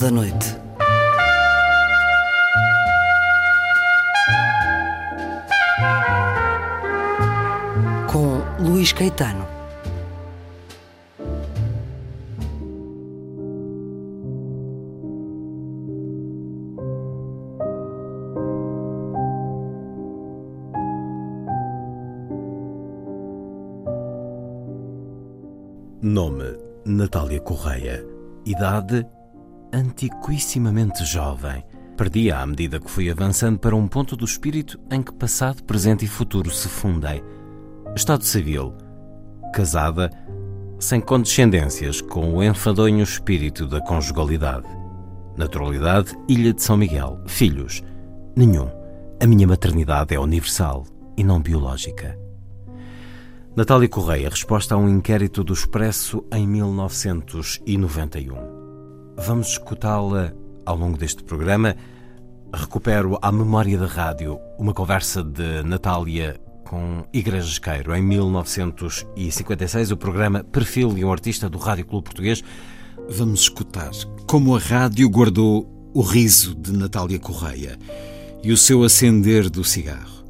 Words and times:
Da 0.00 0.10
Noite. 0.10 0.54
Com 8.06 8.42
Luís 8.58 8.92
Caetano. 8.92 9.46
Nome: 26.02 26.58
Natália 26.84 27.40
Correia. 27.40 28.04
Idade: 28.44 29.15
antiquissimamente 29.76 31.04
jovem. 31.04 31.62
Perdia 31.96 32.38
à 32.38 32.46
medida 32.46 32.80
que 32.80 32.90
fui 32.90 33.10
avançando 33.10 33.58
para 33.58 33.76
um 33.76 33.86
ponto 33.86 34.16
do 34.16 34.24
espírito 34.24 34.80
em 34.90 35.02
que 35.02 35.12
passado, 35.12 35.62
presente 35.64 36.04
e 36.04 36.08
futuro 36.08 36.50
se 36.50 36.68
fundem. 36.68 37.22
Estado 37.94 38.24
civil: 38.24 38.74
casada, 39.52 40.10
sem 40.78 41.00
condescendências, 41.00 42.00
com 42.00 42.34
o 42.34 42.42
enfadonho 42.42 43.02
espírito 43.02 43.66
da 43.66 43.80
conjugalidade. 43.80 44.68
Naturalidade: 45.36 46.16
Ilha 46.28 46.54
de 46.54 46.62
São 46.62 46.76
Miguel. 46.76 47.20
Filhos: 47.26 47.82
nenhum. 48.34 48.70
A 49.22 49.26
minha 49.26 49.46
maternidade 49.46 50.14
é 50.14 50.20
universal 50.20 50.84
e 51.16 51.24
não 51.24 51.40
biológica. 51.40 52.18
Natália 53.54 53.88
Correia, 53.88 54.28
resposta 54.28 54.74
a 54.74 54.78
um 54.78 54.86
inquérito 54.86 55.42
do 55.42 55.54
Expresso 55.54 56.22
em 56.30 56.46
1991. 56.46 58.55
Vamos 59.18 59.48
escutá-la 59.48 60.32
ao 60.64 60.76
longo 60.76 60.98
deste 60.98 61.24
programa. 61.24 61.74
Recupero 62.52 63.18
à 63.22 63.32
memória 63.32 63.78
da 63.78 63.86
rádio 63.86 64.38
uma 64.58 64.74
conversa 64.74 65.24
de 65.24 65.62
Natália 65.62 66.38
com 66.64 67.04
Igreja 67.12 67.60
Queiro 67.60 67.94
em 67.94 68.02
1956, 68.02 69.90
o 69.90 69.96
programa 69.96 70.44
Perfil 70.44 70.92
de 70.92 71.04
um 71.04 71.10
Artista 71.10 71.48
do 71.48 71.56
Rádio 71.56 71.86
Clube 71.86 72.04
Português. 72.04 72.44
Vamos 73.08 73.40
escutar 73.40 73.90
como 74.26 74.54
a 74.54 74.58
rádio 74.58 75.08
guardou 75.08 75.66
o 75.94 76.02
riso 76.02 76.54
de 76.54 76.72
Natália 76.72 77.18
Correia 77.18 77.78
e 78.44 78.52
o 78.52 78.56
seu 78.56 78.84
acender 78.84 79.48
do 79.48 79.64
cigarro. 79.64 80.24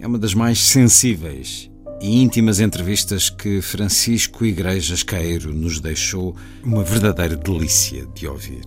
É 0.00 0.06
uma 0.06 0.18
das 0.18 0.34
mais 0.34 0.58
sensíveis 0.64 1.70
e 2.00 2.20
íntimas 2.22 2.60
entrevistas 2.60 3.30
que 3.30 3.60
Francisco 3.62 4.44
Igrejas 4.44 5.02
Caeiro 5.02 5.52
nos 5.52 5.80
deixou 5.80 6.36
uma 6.62 6.82
verdadeira 6.82 7.36
delícia 7.36 8.06
de 8.14 8.26
ouvir. 8.26 8.64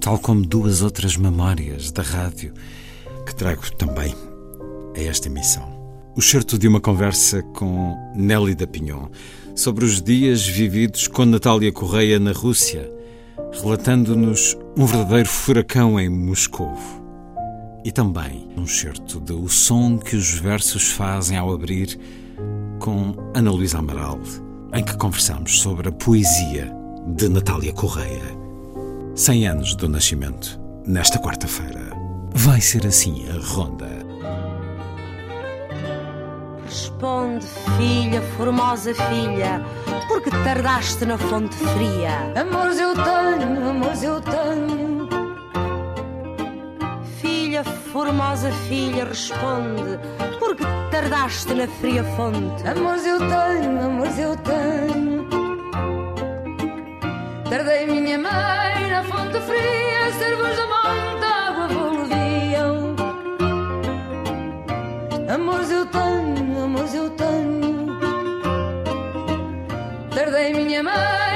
Tal 0.00 0.18
como 0.18 0.44
duas 0.44 0.82
outras 0.82 1.16
memórias 1.16 1.92
da 1.92 2.02
rádio 2.02 2.52
que 3.24 3.34
trago 3.34 3.70
também 3.76 4.14
a 4.96 5.00
esta 5.00 5.28
emissão. 5.28 5.80
O 6.16 6.20
certo 6.20 6.58
de 6.58 6.66
uma 6.66 6.80
conversa 6.80 7.42
com 7.42 7.96
Nelly 8.14 8.54
da 8.54 8.66
Pinhon 8.66 9.08
sobre 9.54 9.84
os 9.84 10.02
dias 10.02 10.46
vividos 10.46 11.06
com 11.06 11.24
Natália 11.24 11.72
Correia 11.72 12.18
na 12.18 12.32
Rússia, 12.32 12.90
relatando-nos 13.52 14.56
um 14.76 14.84
verdadeiro 14.84 15.28
furacão 15.28 15.98
em 15.98 16.08
Moscovo. 16.08 17.00
E 17.84 17.90
também 17.90 18.48
um 18.56 18.66
certo 18.66 19.18
do 19.18 19.48
som 19.48 19.98
que 19.98 20.16
os 20.16 20.30
versos 20.32 20.90
fazem 20.90 21.36
ao 21.36 21.52
abrir 21.52 21.98
com 22.82 23.14
Ana 23.32 23.52
Luísa 23.52 23.78
Amaral, 23.78 24.18
em 24.74 24.84
que 24.84 24.96
conversamos 24.96 25.60
sobre 25.60 25.88
a 25.88 25.92
poesia 25.92 26.74
de 27.06 27.28
Natália 27.28 27.72
Correia. 27.72 28.36
100 29.14 29.46
anos 29.46 29.74
do 29.76 29.88
nascimento, 29.88 30.60
nesta 30.84 31.16
quarta-feira. 31.16 31.92
Vai 32.34 32.60
ser 32.60 32.84
assim 32.84 33.24
a 33.30 33.38
ronda. 33.54 33.88
Responde, 36.64 37.46
filha, 37.76 38.20
formosa 38.36 38.92
filha, 38.92 39.64
porque 40.08 40.30
tardaste 40.30 41.04
na 41.04 41.16
fonte 41.16 41.54
fria. 41.54 42.32
Amores 42.34 42.80
eu 42.80 42.94
tenho, 42.94 43.70
amores 43.70 44.02
eu 44.02 44.20
tenho. 44.20 45.01
Filha, 47.22 47.62
formosa 47.62 48.50
filha, 48.66 49.04
responde, 49.04 49.96
porque 50.40 50.64
tardaste 50.90 51.54
na 51.54 51.68
fria 51.68 52.02
fonte. 52.16 52.66
Amores 52.66 53.06
eu 53.06 53.18
tenho, 53.20 53.80
amores 53.80 54.18
eu 54.18 54.36
tenho. 54.38 55.28
Tardei 57.48 57.86
minha 57.86 58.18
mãe 58.18 58.90
na 58.90 59.04
fonte 59.04 59.38
fria, 59.38 60.12
servos 60.18 60.56
da 60.56 60.66
monte 60.66 61.24
água 61.24 61.68
volviam. 61.68 62.96
Amores 65.32 65.70
eu 65.70 65.86
tenho, 65.86 66.64
amores 66.64 66.92
eu 66.92 67.08
tenho. 67.10 68.00
Tardei 70.12 70.52
minha 70.54 70.82
mãe 70.82 71.31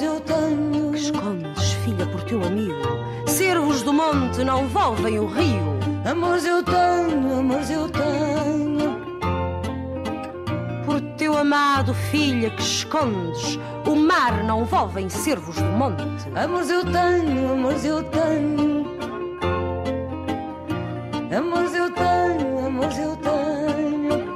amores 0.00 0.02
eu 0.02 0.20
tenho. 0.20 0.92
Que 0.92 0.98
escondes, 0.98 1.72
filha, 1.84 2.06
por 2.06 2.22
teu 2.24 2.42
amigo. 2.44 2.74
Servos 3.26 3.82
do 3.82 3.92
monte 3.92 4.42
não 4.44 4.66
volvem 4.68 5.18
o 5.18 5.26
rio. 5.26 5.78
Amores 6.04 6.44
eu 6.44 6.62
tenho, 6.62 7.38
amores 7.38 7.70
eu 7.70 7.88
tenho. 7.88 9.00
Por 10.84 11.00
teu 11.16 11.36
amado, 11.36 11.94
filha, 11.94 12.50
que 12.50 12.62
escondes, 12.62 13.58
o 13.86 13.94
mar 13.94 14.42
não 14.44 14.64
volvem 14.64 15.08
servos 15.08 15.56
do 15.56 15.64
monte. 15.64 16.28
Amores 16.34 16.70
eu 16.70 16.84
tenho, 16.84 17.52
amores 17.52 17.84
eu 17.84 18.02
tenho. 18.04 18.80
Amores 21.36 21.74
eu 21.74 21.90
tenho, 21.92 22.66
amores 22.66 22.98
eu 22.98 23.16
tenho. 23.16 24.30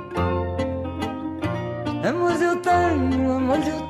Amores 2.09 2.43
eu 2.43 2.57
tenho, 2.57 3.33
amores 3.33 3.67
eu 3.67 3.75
tenho. 3.75 3.84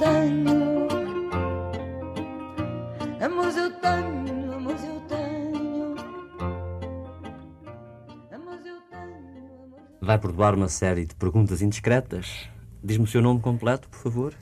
Vai 10.05 10.19
perdoar 10.19 10.55
uma 10.55 10.69
série 10.69 11.07
de 11.07 11.15
perguntas 11.15 11.63
indiscretas. 11.63 12.49
Diz-me 12.83 13.05
o 13.05 13.07
seu 13.07 13.23
nome 13.23 13.41
completo, 13.41 13.89
por 13.89 13.99
favor. 13.99 14.35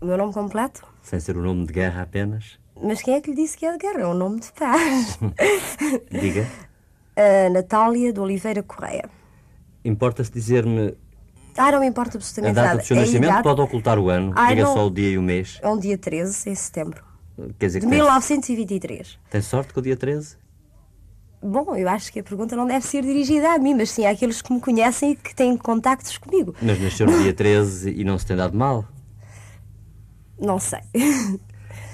O 0.00 0.06
meu 0.06 0.16
nome 0.16 0.32
completo? 0.32 0.86
Sem 1.02 1.18
ser 1.18 1.36
o 1.36 1.42
nome 1.42 1.66
de 1.66 1.72
guerra 1.72 2.02
apenas. 2.02 2.58
Mas 2.80 3.02
quem 3.02 3.14
é 3.14 3.20
que 3.20 3.30
lhe 3.30 3.36
disse 3.36 3.56
que 3.56 3.66
é 3.66 3.72
de 3.72 3.78
guerra? 3.78 4.00
É 4.02 4.06
um 4.06 4.14
nome 4.14 4.40
de 4.40 4.52
paz. 4.52 5.18
Diga. 6.10 6.46
A 7.16 7.50
Natália 7.50 8.12
de 8.12 8.20
Oliveira 8.20 8.62
Correia. 8.62 9.08
Importa-se 9.84 10.30
dizer-me 10.30 10.96
Ah, 11.56 11.72
não 11.72 11.80
me 11.80 11.86
importa 11.86 12.16
a 12.16 12.18
absolutamente 12.18 12.54
data 12.54 12.68
nada. 12.68 12.80
do 12.80 12.86
seu 12.86 12.96
É 12.96 12.98
a 12.98 13.02
nascimento? 13.02 13.30
idade- 13.30 13.42
Pode 13.42 13.60
ocultar 13.60 13.98
o 13.98 14.08
ano. 14.10 14.32
Ai, 14.36 14.54
Diga 14.54 14.66
não. 14.66 14.74
só 14.74 14.86
o 14.86 14.90
dia 14.90 15.10
e 15.10 15.18
o 15.18 15.22
mês. 15.22 15.58
É 15.62 15.68
um 15.68 15.78
dia 15.78 15.98
13, 15.98 16.50
em 16.50 16.54
setembro. 16.54 17.02
Quer 17.58 17.66
dizer 17.66 17.80
De 17.80 17.86
que 17.86 17.90
tem, 17.90 17.98
1923. 18.00 19.18
tem 19.28 19.40
sorte 19.40 19.72
com 19.74 19.80
o 19.80 19.82
dia 19.82 19.96
13? 19.96 20.36
Bom, 21.46 21.76
eu 21.76 21.86
acho 21.90 22.10
que 22.10 22.20
a 22.20 22.22
pergunta 22.22 22.56
não 22.56 22.66
deve 22.66 22.86
ser 22.86 23.02
dirigida 23.02 23.52
a 23.52 23.58
mim, 23.58 23.74
mas 23.74 23.90
sim 23.90 24.06
àqueles 24.06 24.40
que 24.40 24.50
me 24.50 24.58
conhecem 24.58 25.10
e 25.12 25.16
que 25.16 25.34
têm 25.34 25.54
contactos 25.58 26.16
comigo. 26.16 26.54
Mas 26.62 26.80
nasceu 26.80 27.06
no 27.06 27.22
dia 27.22 27.34
13 27.34 27.90
e 27.90 28.02
não 28.02 28.18
se 28.18 28.24
tem 28.24 28.34
dado 28.34 28.56
mal. 28.56 28.82
Não 30.40 30.58
sei. 30.58 30.80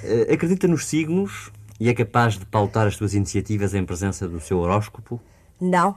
Eh, 0.04 0.32
Acredita 0.32 0.68
nos 0.68 0.86
signos 0.86 1.50
e 1.80 1.88
é 1.88 1.94
capaz 1.94 2.38
de 2.38 2.46
pautar 2.46 2.86
as 2.86 2.94
suas 2.94 3.12
iniciativas 3.12 3.74
em 3.74 3.84
presença 3.84 4.28
do 4.28 4.38
seu 4.38 4.58
horóscopo? 4.58 5.20
Não. 5.60 5.96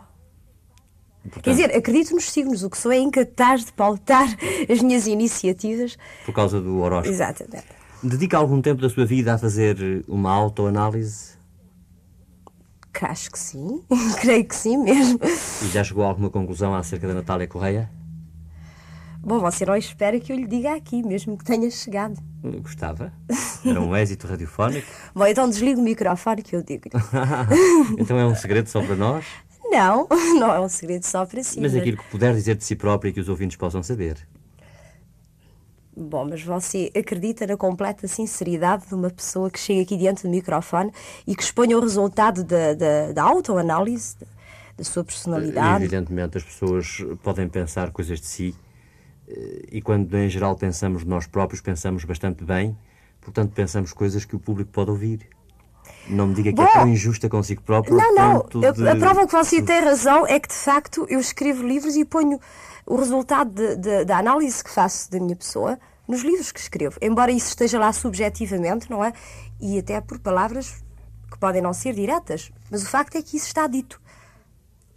Portanto, 1.22 1.44
Quer 1.44 1.52
dizer, 1.52 1.78
acredito 1.78 2.16
nos 2.16 2.30
signos, 2.32 2.64
o 2.64 2.70
que 2.72 2.78
sou 2.78 2.92
é 2.92 2.98
incapaz 2.98 3.64
de 3.66 3.72
pautar 3.72 4.28
as 4.68 4.82
minhas 4.82 5.06
iniciativas. 5.06 5.96
por 6.26 6.34
causa 6.34 6.60
do 6.60 6.80
horóscopo. 6.80 7.14
Exatamente. 7.14 7.68
Dedica 8.02 8.36
algum 8.38 8.62
tempo 8.62 8.82
da 8.82 8.90
sua 8.90 9.06
vida 9.06 9.36
a 9.36 9.38
fazer 9.38 10.04
uma 10.08 10.32
autoanálise 10.32 11.33
Que 12.94 13.06
Acho 13.06 13.32
que 13.32 13.40
sim. 13.40 13.84
Creio 14.22 14.46
que 14.46 14.56
sim 14.56 14.78
mesmo. 14.78 15.20
e 15.24 15.68
já 15.70 15.84
chegou 15.84 16.04
a 16.04 16.08
alguma 16.08 16.30
conclusão 16.30 16.76
acerca 16.76 17.08
da 17.08 17.14
Natália 17.14 17.48
Correia? 17.48 17.90
Bom, 19.26 19.40
você 19.40 19.66
não 19.66 19.76
espera 19.76 20.20
que 20.20 20.34
eu 20.34 20.36
lhe 20.36 20.46
diga 20.46 20.76
aqui, 20.76 21.02
mesmo 21.02 21.38
que 21.38 21.46
tenha 21.46 21.72
chegado. 21.72 22.22
Gostava. 22.62 23.14
Era 23.66 23.80
um 23.80 23.96
êxito 23.96 24.28
radiofónico. 24.28 24.86
Bom, 25.16 25.26
então 25.26 25.50
desligo 25.50 25.80
o 25.80 25.84
microfone 25.84 26.42
que 26.42 26.56
eu 26.56 26.62
digo. 26.62 26.90
então 27.98 28.20
é 28.20 28.26
um 28.26 28.36
segredo 28.36 28.68
só 28.68 28.82
para 28.82 28.96
nós? 28.96 29.26
Não, 29.64 30.08
não 30.38 30.54
é 30.54 30.60
um 30.60 30.68
segredo 30.68 31.06
só 31.06 31.26
para 31.26 31.42
si. 31.42 31.62
Mas 31.62 31.74
aquilo 31.74 31.98
que 31.98 32.04
puder 32.10 32.34
dizer 32.34 32.56
de 32.56 32.66
si 32.66 32.76
própria 32.76 33.10
e 33.10 33.14
que 33.14 33.20
os 33.20 33.30
ouvintes 33.30 33.56
possam 33.56 33.82
saber. 33.82 34.18
Bom, 35.96 36.26
mas 36.28 36.42
você 36.42 36.92
acredita 36.98 37.46
na 37.46 37.56
completa 37.56 38.08
sinceridade 38.08 38.88
de 38.88 38.96
uma 38.96 39.12
pessoa 39.12 39.50
que 39.50 39.60
chega 39.60 39.82
aqui 39.84 39.96
diante 39.96 40.24
do 40.24 40.30
microfone 40.30 40.92
e 41.28 41.36
que 41.36 41.44
exponha 41.44 41.78
o 41.78 41.82
resultado 41.82 42.44
da, 42.44 42.74
da, 42.74 43.12
da 43.12 43.24
autoanálise, 43.24 44.16
da 44.76 44.84
sua 44.84 45.04
personalidade. 45.04 45.84
evidentemente, 45.84 46.38
as 46.38 46.44
pessoas 46.44 46.98
podem 47.22 47.48
pensar 47.48 47.92
coisas 47.92 48.20
de 48.20 48.26
si 48.26 48.56
eh, 49.28 49.68
e 49.72 49.82
quando 49.82 50.16
em 50.18 50.30
geral 50.30 50.56
pensamos 50.56 51.04
nós 51.04 51.28
próprios, 51.28 51.62
pensamos 51.62 52.04
bastante 52.06 52.44
bem, 52.44 52.76
portanto 53.22 53.52
pensamos 53.54 53.94
coisas 53.94 54.26
que 54.26 54.36
o 54.36 54.40
público 54.40 54.72
pode 54.72 54.90
ouvir. 54.90 55.30
Não 56.08 56.28
me 56.28 56.34
diga 56.34 56.52
que 56.54 56.62
é 56.62 56.66
Bom, 56.66 56.72
tão 56.72 56.88
injusta 56.88 57.30
consigo 57.30 57.62
próprio. 57.62 57.96
Não, 57.96 58.14
não. 58.14 58.46
de- 58.74 58.88
a 58.90 58.96
prova 58.96 59.26
que 59.26 59.32
você 59.34 59.62
tem 59.62 59.80
razão 59.82 60.26
é 60.28 60.40
que, 60.40 60.48
de 60.50 60.54
facto, 60.54 61.06
eu 61.10 61.20
escrevo 61.20 61.66
livros 61.66 61.96
e 61.96 62.04
ponho 62.06 62.40
o 62.86 62.96
resultado 62.96 63.52
de- 63.52 63.76
de- 63.78 64.06
da 64.06 64.18
análise 64.18 64.64
que 64.64 64.70
faço 64.70 65.10
da 65.12 65.20
minha 65.20 65.36
pessoa 65.36 65.80
nos 66.08 66.22
livros 66.22 66.52
que 66.52 66.60
escrevo. 66.60 66.98
Embora 67.02 67.32
isso 67.32 67.48
esteja 67.50 67.80
lá 67.80 67.94
subjetivamente, 67.94 68.90
não 68.92 69.04
é? 69.04 69.14
E 69.62 69.80
até 69.80 70.02
por 70.02 70.20
palavras 70.20 70.84
que 71.32 71.38
podem 71.40 71.62
não 71.62 71.74
ser 71.74 71.94
diretas. 71.94 72.52
Mas 72.70 72.84
o 72.84 72.88
facto 72.88 73.16
é 73.16 73.22
que 73.22 73.38
isso 73.38 73.48
está 73.48 73.66
dito. 73.68 74.02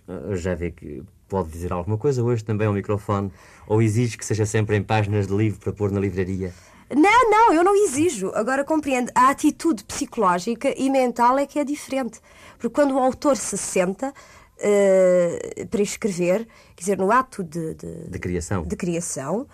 Ah, 0.08 0.34
Já 0.34 0.54
vê 0.54 0.70
que 0.72 1.02
pode 1.28 1.48
dizer 1.50 1.72
alguma 1.72 1.96
coisa 1.98 2.22
hoje 2.22 2.44
também 2.44 2.66
ao 2.66 2.72
microfone 2.72 3.32
ou 3.66 3.80
exige 3.82 4.16
que 4.18 4.24
seja 4.24 4.44
sempre 4.46 4.76
em 4.76 4.82
páginas 4.82 5.26
de 5.26 5.34
livro 5.34 5.58
para 5.60 5.72
pôr 5.72 5.90
na 5.90 6.00
livraria. 6.00 6.52
Não, 6.94 7.30
não, 7.30 7.52
eu 7.52 7.64
não 7.64 7.74
exijo. 7.74 8.30
Agora 8.34 8.64
compreendo. 8.64 9.10
A 9.14 9.30
atitude 9.30 9.84
psicológica 9.84 10.72
e 10.76 10.88
mental 10.88 11.38
é 11.38 11.46
que 11.46 11.58
é 11.58 11.64
diferente. 11.64 12.20
Porque 12.58 12.70
quando 12.70 12.94
o 12.94 12.98
autor 12.98 13.36
se 13.36 13.58
senta 13.58 14.12
eh, 14.58 15.66
para 15.70 15.82
escrever, 15.82 16.46
quer 16.74 16.82
dizer, 16.82 16.98
no 16.98 17.10
ato 17.10 17.42
de, 17.42 17.74
de, 17.74 18.08
De 18.08 18.18
criação. 18.18 18.62
de 18.62 18.76
criação, 18.76 19.46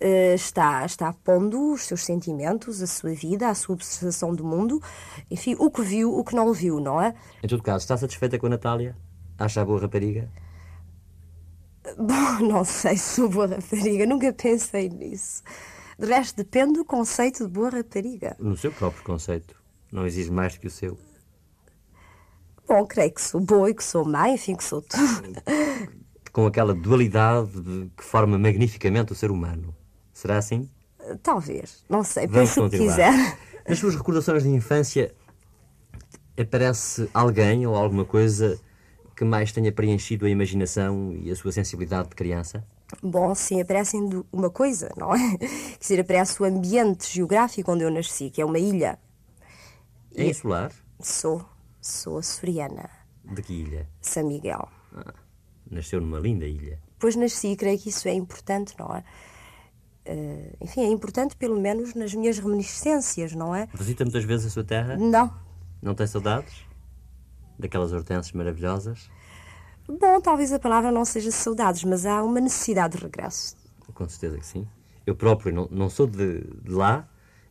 eh, 0.00 0.34
está, 0.34 0.84
está 0.84 1.12
pondo 1.12 1.72
os 1.72 1.82
seus 1.82 2.04
sentimentos, 2.04 2.82
a 2.82 2.86
sua 2.86 3.14
vida, 3.14 3.48
a 3.48 3.54
sua 3.54 3.74
observação 3.74 4.34
do 4.34 4.44
mundo, 4.44 4.82
enfim, 5.30 5.54
o 5.58 5.70
que 5.70 5.82
viu, 5.82 6.12
o 6.12 6.24
que 6.24 6.34
não 6.34 6.52
viu, 6.52 6.80
não 6.80 7.00
é? 7.00 7.14
Em 7.42 7.48
todo 7.48 7.62
caso, 7.62 7.84
está 7.84 7.96
satisfeita 7.96 8.38
com 8.38 8.46
a 8.46 8.50
Natália? 8.50 8.96
Acha 9.38 9.62
a 9.62 9.64
boa 9.64 9.80
rapariga? 9.80 10.28
Bom, 11.96 12.44
não 12.46 12.64
sei 12.64 12.96
se 12.96 13.14
sou 13.14 13.28
boa 13.28 13.46
rapariga, 13.46 14.04
nunca 14.04 14.32
pensei 14.32 14.88
nisso. 14.88 15.42
De 15.98 16.06
resto, 16.06 16.36
depende 16.36 16.74
do 16.74 16.84
conceito 16.84 17.44
de 17.46 17.50
boa 17.52 17.70
rapariga. 17.70 18.36
No 18.38 18.56
seu 18.56 18.72
próprio 18.72 19.02
conceito. 19.04 19.54
Não 19.90 20.06
exige 20.06 20.30
mais 20.30 20.56
que 20.56 20.66
o 20.66 20.70
seu. 20.70 20.98
Bom, 22.66 22.86
creio 22.86 23.12
que 23.12 23.20
sou 23.20 23.40
boa 23.40 23.68
e 23.70 23.74
que 23.74 23.84
sou 23.84 24.04
má, 24.04 24.28
enfim, 24.30 24.54
que 24.56 24.64
sou 24.64 24.80
tudo. 24.80 25.42
Com 26.32 26.46
aquela 26.46 26.72
dualidade 26.74 27.60
de- 27.60 27.90
que 27.96 28.02
forma 28.02 28.38
magnificamente 28.38 29.12
o 29.12 29.14
ser 29.14 29.30
humano. 29.30 29.74
Será 30.14 30.38
assim? 30.38 30.68
Talvez, 31.22 31.84
não 31.88 32.02
sei, 32.04 32.26
Vamos 32.26 32.50
pense 32.54 32.60
o 32.60 32.70
que 32.70 32.78
quiser. 32.78 33.12
Nas 33.68 33.78
suas 33.78 33.94
recordações 33.94 34.42
de 34.44 34.48
infância, 34.48 35.14
aparece 36.40 37.08
alguém 37.12 37.66
ou 37.66 37.74
alguma 37.74 38.04
coisa 38.04 38.58
que 39.16 39.24
mais 39.24 39.52
tenha 39.52 39.70
preenchido 39.70 40.24
a 40.24 40.30
imaginação 40.30 41.12
e 41.12 41.30
a 41.30 41.36
sua 41.36 41.52
sensibilidade 41.52 42.08
de 42.08 42.14
criança? 42.14 42.64
Bom, 43.00 43.34
sim, 43.34 43.60
aparecem 43.60 44.08
de 44.08 44.22
uma 44.32 44.50
coisa, 44.50 44.92
não 44.96 45.14
é? 45.14 45.38
Quer 45.38 45.78
dizer, 45.78 46.00
aparece 46.00 46.42
o 46.42 46.44
ambiente 46.44 47.12
geográfico 47.12 47.72
onde 47.72 47.84
eu 47.84 47.90
nasci, 47.90 48.30
que 48.30 48.40
é 48.40 48.44
uma 48.44 48.58
ilha. 48.58 48.98
É 50.14 50.26
insular? 50.26 50.72
Sou, 51.00 51.44
sou 51.80 52.18
açoriana, 52.18 52.90
De 53.24 53.42
que 53.42 53.54
ilha? 53.54 53.88
São 54.00 54.26
Miguel. 54.26 54.68
Nasceu 55.70 56.00
numa 56.00 56.18
linda 56.18 56.46
ilha. 56.46 56.78
Pois 56.98 57.16
nasci 57.16 57.48
e 57.48 57.56
creio 57.56 57.78
que 57.78 57.88
isso 57.88 58.06
é 58.08 58.12
importante, 58.12 58.74
não 58.78 58.94
é? 58.94 59.02
Eh, 60.04 60.56
enfim, 60.60 60.82
é 60.82 60.88
importante 60.88 61.36
pelo 61.36 61.60
menos 61.60 61.94
nas 61.94 62.14
minhas 62.14 62.38
reminiscências, 62.38 63.32
não 63.34 63.54
é? 63.54 63.68
Visita 63.74 64.04
muitas 64.04 64.24
vezes 64.24 64.46
a 64.46 64.50
sua 64.50 64.64
terra? 64.64 64.96
Não. 64.96 65.32
Não 65.80 65.94
tem 65.94 66.06
saudades? 66.06 66.64
Daquelas 67.58 67.92
hortênsias 67.92 68.32
maravilhosas? 68.32 69.10
Bom, 69.88 70.20
talvez 70.20 70.52
a 70.52 70.58
palavra 70.58 70.90
não 70.90 71.04
seja 71.04 71.30
saudades, 71.30 71.84
mas 71.84 72.06
há 72.06 72.22
uma 72.22 72.40
necessidade 72.40 72.96
de 72.96 73.02
regresso. 73.02 73.56
Com 73.94 74.08
certeza 74.08 74.38
que 74.38 74.46
sim. 74.46 74.66
Eu 75.06 75.14
próprio 75.14 75.52
não, 75.52 75.68
não 75.70 75.90
sou 75.90 76.06
de, 76.06 76.40
de 76.62 76.70
lá 76.70 77.06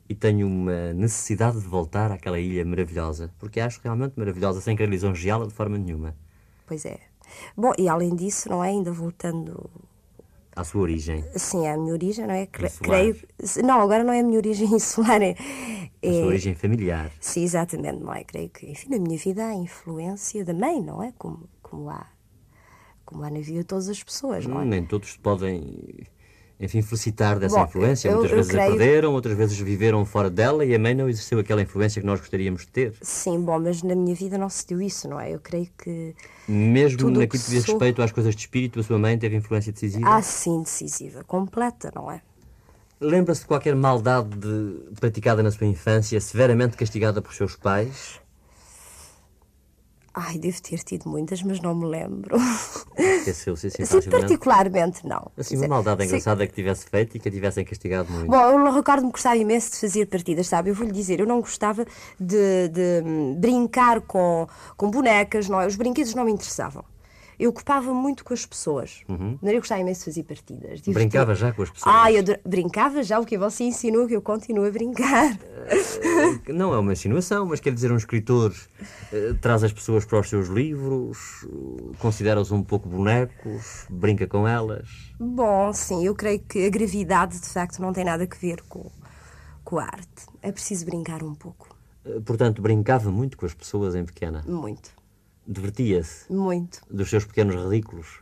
e 0.09 0.15
tenho 0.15 0.47
uma 0.47 0.93
necessidade 0.93 1.59
de 1.59 1.67
voltar 1.67 2.11
àquela 2.11 2.39
ilha 2.39 2.65
maravilhosa, 2.65 3.31
porque 3.37 3.59
a 3.59 3.65
acho 3.67 3.79
realmente 3.83 4.13
maravilhosa, 4.17 4.59
sem 4.61 4.75
querer 4.75 4.89
lisonjeá-la 4.89 5.45
de 5.45 5.53
forma 5.53 5.77
nenhuma. 5.77 6.15
Pois 6.65 6.85
é. 6.85 6.99
Bom, 7.55 7.71
e 7.77 7.87
além 7.87 8.15
disso, 8.15 8.49
não 8.49 8.63
é? 8.63 8.69
Ainda 8.69 8.91
voltando 8.91 9.69
À 10.55 10.63
sua 10.63 10.81
origem, 10.81 11.23
Sim, 11.35 11.65
é 11.65 11.73
a 11.73 11.77
minha 11.77 11.93
origem, 11.93 12.25
não 12.27 12.33
é? 12.33 12.45
Cre- 12.45 12.65
Insular. 12.67 12.99
Creio. 12.99 13.17
Não, 13.63 13.79
agora 13.81 14.03
não 14.03 14.13
é 14.13 14.19
a 14.19 14.23
minha 14.23 14.37
origem 14.37 14.67
insular, 14.73 15.21
é. 15.21 15.35
é- 16.01 16.13
sua 16.13 16.27
origem 16.27 16.55
familiar. 16.55 17.11
Sim, 17.21 17.43
exatamente, 17.43 17.99
não 18.01 18.13
é? 18.13 18.23
Creio 18.23 18.49
que, 18.49 18.69
enfim, 18.69 18.89
na 18.89 18.99
minha 18.99 19.17
vida 19.17 19.45
há 19.45 19.49
a 19.49 19.55
influência 19.55 20.43
da 20.43 20.53
mãe, 20.53 20.81
não 20.81 21.01
é? 21.01 21.13
Como, 21.17 21.47
como, 21.61 21.89
há, 21.89 22.05
como 23.11 23.23
há 23.25 23.29
na 23.29 23.39
vida 23.39 23.59
de 23.59 23.63
todas 23.65 23.89
as 23.89 24.01
pessoas, 24.01 24.45
não 24.47 24.61
é? 24.61 24.65
Nem 24.65 24.85
todos 24.85 25.17
podem, 25.17 26.07
enfim, 26.59 26.81
felicitar 26.81 27.37
dessa 27.37 27.57
Bom, 27.57 27.63
influência. 27.65 28.07
eu- 28.07 28.13
Muitas 28.13 28.31
eu 28.31 28.37
vezes 28.37 28.51
a 28.51 28.53
creio- 28.57 28.77
perderam, 28.77 29.13
outras 29.13 29.35
vezes 29.37 29.59
viveram 29.59 30.05
fora 30.05 30.29
dela 30.29 30.63
e 30.63 30.73
a 30.73 30.79
mãe 30.79 30.93
não 30.93 31.09
exerceu 31.09 31.37
aquela 31.39 31.61
influência 31.61 31.99
que 32.01 32.05
nós 32.07 32.19
gostaríamos 32.21 32.61
de 32.61 32.67
ter. 32.69 32.93
Sim, 33.01 33.41
bom, 33.41 33.59
mas 33.59 33.83
na 33.83 33.95
minha 33.95 34.15
vida 34.15 34.37
não 34.37 34.47
se 34.49 34.65
deu 34.65 34.81
isso, 34.81 35.09
não 35.09 35.19
é? 35.19 35.33
Eu 35.33 35.39
creio 35.39 35.67
que. 35.77 36.15
Mesmo 36.47 37.09
naquilo 37.09 37.27
que 37.27 37.37
que 37.37 37.37
diz 37.37 37.65
sou- 37.65 37.75
respeito 37.75 38.01
às 38.01 38.11
coisas 38.11 38.33
de 38.33 38.41
espírito, 38.41 38.79
a 38.79 38.83
sua 38.83 38.97
mãe 38.97 39.17
teve 39.17 39.35
influência 39.35 39.73
decisiva. 39.73 40.07
Ah, 40.07 40.21
sim, 40.21 40.61
decisiva, 40.63 41.23
completa, 41.25 41.91
não 41.93 42.09
é? 42.09 42.21
Lembra-se 42.99 43.41
de 43.41 43.47
qualquer 43.47 43.75
maldade 43.75 44.29
de- 44.37 44.93
praticada 44.99 45.41
na 45.41 45.49
sua 45.51 45.65
infância, 45.65 46.21
severamente 46.21 46.77
castigada 46.77 47.19
por 47.21 47.33
seus 47.33 47.55
pais? 47.55 48.21
Ai, 50.13 50.37
devo 50.37 50.61
ter 50.61 50.79
tido 50.79 51.07
muitas, 51.07 51.41
mas 51.41 51.61
não 51.61 51.73
me 51.73 51.85
lembro. 51.85 52.35
Esqueceu-se 52.97 53.67
assim 53.67 53.85
Sim, 53.85 54.09
particularmente 54.09 55.07
não. 55.07 55.31
Assim, 55.37 55.55
uma 55.55 55.69
maldade 55.69 56.01
sim. 56.01 56.09
engraçada 56.09 56.45
que 56.45 56.53
tivesse 56.53 56.85
feito 56.85 57.15
e 57.15 57.19
que 57.19 57.29
a 57.29 57.31
tivessem 57.31 57.63
castigado 57.63 58.11
muito. 58.11 58.29
Bom, 58.29 58.41
eu 58.41 58.73
recordo-me 58.73 59.07
que 59.07 59.13
gostava 59.13 59.37
imenso 59.37 59.71
de 59.71 59.77
fazer 59.77 60.07
partidas, 60.07 60.47
sabe? 60.47 60.69
Eu 60.69 60.75
vou-lhe 60.75 60.91
dizer, 60.91 61.21
eu 61.21 61.25
não 61.25 61.39
gostava 61.39 61.85
de, 62.19 62.67
de, 62.67 63.03
hum, 63.05 63.35
brincar 63.39 64.01
com, 64.01 64.47
com 64.75 64.91
bonecas, 64.91 65.47
não 65.47 65.61
é? 65.61 65.67
Os 65.67 65.77
brinquedos 65.77 66.13
não 66.13 66.25
me 66.25 66.31
interessavam. 66.33 66.83
Eu 67.41 67.49
ocupava 67.49 67.91
muito 67.91 68.23
com 68.23 68.35
as 68.35 68.45
pessoas. 68.45 69.01
Eu 69.41 69.59
gostava 69.59 69.81
imenso 69.81 70.01
de 70.01 70.05
fazer 70.05 70.23
partidas. 70.23 70.79
Uhum. 70.85 70.93
Brincava 70.93 71.33
já 71.33 71.51
com 71.51 71.63
as 71.63 71.71
pessoas? 71.71 71.95
Ah, 71.95 72.11
eu 72.11 72.23
brincava 72.45 73.01
já, 73.01 73.19
o 73.19 73.25
que 73.25 73.35
você 73.35 73.63
ensinou 73.63 74.07
que 74.07 74.15
eu 74.15 74.21
continuo 74.21 74.63
a 74.63 74.69
brincar. 74.69 75.35
Não 76.47 76.71
é 76.71 76.77
uma 76.77 76.93
insinuação, 76.93 77.47
mas 77.47 77.59
quer 77.59 77.73
dizer, 77.73 77.91
um 77.91 77.97
escritor 77.97 78.53
eh, 79.11 79.33
traz 79.41 79.63
as 79.63 79.73
pessoas 79.73 80.05
para 80.05 80.19
os 80.19 80.29
seus 80.29 80.49
livros, 80.49 81.47
considera-os 81.97 82.51
um 82.51 82.61
pouco 82.61 82.87
bonecos, 82.87 83.87
brinca 83.89 84.27
com 84.27 84.47
elas. 84.47 84.87
Bom, 85.19 85.73
sim, 85.73 86.05
eu 86.05 86.13
creio 86.13 86.41
que 86.41 86.67
a 86.67 86.69
gravidade 86.69 87.39
de 87.39 87.49
facto 87.49 87.79
não 87.79 87.91
tem 87.91 88.03
nada 88.05 88.23
a 88.23 88.35
ver 88.39 88.61
com, 88.69 88.85
com 89.63 89.79
a 89.79 89.85
arte. 89.85 90.27
É 90.43 90.51
preciso 90.51 90.85
brincar 90.85 91.23
um 91.23 91.33
pouco. 91.33 91.75
Eh, 92.05 92.19
Portanto, 92.23 92.61
brincava 92.61 93.09
muito 93.09 93.35
com 93.35 93.47
as 93.47 93.53
pessoas 93.55 93.95
em 93.95 94.05
pequena. 94.05 94.43
Muito, 94.47 94.91
Divertia-se 95.51 96.31
muito, 96.31 96.81
dos 96.89 97.09
seus 97.09 97.25
pequenos 97.25 97.55
ridículos. 97.55 98.21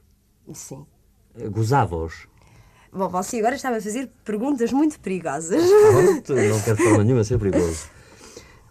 sim. 0.54 0.86
Gozava-os. 1.52 2.28
Bom, 2.92 3.08
você 3.08 3.38
agora 3.38 3.56
estava 3.56 3.78
a 3.78 3.82
fazer 3.82 4.10
perguntas 4.26 4.74
muito 4.74 5.00
perigosas. 5.00 5.64
Pronto, 5.64 6.34
não 6.34 6.60
quero 6.62 6.76
de 6.78 6.84
forma 6.84 7.04
nenhuma 7.04 7.24
ser 7.24 7.38
perigoso. 7.38 7.88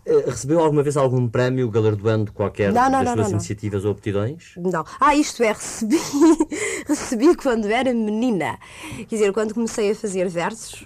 Eh, 0.04 0.24
Recebeu 0.26 0.58
alguma 0.58 0.82
vez 0.82 0.96
algum 0.96 1.28
prémio 1.28 1.70
galardoando 1.70 2.32
qualquer 2.32 2.72
Não, 2.72 2.90
não, 2.90 3.04
das 3.04 3.04
não, 3.04 3.14
suas 3.14 3.30
iniciativas 3.30 3.84
ou 3.84 3.92
aptidões? 3.92 4.54
Não. 4.56 4.84
Ah, 4.98 5.14
isto 5.14 5.42
é, 5.42 5.52
recebi, 5.52 5.98
recebi 6.86 7.36
quando 7.36 7.66
era 7.66 7.94
menina. 7.94 8.58
Quer 8.96 9.16
dizer, 9.16 9.32
quando 9.32 9.54
comecei 9.54 9.92
a 9.92 9.94
fazer 9.94 10.28
versos. 10.28 10.84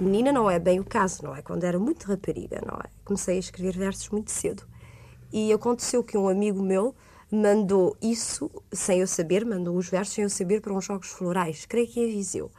Menina 0.00 0.32
não 0.32 0.50
é 0.50 0.58
bem 0.58 0.80
o 0.80 0.84
caso, 0.84 1.24
não 1.24 1.34
é? 1.36 1.42
Quando 1.42 1.64
era 1.64 1.78
muito 1.78 2.04
rapariga, 2.04 2.60
não 2.66 2.74
é? 2.76 2.88
Comecei 3.04 3.36
a 3.36 3.40
escrever 3.40 3.76
versos 3.76 4.08
muito 4.10 4.30
cedo. 4.30 4.64
E 5.32 5.52
aconteceu 5.52 6.02
que 6.02 6.16
um 6.16 6.28
amigo 6.28 6.62
meu 6.62 6.94
mandou 7.30 7.96
isso, 8.00 8.50
sem 8.72 9.00
eu 9.00 9.06
saber, 9.06 9.44
mandou 9.44 9.76
os 9.76 9.88
versos 9.88 10.14
sem 10.14 10.24
eu 10.24 10.30
saber 10.30 10.60
para 10.60 10.72
uns 10.72 10.84
jogos 10.84 11.08
florais, 11.08 11.66
creio 11.66 11.86
que 11.86 12.00
em 12.00 12.08
Viseu. 12.08 12.50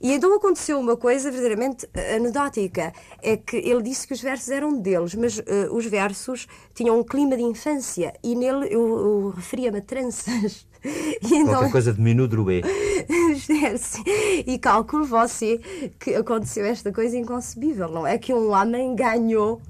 E 0.00 0.12
então 0.12 0.34
aconteceu 0.34 0.78
uma 0.78 0.96
coisa 0.96 1.30
verdadeiramente 1.30 1.88
eh, 1.94 2.16
anedótica. 2.16 2.92
É 3.22 3.36
que 3.36 3.56
ele 3.56 3.82
disse 3.82 4.06
que 4.06 4.12
os 4.12 4.20
versos 4.20 4.50
eram 4.50 4.78
deles, 4.78 5.14
mas 5.14 5.38
eh, 5.38 5.68
os 5.70 5.86
versos 5.86 6.46
tinham 6.74 7.00
um 7.00 7.02
clima 7.02 7.36
de 7.36 7.42
infância 7.42 8.12
e 8.22 8.34
nele 8.34 8.66
eu, 8.66 8.98
eu 8.98 9.32
referia-me 9.34 9.78
a 9.78 9.82
tranças. 9.82 10.66
E 10.86 11.34
então, 11.34 11.54
Qualquer 11.54 11.72
coisa 11.72 11.92
de. 11.92 12.00
Esquece. 13.32 14.00
E 14.46 14.56
calculo 14.56 15.04
você 15.04 15.58
que 15.98 16.14
aconteceu 16.14 16.64
esta 16.64 16.92
coisa 16.92 17.16
inconcebível, 17.18 17.88
não 17.88 18.06
é? 18.06 18.16
Que 18.18 18.32
um 18.32 18.52
homem 18.52 18.94
ganhou 18.94 19.60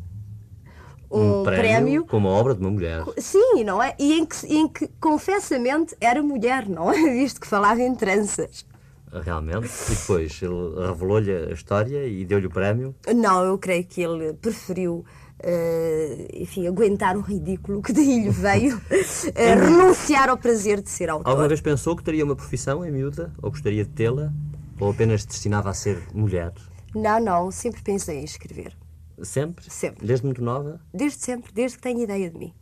um, 1.11 1.41
Um 1.41 1.45
prémio, 1.45 1.61
prémio 1.63 2.05
como 2.07 2.29
a 2.29 2.33
obra 2.33 2.55
de 2.55 2.61
uma 2.61 2.71
mulher. 2.71 3.05
Sim, 3.19 3.65
não 3.65 3.83
é? 3.83 3.95
E 3.99 4.19
em 4.19 4.27
que, 4.27 4.47
em 4.47 4.69
que 4.69 4.89
confessamente 5.01 5.97
era 6.01 6.23
mulher, 6.23 6.69
não 6.69 6.93
é? 6.93 6.97
Visto 7.13 7.41
que 7.41 7.47
falava 7.47 7.81
em 7.83 7.95
tranças. 7.95 8.65
Realmente. 9.13 9.67
E 9.91 9.95
depois 9.95 10.41
ele 10.43 10.87
revelou-lhe 10.87 11.31
a 11.33 11.53
história 11.53 12.07
e 12.07 12.25
deu-lhe 12.25 12.47
o 12.47 12.51
prémio. 12.51 12.95
Não, 13.15 13.45
eu 13.45 13.57
creio 13.57 13.85
que 13.85 14.03
ele 14.03 14.35
preferiu. 14.35 15.05
eh, 15.43 16.29
enfim, 16.35 16.67
aguentar 16.67 17.17
o 17.17 17.21
ridículo 17.21 17.83
que 17.83 17.93
daí 17.93 18.25
lhe 18.25 18.31
veio, 18.31 18.81
eh, 19.35 19.55
renunciar 19.55 20.29
ao 20.29 20.37
prazer 20.37 20.81
de 20.83 20.91
ser 20.91 21.09
autor. 21.11 21.29
Alguma 21.31 21.47
vez 21.49 21.61
pensou 21.61 21.95
que 21.97 22.03
teria 22.03 22.25
uma 22.25 22.35
profissão 22.37 22.85
em 22.85 22.91
miúda? 22.91 23.33
Ou 23.43 23.51
gostaria 23.51 23.85
de 23.85 23.91
tê-la? 23.91 24.33
Ou 24.81 24.91
apenas 24.91 25.25
destinava 25.25 25.71
a 25.71 25.75
ser 25.75 26.03
mulher? 26.15 26.53
Não, 26.95 27.21
não, 27.21 27.51
sempre 27.51 27.83
pensei 27.83 28.19
em 28.19 28.25
escrever. 28.25 28.77
Sempre? 29.23 29.71
Sempre. 29.71 30.07
Desde 30.07 30.25
muito 30.25 30.43
nova? 30.43 30.81
Desde 30.93 31.19
sempre, 31.19 31.53
desde 31.53 31.79
que 31.79 31.83
tenho 31.83 32.01
ideia 32.01 32.31
de 32.31 32.39
mim. 32.39 32.55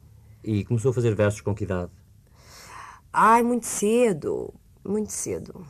E 0.42 0.64
começou 0.64 0.90
a 0.90 0.94
fazer 0.94 1.14
versos 1.14 1.40
com 1.40 1.54
que 1.54 1.64
idade? 1.64 1.90
Ai, 3.12 3.42
muito 3.42 3.66
cedo, 3.66 4.52
muito 4.84 5.12
cedo. 5.12 5.66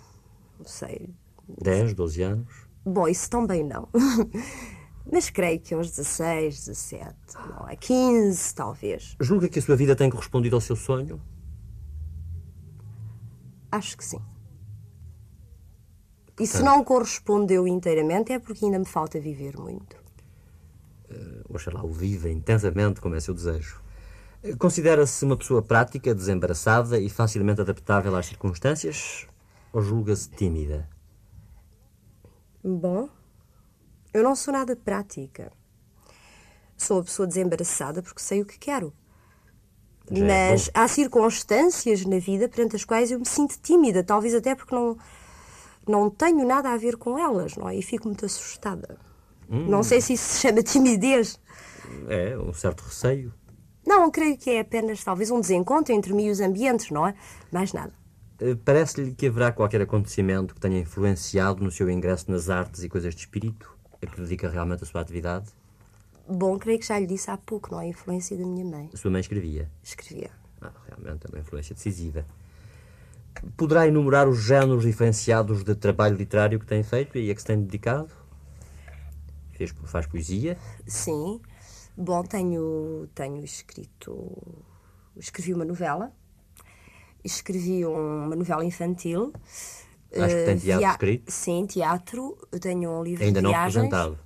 Não 0.59 0.67
sei. 0.67 1.15
10, 1.61 1.95
12 1.95 2.23
anos? 2.23 2.67
Bom, 2.85 3.09
isso 3.09 3.31
também 3.31 3.63
não. 3.63 3.89
Mas 5.11 5.29
creio 5.31 5.61
que 5.61 5.75
aos 5.75 5.91
16, 5.91 6.67
17, 6.67 7.15
não 7.51 7.69
é? 7.69 7.77
15, 7.77 8.55
talvez. 8.55 9.17
Julga 9.21 9.49
que 9.49 9.59
a 9.59 9.63
sua 9.63 9.77
vida 9.77 9.95
tem 9.95 10.09
correspondido 10.09 10.57
ao 10.57 10.61
seu 10.61 10.75
sonho? 10.75 11.21
Acho 13.71 13.97
que 13.97 14.05
sim. 14.05 14.21
E 16.41 16.47
se 16.47 16.63
não 16.63 16.83
correspondeu 16.83 17.69
inteiramente 17.69 18.33
é 18.33 18.39
porque 18.39 18.65
ainda 18.65 18.79
me 18.79 18.85
falta 18.85 19.21
viver 19.21 19.57
muito. 19.57 20.04
Oxalá 21.49 21.83
o 21.85 21.93
viva 21.93 22.29
intensamente 22.29 23.01
como 23.01 23.15
é 23.15 23.21
seu 23.21 23.35
desejo. 23.35 23.83
Considera-se 24.59 25.25
uma 25.25 25.37
pessoa 25.37 25.63
prática, 25.63 26.15
desembaraçada 26.15 26.99
e 26.99 27.09
facilmente 27.09 27.61
adaptável 27.63 28.15
às 28.17 28.27
circunstâncias? 28.27 29.27
Ou 29.73 29.81
julga-se 29.83 30.29
tímida? 30.31 30.89
Bom, 32.63 33.09
eu 34.13 34.23
não 34.23 34.35
sou 34.35 34.53
nada 34.53 34.75
prática. 34.77 35.53
Sou 36.77 36.99
uma 36.99 37.05
pessoa 37.05 37.27
desembaraçada 37.27 38.03
porque 38.03 38.21
sei 38.21 38.43
o 38.43 38.47
que 38.47 38.59
quero. 38.59 38.93
Já 40.11 40.27
é 40.29 40.41
Mas 40.41 40.69
bom. 40.71 40.71
há 40.75 40.87
circunstâncias 40.89 42.05
na 42.05 42.19
vida 42.19 42.49
perante 42.49 42.77
as 42.77 42.85
quais 42.85 43.11
eu 43.11 43.19
me 43.19 43.27
sinto 43.27 43.59
tímida, 43.61 44.05
talvez 44.05 44.35
até 44.35 44.55
porque 44.55 44.75
não, 44.75 44.99
não 45.87 46.11
tenho 46.11 46.47
nada 46.47 46.71
a 46.73 46.77
ver 46.77 46.97
com 46.97 47.19
elas, 47.19 47.57
não 47.57 47.69
é? 47.69 47.77
E 47.77 47.83
fico 47.83 48.07
muito 48.09 48.25
assustada. 48.27 48.99
Hum. 49.51 49.67
Não 49.69 49.83
sei 49.83 50.01
se 50.01 50.15
isso 50.15 50.25
se 50.35 50.41
chama 50.41 50.63
timidez. 50.63 51.39
É, 52.09 52.37
um 52.39 52.53
certo 52.53 52.83
receio. 52.83 53.33
Não, 53.87 54.11
creio 54.11 54.37
que 54.39 54.51
é 54.51 54.61
apenas 54.61 55.05
talvez 55.05 55.31
um 55.31 55.41
desencontro 55.41 55.93
entre 55.93 56.13
mim 56.13 56.27
e 56.27 56.31
os 56.31 56.41
ambientes, 56.41 56.91
não 56.91 57.07
é? 57.07 57.15
Mais 57.53 57.73
nada. 57.73 57.93
Eh, 58.41 58.57
Parece-lhe 58.65 59.13
que 59.13 59.27
haverá 59.27 59.53
qualquer 59.53 59.83
acontecimento 59.83 60.55
que 60.55 60.61
tenha 60.61 60.79
influenciado 60.81 61.63
no 61.63 61.71
seu 61.71 61.91
ingresso 61.91 62.31
nas 62.31 62.49
artes 62.49 62.83
e 62.83 62.89
coisas 62.89 63.15
de 63.15 63.21
espírito? 63.21 63.77
A 64.03 64.07
que 64.07 64.21
dedica 64.21 64.49
realmente 64.49 64.83
a 64.83 64.87
sua 64.87 65.01
atividade? 65.03 65.47
Bom, 66.27 66.59
creio 66.59 66.79
que 66.79 66.87
já 66.87 66.99
lhe 66.99 67.07
disse 67.07 67.31
há 67.31 67.37
pouco, 67.37 67.71
não 67.73 67.81
é? 67.81 67.85
A 67.85 67.89
influência 67.89 68.37
da 68.37 68.47
minha 68.47 68.65
mãe. 68.65 68.89
A 68.93 68.97
sua 68.97 69.11
mãe 69.11 69.21
escrevia. 69.21 69.71
Escrevia. 69.83 70.31
Ah, 70.61 70.71
realmente 70.89 71.27
é 71.27 71.29
uma 71.29 71.41
influência 71.41 71.75
decisiva. 71.75 72.25
Poderá 73.57 73.87
enumerar 73.87 74.27
os 74.29 74.43
géneros 74.43 74.85
diferenciados 74.85 75.63
de 75.63 75.75
trabalho 75.75 76.17
literário 76.17 76.59
que 76.59 76.67
tem 76.67 76.83
feito 76.83 77.19
e 77.19 77.31
a 77.31 77.35
que 77.35 77.41
se 77.41 77.47
tem 77.47 77.61
dedicado? 77.61 78.09
Fez, 79.57 79.73
faz 79.85 80.07
poesia? 80.07 80.57
Sim. 80.87 81.41
Bom, 81.97 82.23
tenho, 82.25 83.09
tenho 83.15 83.45
escrito. 83.45 84.37
Escrevi 85.17 85.55
uma 85.55 85.65
novela. 85.65 86.13
Escrevi 87.23 87.87
um- 87.87 88.27
uma 88.27 88.37
novela 88.37 88.65
infantil. 88.65 89.33
Acho 90.13 90.35
que 90.37 90.45
tem 90.45 90.55
Eh, 90.55 90.59
teatro 90.59 90.79
via- 90.79 90.91
escrito. 90.91 91.31
Sim, 91.33 91.67
teatro. 91.67 92.37
Eu 92.53 92.61
tenho 92.61 92.91
um 92.91 93.03
livro 93.03 93.25
Ainda 93.25 93.41
de 93.41 93.45
não 93.45 93.51
viagens. 93.51 93.75
representado. 93.75 94.19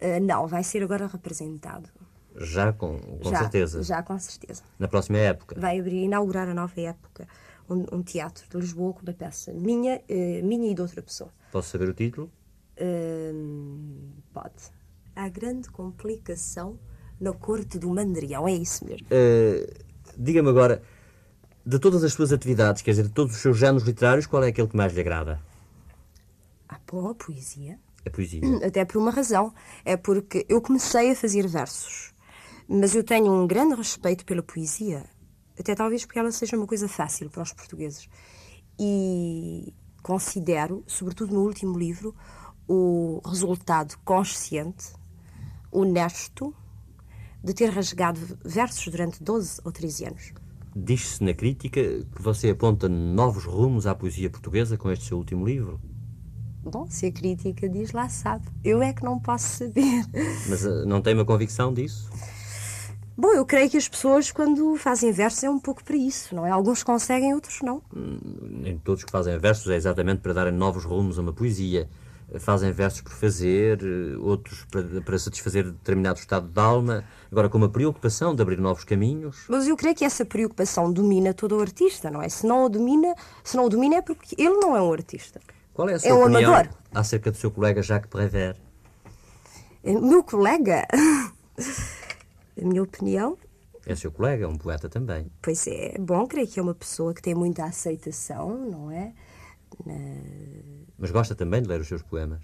Eh, 0.00 0.20
não, 0.20 0.46
vai 0.46 0.64
ser 0.64 0.82
agora 0.82 1.06
representado. 1.06 1.88
Já 2.36 2.72
com, 2.72 2.98
com 2.98 3.30
já, 3.30 3.38
certeza. 3.38 3.82
Já, 3.82 4.02
com 4.02 4.18
certeza. 4.18 4.62
Na 4.78 4.88
próxima 4.88 5.18
época. 5.18 5.60
Vai 5.60 5.78
abrir, 5.78 6.04
inaugurar 6.04 6.48
a 6.48 6.54
nova 6.54 6.80
época. 6.80 7.28
Um, 7.70 7.84
um 7.98 8.02
teatro 8.02 8.44
de 8.50 8.56
Lisboa 8.56 8.92
com 8.94 9.02
uma 9.02 9.12
peça 9.12 9.52
minha, 9.52 10.02
eh, 10.08 10.40
minha 10.42 10.70
e 10.70 10.74
de 10.74 10.80
outra 10.82 11.02
pessoa. 11.02 11.30
Posso 11.52 11.68
saber 11.70 11.88
o 11.88 11.94
título? 11.94 12.30
Hum, 12.82 14.10
pode. 14.32 14.72
Há 15.14 15.28
grande 15.28 15.70
complicação 15.70 16.78
na 17.20 17.32
corte 17.32 17.78
do 17.78 17.88
Mandrião, 17.90 18.48
é 18.48 18.52
isso 18.52 18.84
mesmo. 18.84 19.06
Eh, 19.10 19.72
Diga-me 20.18 20.48
agora, 20.48 20.82
de 21.64 21.78
todas 21.78 22.02
as 22.04 22.12
suas 22.12 22.32
atividades, 22.32 22.82
quer 22.82 22.90
dizer, 22.90 23.04
de 23.04 23.10
todos 23.10 23.34
os 23.34 23.40
seus 23.40 23.56
géneros 23.56 23.84
literários, 23.84 24.26
qual 24.26 24.42
é 24.42 24.48
aquele 24.48 24.68
que 24.68 24.76
mais 24.76 24.92
lhe 24.92 25.00
agrada? 25.00 25.40
Ah, 26.68 26.80
bom, 26.90 27.08
a 27.08 27.14
poesia. 27.14 27.78
A 28.04 28.10
poesia. 28.10 28.40
Até 28.66 28.84
por 28.84 28.98
uma 28.98 29.10
razão. 29.10 29.54
É 29.84 29.96
porque 29.96 30.44
eu 30.48 30.60
comecei 30.60 31.12
a 31.12 31.16
fazer 31.16 31.46
versos, 31.46 32.12
mas 32.68 32.94
eu 32.94 33.04
tenho 33.04 33.32
um 33.32 33.46
grande 33.46 33.74
respeito 33.74 34.24
pela 34.24 34.42
poesia. 34.42 35.04
Até 35.58 35.74
talvez 35.74 36.04
porque 36.04 36.18
ela 36.18 36.32
seja 36.32 36.56
uma 36.56 36.66
coisa 36.66 36.88
fácil 36.88 37.30
para 37.30 37.42
os 37.42 37.52
portugueses. 37.52 38.08
E 38.78 39.72
considero, 40.02 40.82
sobretudo 40.86 41.32
no 41.34 41.42
último 41.42 41.78
livro, 41.78 42.14
o 42.68 43.20
resultado 43.24 43.96
consciente, 44.04 44.92
honesto, 45.70 46.54
de 47.42 47.52
ter 47.52 47.70
rasgado 47.70 48.20
versos 48.44 48.86
durante 48.88 49.22
12 49.22 49.60
ou 49.64 49.72
13 49.72 50.04
anos. 50.04 50.32
Diz-se 50.74 51.22
na 51.22 51.34
crítica 51.34 51.80
que 51.82 52.22
você 52.22 52.50
aponta 52.50 52.88
novos 52.88 53.44
rumos 53.44 53.86
à 53.86 53.94
poesia 53.94 54.30
portuguesa 54.30 54.78
com 54.78 54.90
este 54.90 55.06
seu 55.06 55.18
último 55.18 55.46
livro. 55.46 55.80
Bom, 56.64 56.86
se 56.88 57.06
a 57.06 57.12
crítica 57.12 57.68
diz, 57.68 57.92
lá 57.92 58.08
sabe. 58.08 58.46
Eu 58.62 58.80
é 58.80 58.92
que 58.92 59.02
não 59.02 59.18
posso 59.18 59.64
saber. 59.64 60.04
Mas 60.48 60.64
eh, 60.64 60.84
não 60.86 61.02
tem 61.02 61.12
uma 61.12 61.24
convicção 61.24 61.74
disso? 61.74 62.08
Bom, 63.16 63.28
eu 63.32 63.44
creio 63.44 63.68
que 63.68 63.76
as 63.76 63.88
pessoas, 63.88 64.30
quando 64.30 64.76
fazem 64.76 65.12
versos, 65.12 65.42
é 65.42 65.50
um 65.50 65.58
pouco 65.58 65.84
para 65.84 65.96
isso, 65.96 66.34
não 66.34 66.46
é? 66.46 66.50
Alguns 66.50 66.82
conseguem, 66.82 67.34
outros 67.34 67.60
não. 67.60 67.82
Nem 67.92 68.78
todos 68.78 69.04
que 69.04 69.10
fazem 69.10 69.36
versos 69.38 69.68
é 69.70 69.76
exatamente 69.76 70.20
para 70.20 70.32
darem 70.32 70.52
novos 70.52 70.84
rumos 70.84 71.18
a 71.18 71.22
uma 71.22 71.32
poesia. 71.32 71.88
Fazem 72.40 72.72
versos 72.72 73.00
por 73.02 73.12
fazer, 73.12 73.80
eh, 73.82 74.16
outros 74.18 74.64
para, 74.70 75.02
para 75.02 75.18
satisfazer 75.18 75.64
determinado 75.70 76.18
estado 76.18 76.48
de 76.48 76.58
alma. 76.60 77.04
Agora, 77.30 77.48
com 77.48 77.58
uma 77.58 77.68
preocupação 77.68 78.34
de 78.34 78.40
abrir 78.40 78.58
novos 78.58 78.84
caminhos. 78.84 79.44
Mas 79.48 79.66
eu 79.68 79.76
creio 79.76 79.94
que 79.94 80.04
essa 80.04 80.24
preocupação 80.24 80.90
domina 80.90 81.34
todo 81.34 81.56
o 81.58 81.60
artista, 81.60 82.10
não 82.10 82.22
é? 82.22 82.28
Se 82.28 82.46
não 82.46 82.64
o 82.64 82.68
domina, 82.70 83.14
se 83.44 83.56
não 83.56 83.66
o 83.66 83.68
domina 83.68 83.96
é 83.96 84.02
porque 84.02 84.34
ele 84.38 84.54
não 84.56 84.74
é 84.76 84.80
um 84.80 84.92
artista. 84.92 85.40
Qual 85.74 85.88
é 85.88 85.94
a 85.94 85.98
sua 85.98 86.08
É 86.08 86.14
um 86.14 86.22
opinião 86.22 86.54
amador. 86.54 86.72
acerca 86.94 87.30
do 87.30 87.36
seu 87.36 87.50
colega 87.50 87.82
Jacques 87.82 88.08
Prévert? 88.10 88.56
Eh, 89.84 89.92
Meu 90.00 90.22
colega, 90.24 90.86
a 92.60 92.64
minha 92.64 92.82
opinião, 92.82 93.36
É 93.86 93.94
seu 93.94 94.10
colega, 94.12 94.44
é 94.44 94.48
um 94.48 94.56
poeta 94.56 94.88
também. 94.88 95.26
pois 95.42 95.66
é, 95.66 95.96
bom, 95.98 96.26
creio 96.26 96.46
que 96.46 96.58
é 96.60 96.62
uma 96.62 96.74
pessoa 96.74 97.12
que 97.12 97.20
tem 97.22 97.34
muita 97.34 97.64
aceitação, 97.64 98.56
não 98.56 98.90
é? 98.90 99.12
Mas 100.98 101.10
gosta 101.10 101.34
também 101.34 101.62
de 101.62 101.68
ler 101.68 101.80
os 101.80 101.88
seus 101.88 102.02
poemas. 102.02 102.42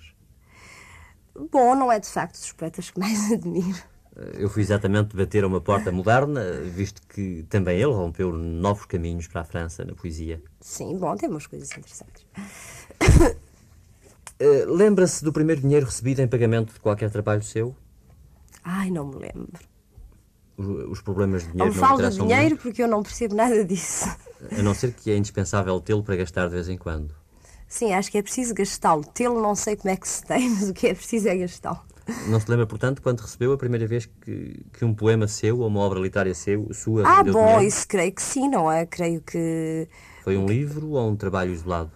Bom, 1.53 1.75
não 1.77 1.91
é 1.93 2.01
de 2.01 2.09
facto 2.09 2.35
dos 2.39 2.53
poetas 2.53 2.91
que 2.91 2.99
mais 2.99 3.31
admiro. 3.33 3.79
Eh, 4.17 4.33
Eu 4.39 4.49
fui 4.51 4.63
exatamente 4.63 5.17
bater 5.17 5.45
a 5.45 5.47
uma 5.47 5.61
porta 5.61 5.93
moderna, 5.93 6.43
visto 6.65 7.01
que 7.07 7.45
também 7.49 7.77
ele 7.77 7.93
rompeu 7.93 8.33
novos 8.33 8.85
caminhos 8.87 9.27
para 9.29 9.43
a 9.43 9.45
França 9.45 9.85
na 9.85 9.95
poesia. 9.95 10.43
Sim, 10.61 10.99
bom, 10.99 11.15
tem 11.17 11.29
umas 11.29 11.47
coisas 11.47 11.71
interessantes. 11.71 12.27
Eh, 14.41 14.65
Lembra-se 14.67 15.25
do 15.25 15.33
primeiro 15.33 15.61
dinheiro 15.61 15.85
recebido 15.87 16.21
em 16.21 16.29
pagamento 16.29 16.73
de 16.73 16.79
qualquer 16.79 17.11
trabalho 17.11 17.43
seu? 17.43 17.75
Ai, 18.63 18.89
não 18.89 19.05
me 19.09 19.17
lembro. 19.17 19.59
Os, 20.59 21.01
problemas 21.01 21.43
de 21.43 21.57
Não 21.57 21.69
dinheiro 21.69 21.75
me 21.75 21.81
não, 21.81 21.89
falo 21.89 22.11
de 22.11 22.17
dinheiro 22.17 22.49
muito, 22.49 22.63
porque 22.63 22.83
eu 22.83 22.89
não 22.89 23.03
percebo 23.03 23.35
nada 23.35 23.65
disso. 23.65 24.09
a 24.51 24.61
não 24.63 24.75
ser 24.75 24.93
que 24.93 25.09
é 25.11 25.17
indispensável 25.17 25.81
tê-lo 25.81 26.03
para 26.03 26.17
gastar 26.17 26.49
de 26.49 26.55
vez 26.55 26.69
em 26.69 26.77
quando. 26.77 27.15
Sim, 27.69 27.93
acho 27.93 28.11
que 28.11 28.19
é 28.19 28.23
preciso 28.23 28.55
gastá-lo. 28.55 29.05
Tê-lo 29.05 29.41
não 29.41 29.55
sei 29.55 29.77
como 29.77 29.91
é 29.91 29.97
que 29.97 30.09
se 30.09 30.25
tem, 30.25 30.51
mas 30.59 30.69
o 30.69 30.75
que 30.75 30.89
é 30.89 30.95
preciso 30.95 31.29
é 31.29 31.37
gastá-lo. 31.37 31.81
Não 32.27 32.41
se 32.41 32.51
lembra, 32.51 32.67
portanto, 32.67 33.03
quando 33.03 33.21
recebeu 33.21 33.53
a 33.53 33.59
primeira 33.59 33.87
vez 33.87 34.07
que, 34.07 34.65
que 34.73 34.85
um 34.85 34.95
poema 34.95 35.29
seu 35.29 35.61
ou 35.61 35.69
uma 35.69 35.81
obra 35.81 36.01
literária 36.01 36.35
seu, 36.35 36.67
sua 36.73 37.07
Ah, 37.07 37.23
bom, 37.23 37.33
dinheiro? 37.33 37.63
isso 37.63 37.87
creio 37.87 38.13
que 38.13 38.23
sim, 38.23 38.49
não 38.49 38.73
é? 38.73 38.87
Creio 38.87 39.21
que. 39.21 39.87
Foi 40.25 40.37
um 40.37 40.47
livro 40.47 40.93
ou 40.93 41.09
um 41.11 41.15
trabalho 41.15 41.53
isolado? 41.53 41.93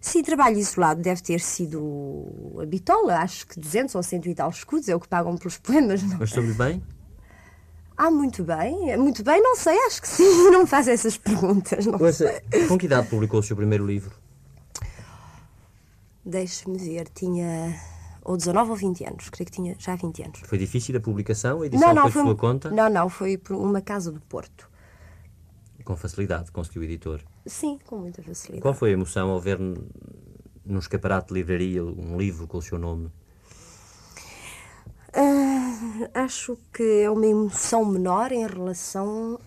Sim, 0.00 0.22
trabalho 0.22 0.58
isolado 0.58 1.00
deve 1.00 1.22
ter 1.22 1.40
sido 1.40 2.58
a 2.60 2.66
bitola, 2.66 3.18
acho 3.18 3.46
que 3.46 3.60
200 3.60 3.94
ou 3.94 4.02
100 4.02 4.20
e 4.26 4.34
tal 4.34 4.50
escudos 4.50 4.88
é 4.88 4.96
o 4.96 5.00
que 5.00 5.08
pagam 5.08 5.36
pelos 5.36 5.58
poemas, 5.58 6.02
não? 6.02 6.18
Mas 6.18 6.30
soube 6.30 6.52
bem? 6.54 6.82
Ah, 7.96 8.10
muito 8.10 8.42
bem, 8.42 8.96
muito 8.96 9.22
bem, 9.22 9.40
não 9.40 9.54
sei, 9.56 9.76
acho 9.86 10.02
que 10.02 10.08
sim, 10.08 10.24
não 10.50 10.62
me 10.62 10.66
faz 10.66 10.88
essas 10.88 11.16
perguntas, 11.16 11.86
não 11.86 12.00
Ouça, 12.00 12.42
sei. 12.50 12.66
com 12.66 12.76
que 12.76 12.86
idade 12.86 13.08
publicou 13.08 13.38
o 13.40 13.42
seu 13.42 13.56
primeiro 13.56 13.86
livro? 13.86 14.12
Deixe-me 16.24 16.78
ver, 16.78 17.08
tinha 17.08 17.78
ou 18.24 18.36
19 18.36 18.70
ou 18.70 18.76
20 18.76 19.04
anos, 19.04 19.28
creio 19.28 19.46
que 19.46 19.52
tinha 19.52 19.76
já 19.78 19.94
20 19.94 20.22
anos. 20.22 20.40
Foi 20.44 20.56
difícil 20.56 20.96
a 20.96 21.00
publicação? 21.00 21.60
A 21.60 21.66
edição 21.66 21.88
Não, 21.88 21.94
não, 21.94 22.02
foi 22.04 22.12
foi, 22.12 22.22
sua 22.22 22.36
conta? 22.36 22.70
não, 22.70 22.88
não, 22.88 23.08
foi 23.10 23.36
por 23.36 23.54
uma 23.54 23.82
casa 23.82 24.10
do 24.10 24.20
Porto. 24.22 24.68
Com 25.84 25.94
facilidade, 25.96 26.50
conseguiu 26.50 26.80
o 26.80 26.84
editor. 26.86 27.20
Sim, 27.46 27.78
com 27.86 27.98
muita 27.98 28.22
facilidade. 28.22 28.62
Qual 28.62 28.72
foi 28.72 28.88
a 28.90 28.92
emoção 28.94 29.28
ao 29.28 29.38
ver 29.38 29.58
num 29.60 30.78
escaparate 30.78 31.28
de 31.28 31.34
livraria 31.34 31.84
um 31.84 32.16
livro 32.16 32.46
com 32.46 32.56
o 32.56 32.62
seu 32.62 32.78
nome? 32.78 33.10
Ah, 35.12 35.53
acho 36.14 36.58
que 36.72 37.02
é 37.02 37.10
uma 37.10 37.26
emoção 37.26 37.84
menor 37.84 38.32
em 38.32 38.46
relação 38.46 39.38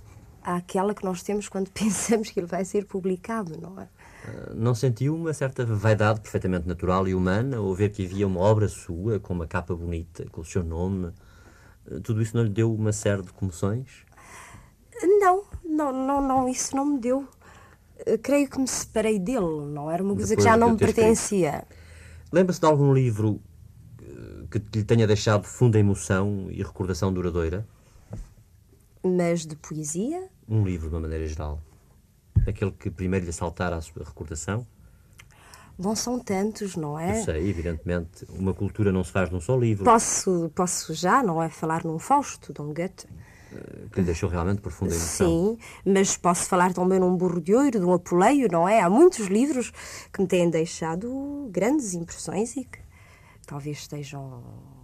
àquela 0.44 0.94
que 0.94 1.04
nós 1.04 1.22
temos 1.24 1.48
quando 1.50 1.70
pensamos 1.72 2.30
que 2.30 2.40
ele 2.40 2.48
vai 2.48 2.64
ser 2.66 2.86
publicado, 2.86 3.60
não 3.60 3.80
é? 3.80 3.88
Ah, 4.26 4.54
Não 4.56 4.74
sentiu 4.76 5.16
uma 5.16 5.34
certa 5.34 5.66
vaidade 5.66 6.22
perfeitamente 6.22 6.68
natural 6.68 7.08
e 7.08 7.16
humana 7.16 7.58
ao 7.58 7.74
ver 7.74 7.90
que 7.92 8.06
havia 8.06 8.28
uma 8.28 8.40
obra 8.40 8.68
sua 8.68 9.20
com 9.20 9.34
uma 9.34 9.48
capa 9.48 9.76
bonita, 9.76 10.26
com 10.32 10.42
o 10.42 10.46
seu 10.46 10.64
nome? 10.64 11.12
Ah, 11.90 12.00
Tudo 12.04 12.22
isso 12.22 12.36
não 12.36 12.44
lhe 12.44 12.50
deu 12.50 12.74
uma 12.74 12.92
série 12.92 13.22
de 13.22 13.32
comoções? 13.34 14.06
Não, 15.20 15.44
não, 15.64 15.92
não, 15.94 16.22
não, 16.28 16.50
isso 16.50 16.76
não 16.76 16.86
me 16.86 17.00
deu. 17.00 17.28
Eh, 18.06 18.18
Creio 18.18 18.50
que 18.50 18.60
me 18.60 18.68
separei 18.68 19.20
dele, 19.20 19.66
não 19.68 19.92
era 19.92 20.04
uma 20.04 20.16
coisa 20.16 20.36
que 20.36 20.42
Depois 20.42 20.46
já 20.46 20.54
de 20.54 20.60
não 20.60 20.72
me 20.72 20.78
pertencia. 20.78 21.66
Lembra-se 22.32 22.60
de 22.60 22.66
algum 22.66 22.94
livro 22.94 23.40
que 24.60 24.80
lhe 24.80 24.84
tenha 24.84 25.06
deixado 25.08 25.44
funda 25.44 25.78
emoção 25.80 26.48
e 26.50 26.62
recordação 26.64 27.12
duradoura? 27.12 27.66
Mas 29.04 29.46
de 29.46 29.56
poesia? 29.56 30.28
Um 30.48 30.64
livro, 30.66 30.90
de 30.90 30.96
uma 30.96 31.02
maneira 31.02 31.26
geral. 31.28 31.62
Aquele 32.48 32.72
que 32.72 32.90
primeiro 32.90 33.26
lhe 33.26 33.34
saltar 33.34 33.74
à 33.74 33.82
sua 33.82 34.04
recordação? 34.04 34.66
Bom, 35.80 35.96
são 35.96 36.20
tantos, 36.20 36.76
não 36.76 37.00
Eu 37.00 37.08
é? 37.10 37.24
sei, 37.24 37.50
evidentemente, 37.50 38.26
uma 38.30 38.54
cultura 38.54 38.92
não 38.92 39.04
se 39.04 39.12
faz 39.12 39.30
num 39.30 39.40
só 39.40 39.56
livro, 39.56 39.86
Posso, 39.86 40.52
posso 40.56 40.94
já, 40.94 41.22
não 41.22 41.42
é? 41.42 41.50
Falar 41.50 41.84
num 41.86 42.00
Fausto, 42.00 42.52
de 42.52 42.62
um 42.62 42.74
Goethe. 42.74 43.06
que 43.92 44.00
lhe 44.00 44.06
deixou 44.06 44.28
realmente 44.28 44.60
profunda 44.60 44.96
emoção. 44.96 45.28
Sim, 45.28 45.58
mas 45.86 46.18
posso 46.18 46.46
falar 46.50 46.74
também 46.74 47.00
num 47.00 47.16
Burro 47.16 47.40
de 47.40 47.54
Ouro, 47.54 47.70
de 47.80 47.86
um 47.86 47.94
Apuleio, 47.94 48.48
não 48.52 48.68
é? 48.68 48.82
Há 48.82 48.90
muitos 48.90 49.28
livros 49.28 49.72
que 50.12 50.20
me 50.20 50.28
têm 50.28 50.50
deixado 50.50 51.48
grandes 51.52 51.94
impressões 51.94 52.56
e 52.58 52.66
que 52.66 52.80
talvez 53.48 53.78
estejam, 53.80 54.44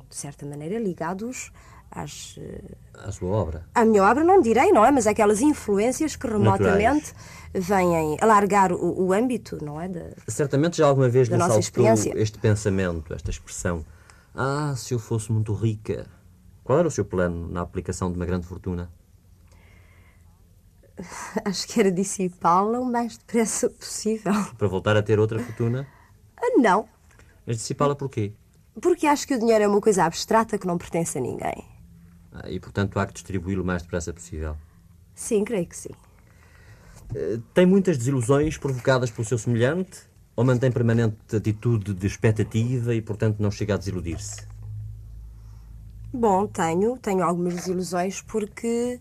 de 0.10 0.16
certa 0.16 0.46
maneira, 0.46 0.80
ligados 0.80 1.52
às, 1.92 2.36
eh, 2.40 2.62
À 3.06 3.12
sua 3.12 3.30
obra. 3.30 3.66
à 3.76 3.86
minha 3.86 4.04
obra, 4.04 4.24
não 4.24 4.42
direi, 4.42 4.72
não 4.72 4.84
é? 4.84 4.90
Mas 4.90 5.06
aquelas 5.06 5.42
influências 5.42 6.16
que 6.16 6.26
remotamente 6.26 7.14
vêm 7.54 8.18
alargar 8.20 8.72
o, 8.72 9.04
o 9.08 9.14
âmbito, 9.14 9.64
não 9.64 9.80
é? 9.80 9.88
Da- 9.88 10.10
Certamente 10.28 10.78
já 10.78 10.88
alguma 10.88 11.08
vez 11.08 11.28
lhe 11.28 11.38
saltou 11.38 11.86
este 12.16 12.40
pensamento, 12.40 13.14
esta 13.14 13.30
expressão. 13.30 13.86
Ah, 14.34 14.74
se 14.76 14.94
eu 14.96 14.98
fosse 15.00 15.32
muito 15.32 15.54
rica. 15.54 16.08
Qual 16.64 16.80
era 16.80 16.88
o 16.88 16.92
seu 16.92 17.06
plano 17.06 17.48
na 17.52 17.62
aplicação 17.62 18.10
de 18.12 18.18
uma 18.18 18.26
grande 18.26 18.48
fortuna? 18.48 18.90
Acho 21.46 21.68
que 21.68 21.80
era 21.80 21.92
dissipá-la 21.92 22.80
o 22.80 22.86
mais 22.86 23.18
depressa 23.18 23.70
possível. 23.70 24.34
Para 24.58 24.68
voltar 24.68 24.96
a 24.98 25.04
ter 25.04 25.20
outra 25.20 25.40
fortuna? 25.40 25.88
Ah, 26.38 26.58
Não, 26.58 26.88
Mas 27.46 27.58
dissipá-la 27.58 27.96
porquê? 27.96 28.34
Porque 28.82 29.08
acho 29.08 29.28
que 29.28 29.36
o 29.36 29.40
dinheiro 29.40 29.64
é 29.64 29.68
uma 29.68 29.82
coisa 29.82 30.04
abstrata 30.06 30.58
que 30.58 30.68
não 30.68 30.78
pertence 30.78 31.18
a 31.18 31.22
ninguém. 31.22 31.64
Ah, 32.32 32.50
e, 32.50 32.60
portanto, 32.60 33.00
há 33.00 33.06
que 33.06 33.14
distribuí-lo 33.14 33.62
o 33.62 33.66
mais 33.66 33.84
depressa 33.84 34.12
possível. 34.12 34.58
Sim, 35.14 35.44
creio 35.44 35.68
que 35.68 35.78
sim. 35.78 35.92
Eh, 37.14 37.40
Tem 37.54 37.66
muitas 37.66 37.98
desilusões 37.98 38.58
provocadas 38.58 39.12
pelo 39.12 39.28
seu 39.28 39.38
semelhante? 39.38 40.02
Ou 40.36 40.44
mantém 40.44 40.72
permanente 40.72 41.36
atitude 41.36 41.94
de 41.94 42.08
expectativa 42.08 42.96
e, 42.96 43.02
portanto, 43.02 43.40
não 43.40 43.52
chega 43.52 43.76
a 43.76 43.78
desiludir-se? 43.78 44.48
Bom, 46.12 46.48
tenho, 46.48 46.98
tenho 46.98 47.24
algumas 47.24 47.56
desilusões 47.56 48.22
porque 48.22 49.00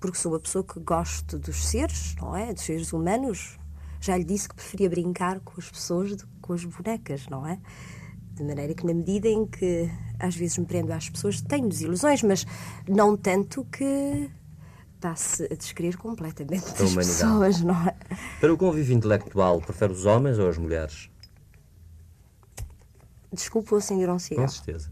porque 0.00 0.16
sou 0.16 0.32
uma 0.32 0.38
pessoa 0.40 0.62
que 0.62 0.78
gosto 0.80 1.38
dos 1.38 1.66
seres, 1.66 2.14
não 2.16 2.36
é? 2.36 2.52
Dos 2.52 2.62
seres 2.62 2.92
humanos. 2.92 3.58
Já 4.00 4.16
lhe 4.16 4.24
disse 4.24 4.48
que 4.48 4.54
preferia 4.54 4.88
brincar 4.88 5.40
com 5.40 5.54
as 5.58 5.68
pessoas 5.68 6.14
do 6.14 6.26
que 6.26 6.32
com 6.40 6.52
as 6.52 6.64
bonecas, 6.64 7.26
não 7.26 7.46
é? 7.46 7.58
De 8.38 8.44
maneira 8.44 8.72
que, 8.72 8.86
na 8.86 8.94
medida 8.94 9.28
em 9.28 9.44
que 9.44 9.90
às 10.16 10.36
vezes 10.36 10.58
me 10.58 10.64
prendo 10.64 10.92
às 10.92 11.10
pessoas, 11.10 11.40
tenho 11.40 11.68
desilusões, 11.68 12.22
mas 12.22 12.46
não 12.88 13.16
tanto 13.16 13.64
que 13.64 14.30
passe 15.00 15.44
a 15.50 15.56
descrever 15.56 15.96
completamente 15.96 16.64
A 16.64 16.84
as 16.84 16.94
pessoas, 16.94 17.60
não 17.62 17.74
é? 17.74 17.96
Para 18.38 18.54
o 18.54 18.56
convívio 18.56 18.94
intelectual, 18.94 19.60
prefere 19.60 19.92
os 19.92 20.06
homens 20.06 20.38
ou 20.38 20.48
as 20.48 20.56
mulheres? 20.56 21.10
Desculpe, 23.32 23.70
vou 23.70 23.80
acender 23.80 24.08
um 24.08 24.12
Com 24.12 24.48
certeza. 24.48 24.88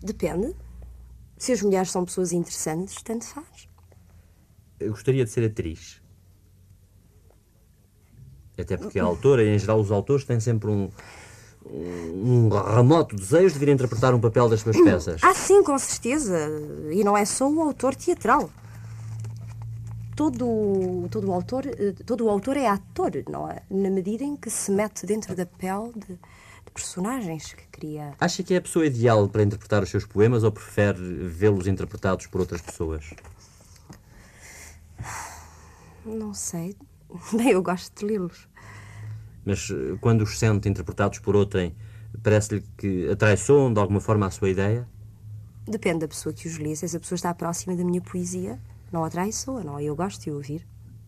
Depende. 0.00 0.52
Se 1.36 1.52
as 1.52 1.62
mulheres 1.62 1.92
são 1.92 2.04
pessoas 2.04 2.32
interessantes, 2.32 3.00
tanto 3.02 3.24
faz. 3.24 3.68
Eu 4.80 4.90
gostaria 4.90 5.24
de 5.24 5.30
ser 5.30 5.44
atriz. 5.44 5.97
Até 8.58 8.76
porque 8.76 8.98
a 8.98 9.04
autora, 9.04 9.42
e 9.42 9.54
em 9.54 9.58
geral 9.58 9.80
os 9.80 9.90
autores, 9.92 10.24
têm 10.24 10.40
sempre 10.40 10.68
um, 10.68 10.90
um 11.70 12.48
remoto 12.48 13.14
desejo 13.14 13.54
de 13.54 13.58
vir 13.60 13.68
interpretar 13.68 14.14
um 14.14 14.20
papel 14.20 14.48
das 14.48 14.60
suas 14.60 14.76
peças. 14.76 15.20
Ah, 15.22 15.34
sim, 15.34 15.62
com 15.62 15.78
certeza. 15.78 16.48
E 16.90 17.04
não 17.04 17.16
é 17.16 17.24
só 17.24 17.48
o 17.48 17.60
autor 17.60 17.94
teatral. 17.94 18.50
Todo, 20.16 21.06
todo, 21.10 21.28
o 21.28 21.32
autor, 21.32 21.66
eh, 21.66 21.94
todo 22.04 22.24
o 22.24 22.28
autor 22.28 22.56
é 22.56 22.66
ator, 22.66 23.12
não 23.30 23.48
é? 23.48 23.62
Na 23.70 23.88
medida 23.88 24.24
em 24.24 24.34
que 24.34 24.50
se 24.50 24.72
mete 24.72 25.06
dentro 25.06 25.36
da 25.36 25.46
pele 25.46 25.92
de, 25.94 26.14
de 26.14 26.70
personagens 26.74 27.52
que 27.52 27.64
cria. 27.70 28.14
Acha 28.18 28.42
que 28.42 28.54
é 28.54 28.56
a 28.56 28.60
pessoa 28.60 28.84
ideal 28.84 29.28
para 29.28 29.44
interpretar 29.44 29.80
os 29.80 29.88
seus 29.88 30.04
poemas 30.04 30.42
ou 30.42 30.50
prefere 30.50 30.98
vê-los 31.28 31.68
interpretados 31.68 32.26
por 32.26 32.40
outras 32.40 32.60
pessoas? 32.60 33.14
Não 36.04 36.34
sei. 36.34 36.76
Bem, 37.32 37.50
eu 37.50 37.62
gosto 37.62 38.00
de 38.00 38.04
lê-los. 38.04 38.47
Mas 39.48 39.70
eh, 39.70 39.96
quando 40.02 40.20
os 40.20 40.38
sente 40.38 40.68
interpretados 40.68 41.20
por 41.20 41.34
outrem, 41.34 41.74
parece-lhe 42.22 42.62
que 42.76 43.08
atraiçoam 43.10 43.72
de 43.72 43.80
alguma 43.80 43.98
forma 43.98 44.26
a 44.26 44.30
sua 44.30 44.50
ideia? 44.50 44.86
Depende 45.66 46.00
da 46.00 46.08
pessoa 46.08 46.34
que 46.34 46.46
os 46.46 46.58
lê. 46.58 46.76
Se 46.76 46.84
essa 46.84 47.00
pessoa 47.00 47.16
está 47.16 47.32
próxima 47.32 47.74
da 47.74 47.82
minha 47.82 48.02
poesia, 48.02 48.60
não 48.92 49.02
a 49.04 49.08
traiçoa, 49.08 49.64
não? 49.64 49.80
Eu 49.80 49.96
gosto 49.96 50.22
de 50.22 50.30
ouvir. 50.30 50.66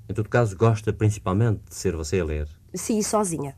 Em 0.09 0.15
todo 0.15 0.31
caso, 0.31 0.57
gosta 0.57 0.91
principalmente 0.91 1.61
de 1.69 1.75
ser 1.75 1.95
você 1.95 2.19
a 2.19 2.25
ler. 2.25 2.49
Sim, 2.75 3.03
sozinha. 3.03 3.55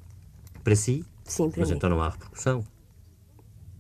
Para 0.65 0.75
si? 0.75 1.05
Sim, 1.25 1.49
para 1.49 1.61
Mas 1.61 1.71
mim. 1.71 1.77
então 1.77 1.89
não 1.89 2.03
há 2.03 2.09
repercussão. 2.09 2.65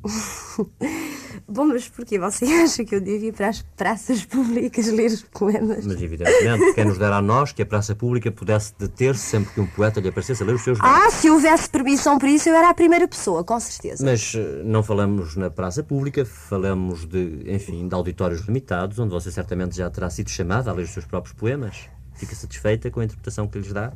Bom, 1.49 1.67
mas 1.67 1.89
porquê 1.89 2.19
você 2.19 2.45
acha 2.63 2.85
que 2.85 2.95
eu 2.95 3.01
devo 3.01 3.25
ir 3.25 3.33
para 3.33 3.49
as 3.49 3.63
praças 3.77 4.25
públicas 4.25 4.87
ler 4.89 5.07
os 5.07 5.23
poemas? 5.23 5.87
Mas, 5.87 6.03
evidentemente, 6.03 6.75
quem 6.75 6.85
nos 6.85 6.99
dera 6.99 7.17
a 7.17 7.23
nós 7.23 7.53
que 7.53 7.63
a 7.63 7.67
praça 7.67 7.95
pública 7.95 8.31
pudesse 8.31 8.75
deter-se 8.79 9.21
sempre 9.21 9.53
que 9.53 9.61
um 9.61 9.67
poeta 9.67 10.01
lhe 10.01 10.09
aparecesse 10.09 10.43
a 10.43 10.47
ler 10.47 10.55
os 10.55 10.63
seus 10.63 10.79
versos. 10.79 11.05
Ah, 11.05 11.11
se 11.11 11.31
houvesse 11.31 11.69
permissão 11.69 12.19
para 12.19 12.29
isso, 12.29 12.49
eu 12.49 12.55
era 12.55 12.71
a 12.71 12.75
primeira 12.75 13.07
pessoa, 13.07 13.45
com 13.45 13.59
certeza. 13.61 14.05
Mas 14.05 14.35
eh, 14.35 14.63
não 14.65 14.83
falamos 14.83 15.37
na 15.37 15.51
praça 15.51 15.83
pública, 15.83 16.25
falamos 16.25 17.05
de, 17.07 17.45
enfim, 17.47 17.87
de 17.87 17.95
auditórios 17.95 18.43
limitados, 18.43 18.99
onde 18.99 19.11
você 19.11 19.31
certamente 19.31 19.77
já 19.77 19.91
terá 19.91 20.11
sido 20.11 20.31
chamada 20.31 20.71
a 20.71 20.75
ler 20.75 20.85
os 20.85 20.91
seus 20.91 21.05
próprios 21.05 21.35
poemas. 21.35 21.89
Fica 22.15 22.35
satisfeita 22.35 22.91
com 22.91 23.01
a 23.01 23.05
interpretação 23.05 23.49
que 23.49 23.59
lhes 23.59 23.73
dá? 23.73 23.93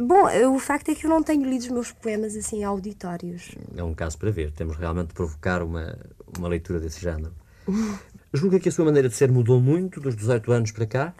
Bom, 0.00 0.28
eh, 0.28 0.46
o 0.46 0.58
facto 0.58 0.90
é 0.90 0.94
que 0.94 1.06
eu 1.06 1.10
não 1.10 1.22
tenho 1.22 1.48
lido 1.48 1.62
os 1.62 1.68
meus 1.68 1.92
poemas 1.92 2.36
assim 2.36 2.62
auditórios. 2.64 3.54
É 3.76 3.82
um 3.82 3.94
caso 3.94 4.18
para 4.18 4.30
ver. 4.30 4.52
Temos 4.52 4.76
realmente 4.76 5.08
de 5.08 5.14
provocar 5.14 5.62
uma, 5.62 5.98
uma 6.38 6.48
leitura 6.48 6.78
desse 6.80 7.00
género. 7.00 7.32
Julga 8.32 8.60
que 8.60 8.68
a 8.68 8.72
sua 8.72 8.84
maneira 8.84 9.08
de 9.08 9.14
ser 9.14 9.32
mudou 9.32 9.60
muito 9.60 10.00
dos 10.00 10.14
18 10.14 10.52
anos 10.52 10.72
para 10.72 10.86
cá? 10.86 11.14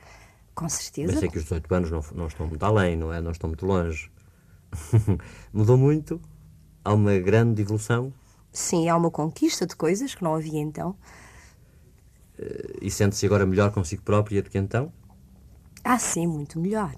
Com 0.54 0.64
Mas 0.64 0.72
certeza. 0.74 1.20
sei 1.20 1.28
que 1.28 1.38
os 1.38 1.44
18 1.44 1.74
anos 1.74 1.90
não, 1.90 2.04
não 2.14 2.26
estão 2.26 2.46
muito 2.46 2.62
além, 2.64 2.96
não 2.96 3.12
é? 3.12 3.20
Não 3.20 3.30
estão 3.30 3.48
muito 3.48 3.64
longe. 3.64 4.10
mudou 5.52 5.78
muito? 5.78 6.20
Há 6.84 6.92
uma 6.92 7.16
grande 7.18 7.62
evolução? 7.62 8.12
Sim, 8.52 8.88
há 8.88 8.96
uma 8.96 9.10
conquista 9.10 9.66
de 9.66 9.76
coisas 9.76 10.14
que 10.14 10.22
não 10.22 10.34
havia 10.34 10.60
então. 10.60 10.96
E 12.80 12.90
sente-se 12.90 13.26
agora 13.26 13.44
melhor 13.46 13.72
consigo 13.72 14.02
própria 14.02 14.42
do 14.42 14.50
que 14.50 14.58
então? 14.58 14.92
Ah, 15.84 15.98
sim, 15.98 16.26
muito 16.26 16.58
melhor. 16.60 16.94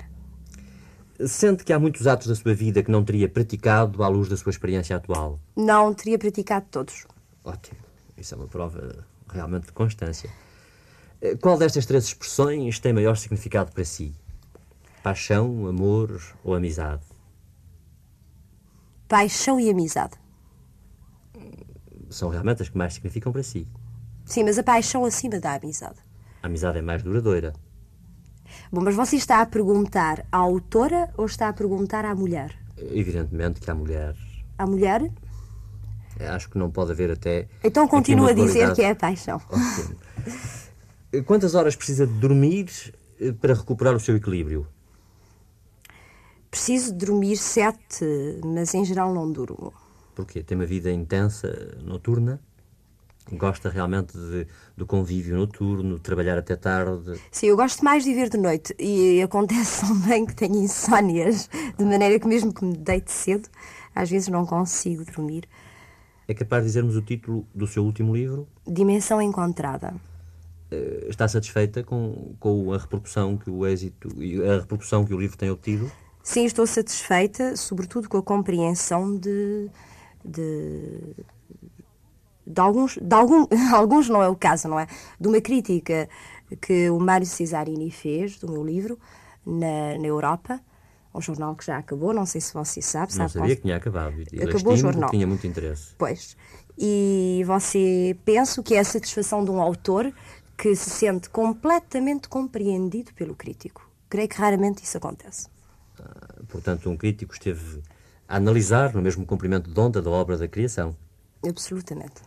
Sente 1.26 1.64
que 1.64 1.72
há 1.72 1.78
muitos 1.78 2.06
atos 2.06 2.28
da 2.28 2.34
sua 2.34 2.54
vida 2.54 2.82
que 2.82 2.90
não 2.90 3.04
teria 3.04 3.28
praticado 3.28 4.02
à 4.02 4.08
luz 4.08 4.28
da 4.28 4.36
sua 4.36 4.50
experiência 4.50 4.96
atual? 4.96 5.38
Não 5.56 5.92
teria 5.92 6.18
praticado 6.18 6.66
todos. 6.70 7.06
Ótimo. 7.44 7.78
Isso 8.16 8.34
é 8.34 8.38
uma 8.38 8.46
prova 8.46 9.04
realmente 9.30 9.66
de 9.66 9.72
constância. 9.72 10.30
Eh, 11.20 11.36
Qual 11.36 11.58
destas 11.58 11.84
três 11.84 12.04
expressões 12.04 12.78
tem 12.78 12.92
maior 12.92 13.16
significado 13.16 13.72
para 13.72 13.84
si? 13.84 14.14
Paixão, 15.02 15.66
amor 15.66 16.20
ou 16.42 16.54
amizade? 16.54 17.02
Paixão 19.08 19.58
e 19.58 19.68
amizade. 19.70 20.14
São 22.08 22.28
realmente 22.28 22.62
as 22.62 22.68
que 22.68 22.78
mais 22.78 22.94
significam 22.94 23.32
para 23.32 23.42
si. 23.42 23.66
Sim, 24.24 24.44
mas 24.44 24.58
a 24.58 24.62
paixão 24.62 25.04
acima 25.04 25.38
da 25.40 25.54
amizade. 25.54 25.98
A 26.42 26.46
amizade 26.46 26.78
é 26.78 26.82
mais 26.82 27.02
duradoura. 27.02 27.52
Bom, 28.72 28.80
mas 28.82 28.94
você 28.94 29.16
está 29.16 29.40
a 29.40 29.46
perguntar 29.46 30.24
à 30.30 30.36
autora 30.38 31.10
ou 31.16 31.26
está 31.26 31.48
a 31.48 31.52
perguntar 31.52 32.04
à 32.04 32.14
mulher? 32.14 32.56
Evidentemente 32.76 33.60
que 33.60 33.70
há 33.70 33.74
mulher. 33.74 34.14
À 34.56 34.66
mulher? 34.66 35.10
Eh, 36.18 36.28
Acho 36.28 36.48
que 36.48 36.56
não 36.58 36.70
pode 36.70 36.92
haver 36.92 37.10
até. 37.10 37.48
Então 37.64 37.88
continua 37.88 38.30
a 38.30 38.32
dizer 38.32 38.72
que 38.74 38.82
é 38.82 38.90
a 38.90 38.94
paixão. 38.94 39.40
Ótimo. 39.50 39.96
Eh, 41.12 41.20
Quantas 41.22 41.54
horas 41.56 41.74
precisa 41.74 42.06
de 42.06 42.12
dormir 42.14 42.70
eh, 43.20 43.32
para 43.32 43.54
recuperar 43.54 43.94
o 43.96 44.00
seu 44.00 44.14
equilíbrio? 44.16 44.66
Preciso 46.50 46.92
dormir 46.94 47.36
sete, 47.36 48.04
mas 48.44 48.72
em 48.74 48.84
geral 48.84 49.12
não 49.12 49.30
durmo. 49.30 49.72
Porquê? 50.14 50.42
Tem 50.42 50.56
uma 50.56 50.66
vida 50.66 50.90
intensa, 50.92 51.76
noturna? 51.82 52.40
Gosta 53.32 53.68
realmente 53.68 54.12
de, 54.16 54.46
do 54.76 54.84
convívio 54.86 55.36
noturno, 55.36 55.96
de 55.96 56.00
trabalhar 56.00 56.36
até 56.38 56.56
tarde? 56.56 57.20
Sim, 57.30 57.46
eu 57.46 57.56
gosto 57.56 57.84
mais 57.84 58.02
de 58.02 58.10
viver 58.10 58.28
de 58.28 58.36
noite 58.36 58.74
e 58.78 59.22
acontece 59.22 59.86
também 59.86 60.26
que 60.26 60.34
tenho 60.34 60.56
insónias, 60.56 61.48
de 61.78 61.84
maneira 61.84 62.18
que 62.18 62.26
mesmo 62.26 62.52
que 62.52 62.64
me 62.64 62.76
deite 62.76 63.12
cedo, 63.12 63.48
às 63.94 64.10
vezes 64.10 64.28
não 64.28 64.44
consigo 64.44 65.04
dormir. 65.04 65.48
É 66.26 66.34
capaz 66.34 66.62
de 66.62 66.68
dizermos 66.68 66.96
o 66.96 67.02
título 67.02 67.46
do 67.54 67.66
seu 67.66 67.84
último 67.84 68.14
livro? 68.14 68.48
Dimensão 68.66 69.20
Encontrada. 69.20 69.94
Eh, 70.70 71.06
Está 71.08 71.26
satisfeita 71.28 71.82
com, 71.82 72.34
com 72.38 72.72
a 72.72 72.78
repercussão 72.78 73.36
que 73.36 73.50
o 73.50 73.66
êxito 73.66 74.08
e 74.22 74.40
a 74.42 74.60
repercussão 74.60 75.04
que 75.04 75.12
o 75.12 75.18
livro 75.18 75.36
tem 75.36 75.50
obtido? 75.50 75.90
Sim, 76.22 76.44
estou 76.44 76.66
satisfeita, 76.66 77.56
sobretudo 77.56 78.08
com 78.08 78.18
a 78.18 78.22
compreensão 78.22 79.16
de. 79.16 79.68
de. 80.24 81.16
De 82.50 82.60
alguns. 82.60 82.98
de 83.00 83.14
algum, 83.14 83.46
alguns 83.72 84.08
não 84.08 84.22
é 84.22 84.28
o 84.28 84.36
caso, 84.36 84.68
não 84.68 84.78
é? 84.78 84.86
De 85.18 85.28
uma 85.28 85.40
crítica 85.40 86.08
que 86.60 86.90
o 86.90 86.98
Mário 86.98 87.26
Cesarini 87.26 87.90
fez 87.90 88.38
do 88.38 88.50
meu 88.50 88.64
livro 88.64 88.98
na, 89.46 89.98
na 89.98 90.06
Europa, 90.06 90.60
um 91.14 91.20
jornal 91.20 91.54
que 91.54 91.64
já 91.64 91.78
acabou, 91.78 92.12
não 92.12 92.26
sei 92.26 92.40
se 92.40 92.52
você 92.52 92.80
sabe. 92.80 93.12
Não 93.12 93.28
sabe 93.28 93.32
sabia 93.32 93.56
que 93.56 93.62
tinha 93.62 93.76
acabado. 93.76 94.14
E 94.32 94.42
Acabou 94.42 94.74
o 94.74 94.76
jornal. 94.76 95.10
Tinha 95.10 95.26
muito 95.26 95.46
interesse. 95.46 95.94
Pois. 95.98 96.36
E 96.78 97.42
você 97.46 98.16
penso 98.24 98.62
que 98.62 98.74
é 98.74 98.78
a 98.78 98.84
satisfação 98.84 99.44
de 99.44 99.50
um 99.50 99.60
autor 99.60 100.12
que 100.56 100.74
se 100.76 100.90
sente 100.90 101.28
completamente 101.30 102.28
compreendido 102.28 103.12
pelo 103.14 103.34
crítico. 103.34 103.88
Creio 104.08 104.28
que 104.28 104.36
raramente 104.36 104.82
isso 104.84 104.96
acontece. 104.96 105.48
Portanto, 106.48 106.90
um 106.90 106.96
crítico 106.96 107.32
esteve 107.32 107.82
a 108.28 108.36
analisar 108.36 108.94
no 108.94 109.02
mesmo 109.02 109.24
comprimento 109.24 109.70
de 109.70 109.80
onda 109.80 110.00
da 110.00 110.10
obra 110.10 110.36
da 110.36 110.48
criação. 110.48 110.96
Absolutamente. 111.46 112.22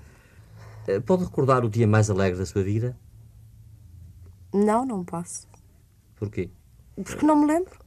Eh, 0.88 1.00
Pode 1.00 1.24
recordar 1.24 1.64
o 1.66 1.70
dia 1.70 1.88
mais 1.88 2.10
alegre 2.10 2.40
da 2.40 2.46
sua 2.46 2.64
vida? 2.64 2.98
Não, 4.54 4.86
não 4.86 5.04
posso. 5.04 5.48
Porquê? 6.16 6.50
Porque 6.96 7.26
não 7.26 7.36
me 7.36 7.48
lembro. 7.48 7.78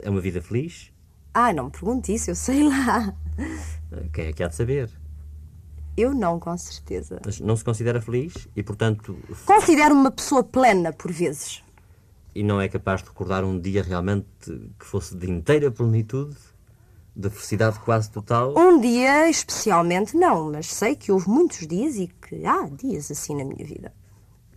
É 0.00 0.08
uma 0.10 0.20
vida 0.20 0.40
feliz? 0.40 0.92
Ah, 1.34 1.52
não 1.52 1.66
me 1.66 1.70
pergunte 1.70 2.12
isso, 2.14 2.30
eu 2.30 2.34
sei 2.34 2.62
lá. 2.68 3.14
Eh, 3.92 4.08
Quem 4.12 4.26
é 4.26 4.32
que 4.32 4.42
há 4.42 4.48
de 4.48 4.54
saber? 4.54 4.90
Eu 5.96 6.14
não, 6.14 6.38
com 6.38 6.56
certeza. 6.56 7.20
Mas 7.24 7.40
não 7.40 7.56
se 7.56 7.64
considera 7.64 8.00
feliz 8.00 8.46
e, 8.54 8.62
portanto, 8.62 9.18
Considero-me 9.44 10.00
uma 10.00 10.10
pessoa 10.12 10.44
plena, 10.44 10.92
por 10.92 11.10
vezes. 11.10 11.62
e 12.34 12.42
não 12.44 12.60
é 12.60 12.68
capaz 12.68 13.02
de 13.02 13.08
recordar 13.08 13.42
um 13.44 13.58
dia 13.58 13.82
realmente 13.82 14.26
que 14.78 14.84
fosse 14.86 15.16
de 15.16 15.28
inteira 15.28 15.72
plenitude, 15.72 16.36
de 17.18 17.28
felicidade 17.28 17.80
quase 17.80 18.08
total? 18.08 18.54
Um 18.56 18.80
dia, 18.80 19.28
especialmente, 19.28 20.16
não, 20.16 20.52
mas 20.52 20.72
sei 20.72 20.94
que 20.94 21.10
houve 21.10 21.28
muitos 21.28 21.66
dias 21.66 21.96
e 21.96 22.06
que 22.06 22.46
há 22.46 22.68
dias 22.68 23.10
assim 23.10 23.34
na 23.36 23.44
minha 23.44 23.66
vida. 23.66 23.92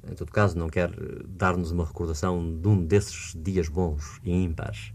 Em 0.08 0.14
todo 0.14 0.32
caso, 0.32 0.56
não 0.58 0.70
quer 0.70 0.92
eh, 0.92 1.24
dar-nos 1.26 1.72
uma 1.72 1.84
recordação 1.84 2.60
de 2.60 2.68
um 2.68 2.86
desses 2.86 3.34
dias 3.36 3.68
bons 3.68 4.20
e 4.24 4.32
ímpares? 4.32 4.94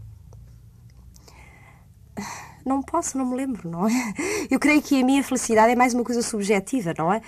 Não 2.65 2.81
posso, 2.81 3.17
não 3.17 3.25
me 3.25 3.35
lembro, 3.35 3.69
não 3.69 3.87
é? 3.87 3.91
Eu 4.51 4.59
creio 4.59 4.81
que 4.81 5.01
a 5.01 5.05
minha 5.05 5.23
felicidade 5.23 5.71
é 5.71 5.75
mais 5.75 5.93
uma 5.93 6.03
coisa 6.03 6.21
subjetiva, 6.21 6.93
não 6.97 7.11
é? 7.13 7.21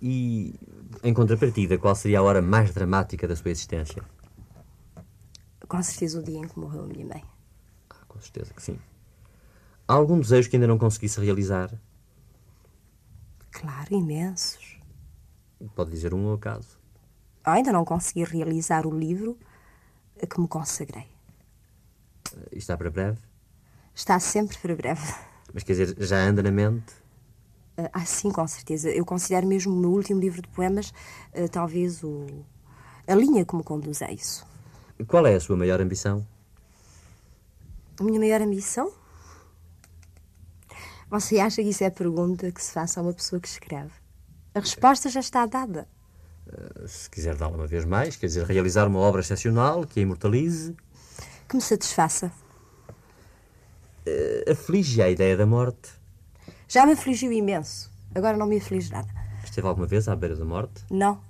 E, 0.00 0.54
em 1.02 1.14
contrapartida, 1.14 1.78
qual 1.78 1.94
seria 1.94 2.18
a 2.18 2.22
hora 2.22 2.42
mais 2.42 2.72
dramática 2.72 3.26
da 3.26 3.34
sua 3.34 3.50
existência? 3.50 4.02
Com 5.68 5.82
certeza 5.82 6.20
o 6.20 6.22
dia 6.22 6.38
em 6.38 6.46
que 6.46 6.58
morreu 6.58 6.84
a 6.84 6.86
minha 6.86 7.06
mãe. 7.06 7.24
Ah, 7.90 8.04
com 8.06 8.20
certeza 8.20 8.52
que 8.54 8.62
sim. 8.62 8.78
Há 9.86 9.94
algum 9.94 10.18
desejo 10.18 10.48
que 10.48 10.56
ainda 10.56 10.66
não 10.66 10.78
conseguisse 10.78 11.20
realizar? 11.20 11.70
Claro, 13.50 13.94
imensos. 13.94 14.78
Pode 15.74 15.90
dizer 15.90 16.14
um 16.14 16.28
ao 16.28 16.38
caso. 16.38 16.78
Ainda 17.44 17.72
não 17.72 17.84
consegui 17.84 18.24
realizar 18.24 18.86
o 18.86 18.98
livro 18.98 19.38
a 20.22 20.26
que 20.26 20.40
me 20.40 20.48
consagrei. 20.48 21.06
Está 22.50 22.76
para 22.76 22.90
breve? 22.90 23.18
Está 23.94 24.18
sempre 24.18 24.56
para 24.58 24.74
breve. 24.74 25.14
Mas 25.52 25.62
quer 25.62 25.72
dizer, 25.72 25.96
já 25.98 26.18
anda 26.18 26.42
na 26.42 26.50
mente? 26.50 26.94
Ah, 27.92 28.04
sim, 28.06 28.30
com 28.30 28.46
certeza. 28.46 28.88
Eu 28.90 29.04
considero 29.04 29.46
mesmo 29.46 29.74
o 29.74 29.76
meu 29.76 29.90
último 29.90 30.20
livro 30.20 30.40
de 30.40 30.48
poemas 30.48 30.92
ah, 31.34 31.48
talvez 31.50 32.02
o... 32.02 32.26
a 33.06 33.14
linha 33.14 33.44
que 33.44 33.54
me 33.54 33.62
conduz 33.62 34.00
a 34.00 34.10
isso. 34.10 34.46
Qual 35.06 35.26
é 35.26 35.34
a 35.34 35.40
sua 35.40 35.56
maior 35.56 35.80
ambição? 35.80 36.26
A 38.00 38.02
minha 38.02 38.18
maior 38.18 38.40
ambição? 38.40 38.90
Você 41.14 41.38
acha 41.38 41.62
que 41.62 41.68
isso 41.68 41.84
é 41.84 41.90
pergunta 41.90 42.50
que 42.50 42.60
se 42.60 42.72
faça 42.72 42.98
a 42.98 43.02
uma 43.04 43.12
pessoa 43.12 43.38
que 43.40 43.46
escreve? 43.46 43.92
A 44.52 44.58
resposta 44.58 45.08
já 45.08 45.20
está 45.20 45.46
dada. 45.46 45.86
Se 46.88 47.08
quiser 47.08 47.36
dá-la 47.36 47.56
uma 47.56 47.68
vez 47.68 47.84
mais, 47.84 48.16
quer 48.16 48.26
dizer, 48.26 48.44
realizar 48.44 48.88
uma 48.88 48.98
obra 48.98 49.20
excepcional 49.20 49.86
que 49.86 50.00
a 50.00 50.02
imortalize, 50.02 50.74
Que 51.48 51.54
me 51.54 51.62
satisfaça. 51.62 52.32
eh, 54.04 54.44
aflige 54.50 55.00
a 55.00 55.08
ideia 55.08 55.36
da 55.36 55.46
morte. 55.46 55.88
Já 56.68 56.84
me 56.84 56.92
afligiu 56.94 57.30
imenso. 57.32 57.92
Agora 58.12 58.36
não 58.36 58.46
me 58.46 58.56
aflige 58.58 58.90
nada. 58.90 59.08
Esteve 59.44 59.68
alguma 59.68 59.86
vez 59.86 60.08
à 60.08 60.16
beira 60.16 60.34
da 60.34 60.44
morte? 60.44 60.84
Não. 60.90 61.20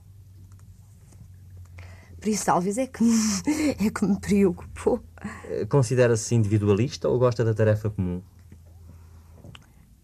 Por 2.18 2.29
isso, 2.29 2.47
talvez 2.47 2.79
é 2.79 2.87
que 2.87 3.05
me, 3.05 3.12
é 3.87 3.90
que 3.90 4.05
me 4.07 4.18
preocupou. 4.18 5.03
Eh, 5.44 5.66
Considera-se 5.66 6.35
individualista 6.35 7.07
ou 7.07 7.18
gosta 7.18 7.44
da 7.44 7.53
tarefa 7.53 7.90
comum? 7.90 8.23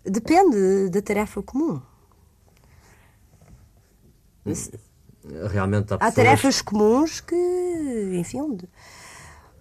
Depende 0.05 0.89
da 0.91 1.03
tarefa 1.03 1.43
comum. 1.43 1.81
Realmente 5.51 5.93
há 5.93 5.97
Há 5.97 6.11
tarefas 6.13 6.63
comuns 6.63 7.21
que, 7.21 7.37
enfim, 8.15 8.41
onde, 8.41 8.69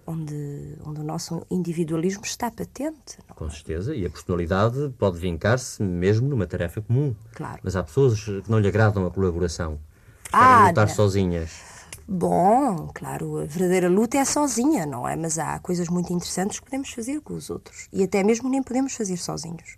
onde, 0.06 0.78
onde 0.84 1.00
o 1.00 1.04
nosso 1.04 1.46
individualismo 1.50 2.24
está 2.24 2.50
patente. 2.50 3.18
não? 3.28 3.36
Com 3.36 3.50
certeza, 3.50 3.94
e 3.94 4.06
a 4.06 4.10
personalidade 4.10 4.92
pode 4.98 5.18
vincar-se 5.18 5.82
mesmo 5.82 6.28
numa 6.28 6.46
tarefa 6.46 6.80
comum. 6.80 7.14
Claro. 7.34 7.60
Mas 7.62 7.76
há 7.76 7.82
pessoas 7.82 8.24
que 8.24 8.50
não 8.50 8.58
lhe 8.58 8.68
agradam 8.68 9.06
a 9.06 9.10
colaboração. 9.10 9.78
Ah, 10.32 10.68
lutar 10.68 10.86
não. 10.88 10.94
sozinhas. 10.94 11.80
Bom, 12.08 12.90
claro, 12.92 13.38
a 13.38 13.44
verdadeira 13.44 13.88
luta 13.88 14.16
é 14.16 14.24
sozinha, 14.24 14.84
não 14.84 15.06
é? 15.06 15.14
Mas 15.14 15.38
há 15.38 15.58
coisas 15.60 15.88
muito 15.88 16.12
interessantes 16.12 16.58
que 16.58 16.64
podemos 16.64 16.90
fazer 16.90 17.20
com 17.20 17.34
os 17.34 17.50
outros. 17.50 17.86
E 17.92 18.02
até 18.02 18.24
mesmo 18.24 18.48
nem 18.48 18.62
podemos 18.62 18.94
fazer 18.94 19.16
sozinhos. 19.16 19.76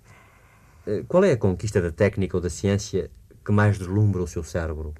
Eh, 0.86 1.04
Qual 1.08 1.24
é 1.24 1.32
a 1.32 1.36
conquista 1.36 1.80
da 1.80 1.90
técnica 1.90 2.36
ou 2.36 2.40
da 2.40 2.50
ciência 2.50 3.10
que 3.44 3.52
mais 3.52 3.78
deslumbra 3.78 4.22
o 4.22 4.26
seu 4.26 4.42
cérebro? 4.44 4.94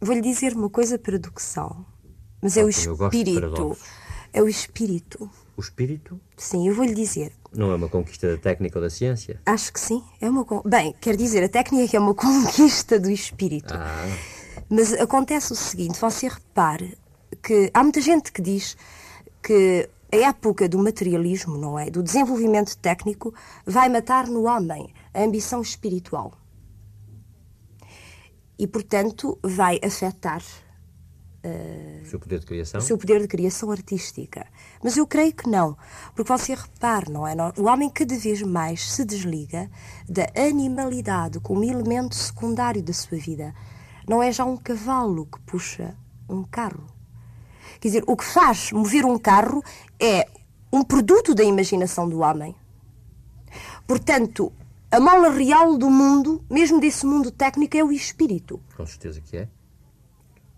Vou-lhe 0.00 0.20
dizer 0.20 0.52
uma 0.54 0.70
coisa 0.70 0.98
paradoxal. 0.98 1.84
Mas 2.40 2.56
é 2.56 2.62
o 2.64 2.68
Ah, 2.68 2.70
eu 2.86 2.96
gosto 2.96 3.12
de 3.12 3.18
espírito. 3.18 3.76
É 4.32 4.42
o 4.42 4.48
espírito. 4.48 5.30
O 5.56 5.60
espírito 5.60 6.20
Sim, 6.36 6.68
eu 6.68 6.74
vou-lhe 6.74 6.94
dizer. 6.94 7.32
não 7.52 7.72
é 7.72 7.74
uma 7.74 7.88
conquista 7.88 8.30
da 8.30 8.38
técnica 8.40 8.78
ou 8.78 8.82
da 8.84 8.90
ciência? 8.90 9.40
Acho 9.44 9.72
que 9.72 9.80
sim. 9.80 10.04
É 10.20 10.30
uma 10.30 10.44
con- 10.44 10.62
Bem, 10.64 10.94
quer 11.00 11.16
dizer, 11.16 11.42
a 11.42 11.48
técnica 11.48 11.96
é 11.96 12.00
uma 12.00 12.14
conquista 12.14 13.00
do 13.00 13.10
espírito. 13.10 13.74
Ah, 13.74 14.06
Mas 14.70 14.92
acontece 14.92 15.52
o 15.52 15.56
seguinte: 15.56 15.98
você 16.00 16.28
repare 16.28 16.96
que 17.42 17.70
há 17.74 17.82
muita 17.82 18.00
gente 18.00 18.30
que 18.30 18.40
diz 18.40 18.76
que 19.42 19.88
a 20.12 20.16
época 20.16 20.68
do 20.68 20.78
materialismo, 20.78 21.56
não 21.56 21.78
é? 21.78 21.90
Do 21.90 22.02
desenvolvimento 22.02 22.76
técnico, 22.78 23.34
vai 23.66 23.88
matar 23.88 24.26
no 24.26 24.44
homem 24.44 24.92
a 25.12 25.22
ambição 25.22 25.60
espiritual. 25.60 26.32
E, 28.58 28.66
portanto, 28.66 29.38
vai 29.42 29.78
afetar 29.82 30.42
o 32.02 32.06
seu 32.06 32.18
poder 32.18 32.40
de 32.40 32.46
criação? 32.46 32.80
o 32.80 32.82
seu 32.82 32.98
poder 32.98 33.20
de 33.20 33.28
criação 33.28 33.70
artística. 33.70 34.46
Mas 34.82 34.96
eu 34.96 35.06
creio 35.06 35.32
que 35.32 35.48
não, 35.48 35.76
porque 36.14 36.30
você 36.30 36.54
repare, 36.54 37.10
não 37.10 37.26
é? 37.26 37.34
O 37.56 37.64
homem 37.64 37.88
cada 37.88 38.16
vez 38.16 38.42
mais 38.42 38.92
se 38.92 39.04
desliga 39.04 39.70
da 40.08 40.26
animalidade 40.36 41.38
como 41.40 41.64
elemento 41.64 42.14
secundário 42.14 42.82
da 42.82 42.92
sua 42.92 43.18
vida. 43.18 43.54
Não 44.08 44.22
é 44.22 44.32
já 44.32 44.44
um 44.44 44.56
cavalo 44.56 45.26
que 45.26 45.40
puxa 45.40 45.96
um 46.28 46.42
carro. 46.42 46.97
Quer 47.80 47.88
dizer, 47.88 48.04
o 48.06 48.16
que 48.16 48.24
faz 48.24 48.72
mover 48.72 49.04
um 49.04 49.18
carro 49.18 49.62
é 50.00 50.26
um 50.72 50.82
produto 50.82 51.34
da 51.34 51.44
imaginação 51.44 52.08
do 52.08 52.20
homem. 52.20 52.54
Portanto, 53.86 54.52
a 54.90 55.00
mola 55.00 55.30
real 55.30 55.76
do 55.76 55.90
mundo, 55.90 56.42
mesmo 56.50 56.80
desse 56.80 57.06
mundo 57.06 57.30
técnico, 57.30 57.76
é 57.76 57.84
o 57.84 57.92
espírito. 57.92 58.60
Com 58.76 58.86
certeza 58.86 59.20
que 59.20 59.36
é. 59.36 59.48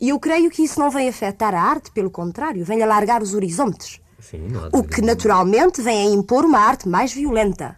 E 0.00 0.08
eu 0.08 0.18
creio 0.18 0.50
que 0.50 0.62
isso 0.62 0.80
não 0.80 0.90
vem 0.90 1.08
afetar 1.08 1.54
a 1.54 1.60
arte, 1.60 1.90
pelo 1.90 2.10
contrário, 2.10 2.64
vem 2.64 2.82
alargar 2.82 3.22
os 3.22 3.34
horizontes. 3.34 4.00
Sim, 4.18 4.48
O 4.72 4.82
que 4.82 5.00
naturalmente 5.00 5.80
vem 5.82 6.06
a 6.08 6.10
impor 6.10 6.44
uma 6.44 6.58
arte 6.58 6.88
mais 6.88 7.12
violenta. 7.12 7.76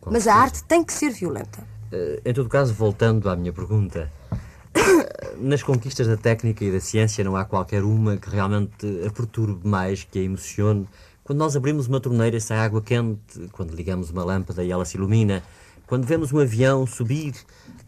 Com 0.00 0.10
Mas 0.10 0.22
a 0.26 0.32
certeza. 0.32 0.42
arte 0.44 0.64
tem 0.64 0.84
que 0.84 0.92
ser 0.92 1.10
violenta. 1.10 1.66
Eh, 1.92 2.20
Em 2.24 2.32
todo 2.34 2.48
caso, 2.48 2.72
voltando 2.74 3.28
à 3.28 3.36
minha 3.36 3.52
pergunta, 3.52 4.10
nas 5.38 5.62
conquistas 5.62 6.06
da 6.06 6.16
técnica 6.16 6.64
e 6.64 6.72
da 6.72 6.80
ciência 6.80 7.24
não 7.24 7.36
há 7.36 7.44
qualquer 7.44 7.82
uma 7.82 8.16
que 8.16 8.30
realmente 8.30 8.86
a 9.06 9.10
perturbe 9.10 9.66
mais, 9.66 10.04
que 10.04 10.18
a 10.18 10.22
emocione, 10.22 10.86
Quando 11.22 11.38
nós 11.38 11.56
abrimos 11.56 11.86
uma 11.86 12.00
torneira 12.00 12.38
sai 12.38 12.58
água 12.58 12.82
quente, 12.82 13.48
quando 13.52 13.74
ligamos 13.74 14.10
uma 14.10 14.24
lâmpada 14.24 14.62
e 14.62 14.70
ela 14.70 14.84
se 14.84 14.96
ilumina, 14.96 15.42
quando 15.86 16.06
vemos 16.06 16.32
um 16.32 16.38
avião 16.38 16.86
subir, 16.86 17.34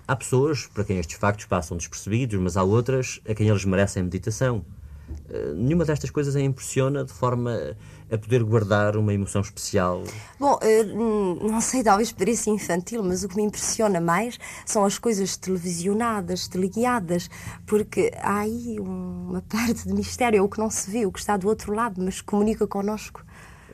há 0.07 0.15
pessoas 0.15 0.67
para 0.67 0.85
quem 0.85 0.99
estes 0.99 1.19
factos 1.19 1.47
passam 1.47 1.77
despercebidos, 1.77 2.39
mas 2.41 2.57
há 2.57 2.63
outras 2.63 3.21
a 3.29 3.35
quem 3.35 3.49
eles 3.49 3.65
merecem 3.65 4.03
meditação. 4.03 4.65
Uh, 5.09 5.55
nenhuma 5.55 5.85
destas 5.85 6.11
coisas 6.11 6.35
a 6.35 6.41
impressiona 6.41 7.05
de 7.05 7.13
forma 7.13 7.77
a 8.11 8.17
poder 8.17 8.43
guardar 8.45 8.97
uma 8.97 9.13
emoção 9.13 9.41
especial. 9.41 10.05
Bom, 10.39 10.59
eh, 10.63 10.85
não 10.85 11.61
sei, 11.61 11.83
talvez 11.83 12.13
pareça 12.13 12.51
infantil, 12.51 13.03
mas 13.03 13.25
o 13.25 13.29
que 13.29 13.37
me 13.37 13.43
impressiona 13.43 14.01
mais 14.01 14.39
são 14.65 14.85
as 14.85 14.99
coisas 14.99 15.37
televisionadas, 15.37 16.47
teleguiadas, 16.47 17.29
porque 17.67 18.13
há 18.21 18.41
aí 18.41 18.79
uma 18.79 19.43
parte 19.43 19.89
de 19.89 19.93
mistério, 19.93 20.39
é 20.39 20.43
o 20.43 20.49
que 20.49 20.59
não 20.59 20.71
se 20.71 20.89
vê, 20.91 21.05
o 21.05 21.11
que 21.11 21.19
está 21.19 21.37
do 21.37 21.49
outro 21.49 21.75
lado, 21.75 22.01
mas 22.01 22.21
comunica 22.21 22.67
connosco. 22.67 23.25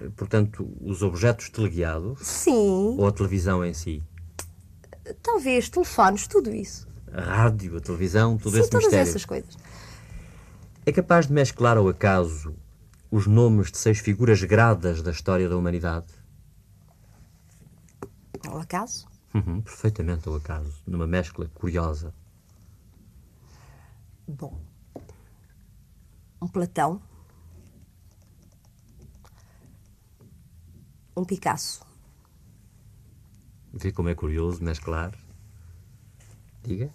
Eh, 0.01 0.09
portanto, 0.17 0.67
os 0.81 1.03
objetos 1.03 1.51
teleguiados? 1.51 2.27
Sim. 2.27 2.97
Ou 2.99 3.07
a 3.07 3.13
televisão 3.13 3.63
em 3.63 3.75
si? 3.75 4.03
Talvez, 5.23 5.69
telefones, 5.69 6.27
tudo 6.27 6.55
isso. 6.55 6.89
A 7.13 7.21
rádio, 7.21 7.77
a 7.77 7.81
televisão, 7.81 8.39
tudo 8.39 8.55
Sim, 8.55 8.61
esse 8.61 8.71
todas 8.71 8.87
mistério. 8.87 9.11
essas 9.11 9.25
coisas. 9.27 9.59
É 10.85 10.93
capaz 10.93 11.27
de 11.27 11.33
mesclar 11.33 11.77
ao 11.77 11.89
acaso 11.89 12.55
os 13.11 13.27
nomes 13.27 13.71
de 13.71 13.79
seis 13.79 13.99
figuras 13.99 14.43
gradas 14.43 15.03
da 15.03 15.11
história 15.11 15.49
da 15.49 15.57
humanidade? 15.57 16.07
Ao 18.49 18.59
acaso? 18.59 19.07
Uhum, 19.35 19.61
perfeitamente 19.63 20.29
ao 20.29 20.35
acaso, 20.35 20.75
numa 20.87 21.07
mescla 21.07 21.49
curiosa. 21.55 22.13
Bom, 24.27 24.59
um 26.41 26.49
Platão, 26.49 27.01
um 31.17 31.25
Picasso, 31.25 31.85
Vê 33.75 33.91
como 33.91 34.09
é 34.11 34.15
curioso 34.15 34.63
mesclar. 34.63 35.13
Diga. 36.63 36.91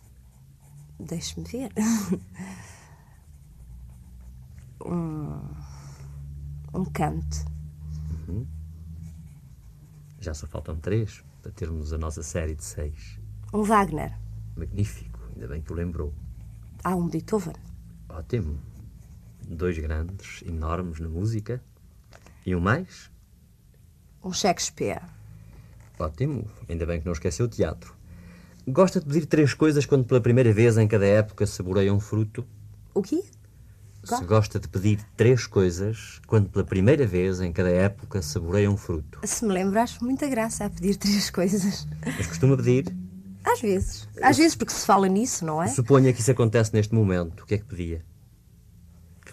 deixe-me 1.00 1.46
ver, 1.48 1.72
um 6.88 6.92
Kant, 6.92 7.46
Já 10.20 10.34
só 10.34 10.48
faltam 10.48 10.76
três 10.78 11.24
para 11.42 11.52
termos 11.52 11.94
a 11.94 11.98
nossa 11.98 12.24
série 12.24 12.56
de 12.56 12.64
seis. 12.64 13.20
um 13.54 13.64
Wagner, 13.64 14.14
Magnífico, 14.56 15.20
ainda 15.34 15.48
bem 15.48 15.62
que 15.62 15.72
o 15.72 15.76
lembrou. 15.76 16.14
há 16.84 16.96
um 16.96 17.08
Beethoven, 17.08 17.54
Ótimo. 18.10 18.58
Dois 19.50 19.78
grandes, 19.78 20.42
enormes 20.46 21.00
na 21.00 21.08
música. 21.08 21.62
E 22.46 22.56
um 22.56 22.60
mais? 22.60 23.10
um 24.24 24.32
Shakespeare, 24.34 25.02
Ótimo, 26.00 26.50
ainda 26.68 26.86
bem 26.86 27.00
que 27.00 27.06
não 27.06 27.14
esqueceu 27.14 27.46
o 27.46 27.50
teatro. 27.50 27.96
Gosta 28.68 29.00
de 29.00 29.06
pedir 29.06 29.26
três 29.26 29.54
coisas 29.54 29.86
quando 29.86 30.04
pela 30.06 30.20
primeira 30.22 30.52
vez 30.52 30.78
em 30.78 30.88
cada 30.88 31.06
época 31.06 31.46
saboreia 31.48 31.94
um 31.94 32.00
fruto? 32.00 32.46
o 32.94 33.02
quê? 33.02 33.24
Se 34.16 34.24
gosta 34.26 34.60
de 34.60 34.68
pedir 34.68 35.00
três 35.16 35.46
coisas 35.46 36.22
quando 36.26 36.50
pela 36.50 36.64
primeira 36.64 37.06
vez 37.06 37.42
em 37.42 37.52
cada 37.52 37.70
época 37.70 38.22
saboreia 38.22 38.72
um 38.72 38.78
fruto. 38.78 39.20
Se 39.24 39.44
me 39.46 39.52
lembro, 39.54 39.80
acho 39.80 40.04
muita 40.04 40.28
graça 40.28 40.66
a 40.66 40.70
pedir 40.70 40.96
três 40.98 41.30
coisas. 41.30 41.88
Mas 42.06 42.28
costuma 42.28 42.56
pedir? 42.56 42.96
Às 43.44 43.62
vezes. 43.62 44.10
Às 44.22 44.38
vezes 44.38 44.56
porque 44.56 44.74
se 44.74 44.86
fala 44.86 45.08
nisso, 45.08 45.46
não 45.46 45.62
é? 45.62 45.68
Suponha 45.68 46.14
que 46.14 46.22
isso 46.22 46.32
acontece 46.32 46.74
neste 46.74 46.94
momento. 46.94 47.42
O 47.42 47.46
que 47.46 47.56
é 47.56 47.58
que 47.58 47.66
pedia? 47.66 48.06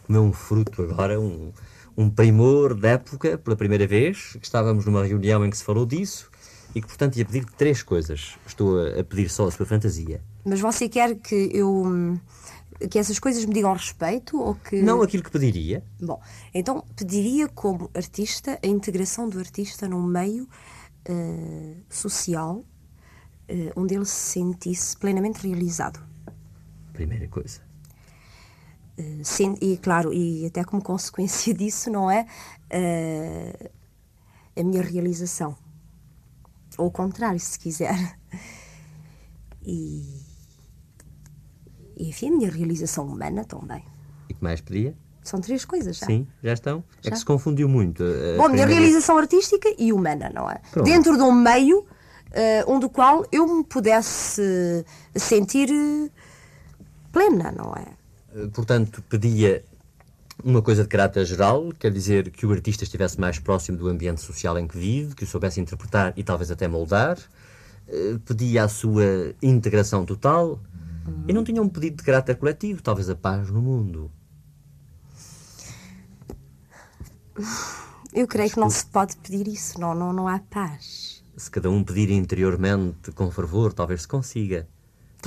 Comer 0.06 0.18
um 0.18 0.32
fruto 0.32 0.82
agora, 0.82 1.20
um, 1.20 1.52
um 1.96 2.10
primor 2.10 2.74
da 2.74 2.90
época, 2.90 3.38
pela 3.38 3.56
primeira 3.56 3.86
vez, 3.86 4.36
que 4.38 4.44
estávamos 4.44 4.84
numa 4.84 5.04
reunião 5.04 5.44
em 5.44 5.50
que 5.50 5.56
se 5.56 5.64
falou 5.64 5.86
disso 5.86 6.30
e 6.74 6.80
que, 6.80 6.86
portanto, 6.86 7.16
ia 7.16 7.24
pedir 7.24 7.44
três 7.56 7.82
coisas. 7.82 8.34
Estou 8.46 8.80
a, 8.80 9.00
a 9.00 9.04
pedir 9.04 9.28
só 9.28 9.46
a 9.46 9.50
sua 9.50 9.64
fantasia. 9.64 10.20
Mas 10.44 10.60
você 10.60 10.88
quer 10.88 11.14
que 11.16 11.50
eu. 11.52 12.18
Que 12.90 12.98
essas 12.98 13.18
coisas 13.18 13.44
me 13.44 13.54
digam 13.54 13.72
respeito 13.72 14.38
ou 14.40 14.54
que. 14.54 14.82
Não 14.82 15.00
aquilo 15.02 15.22
que 15.22 15.30
pediria. 15.30 15.82
Bom, 16.00 16.20
então 16.52 16.84
pediria 16.96 17.48
como 17.48 17.90
artista 17.94 18.58
a 18.62 18.66
integração 18.66 19.28
do 19.28 19.38
artista 19.38 19.88
num 19.88 20.02
meio 20.02 20.48
eh, 21.04 21.76
social 21.88 22.64
eh, 23.48 23.72
onde 23.76 23.94
ele 23.94 24.04
se 24.04 24.32
sentisse 24.32 24.96
plenamente 24.96 25.46
realizado. 25.46 26.00
Primeira 26.92 27.26
coisa. 27.28 27.60
Eh, 28.98 29.20
sen- 29.24 29.58
e 29.60 29.76
claro, 29.78 30.12
e 30.12 30.46
até 30.46 30.62
como 30.64 30.82
consequência 30.84 31.52
disso, 31.54 31.90
não 31.90 32.10
é? 32.10 32.26
A 34.56 34.62
minha 34.62 34.82
realização. 34.82 35.56
Ou 36.78 36.86
o 36.88 36.90
contrário, 36.90 37.38
se 37.40 37.58
quiser. 37.58 38.18
E. 39.64 40.33
E 41.96 42.08
enfim, 42.08 42.28
a 42.28 42.36
minha 42.36 42.50
realização 42.50 43.06
humana 43.06 43.44
também. 43.44 43.82
E 44.28 44.34
que 44.34 44.42
mais 44.42 44.60
pedia? 44.60 44.94
São 45.22 45.40
três 45.40 45.64
coisas 45.64 45.96
já. 45.96 46.06
Sim, 46.06 46.26
já 46.42 46.52
estão. 46.52 46.84
É 47.00 47.04
Já. 47.06 47.10
que 47.12 47.18
se 47.18 47.24
confundiu 47.24 47.68
muito. 47.68 48.02
a- 48.02 48.34
a 48.34 48.36
Bom, 48.36 48.44
a 48.46 48.48
minha 48.50 48.66
realização 48.66 49.16
artística 49.16 49.68
e 49.78 49.92
humana, 49.92 50.30
não 50.34 50.50
é? 50.50 50.60
Pronto. 50.70 50.84
Dentro 50.86 51.16
de 51.16 51.22
um 51.22 51.32
meio 51.32 51.86
eh, 52.32 52.64
onde 52.66 52.84
o 52.86 52.90
qual 52.90 53.24
eu 53.32 53.46
me 53.46 53.64
pudesse 53.64 54.84
sentir 55.14 55.70
eh, 55.70 56.10
plena, 57.12 57.52
não 57.52 57.72
é? 57.74 57.86
Eh, 58.36 58.48
Portanto, 58.52 59.02
pedia 59.08 59.64
uma 60.42 60.60
coisa 60.60 60.82
de 60.82 60.88
caráter 60.88 61.24
geral, 61.24 61.72
quer 61.78 61.90
dizer 61.92 62.30
que 62.30 62.44
o 62.44 62.50
artista 62.52 62.82
estivesse 62.84 63.18
mais 63.20 63.38
próximo 63.38 63.78
do 63.78 63.88
ambiente 63.88 64.20
social 64.20 64.58
em 64.58 64.66
que 64.66 64.76
vive, 64.76 65.14
que 65.14 65.24
o 65.24 65.26
soubesse 65.26 65.60
interpretar 65.60 66.12
e 66.16 66.24
talvez 66.24 66.50
até 66.50 66.66
moldar. 66.68 67.16
Eh, 67.88 68.16
Pedia 68.26 68.64
a 68.64 68.68
sua 68.68 69.32
integração 69.42 70.04
total. 70.04 70.58
E 71.26 71.32
não 71.32 71.44
tinha 71.44 71.62
um 71.62 71.68
pedido 71.68 71.96
de 71.98 72.02
caráter 72.02 72.36
coletivo, 72.36 72.82
talvez 72.82 73.08
a 73.08 73.16
paz 73.16 73.50
no 73.50 73.60
mundo. 73.60 74.10
Eu 78.12 78.28
creio 78.28 78.50
que 78.50 78.60
não 78.60 78.70
se 78.70 78.86
pode 78.86 79.16
pedir 79.16 79.48
isso, 79.48 79.80
não, 79.80 79.94
não, 79.94 80.12
não 80.12 80.28
há 80.28 80.38
paz. 80.38 81.24
Se 81.36 81.50
cada 81.50 81.68
um 81.68 81.82
pedir 81.82 82.10
interiormente 82.10 83.10
com 83.10 83.30
fervor, 83.30 83.72
talvez 83.72 84.02
se 84.02 84.08
consiga. 84.08 84.68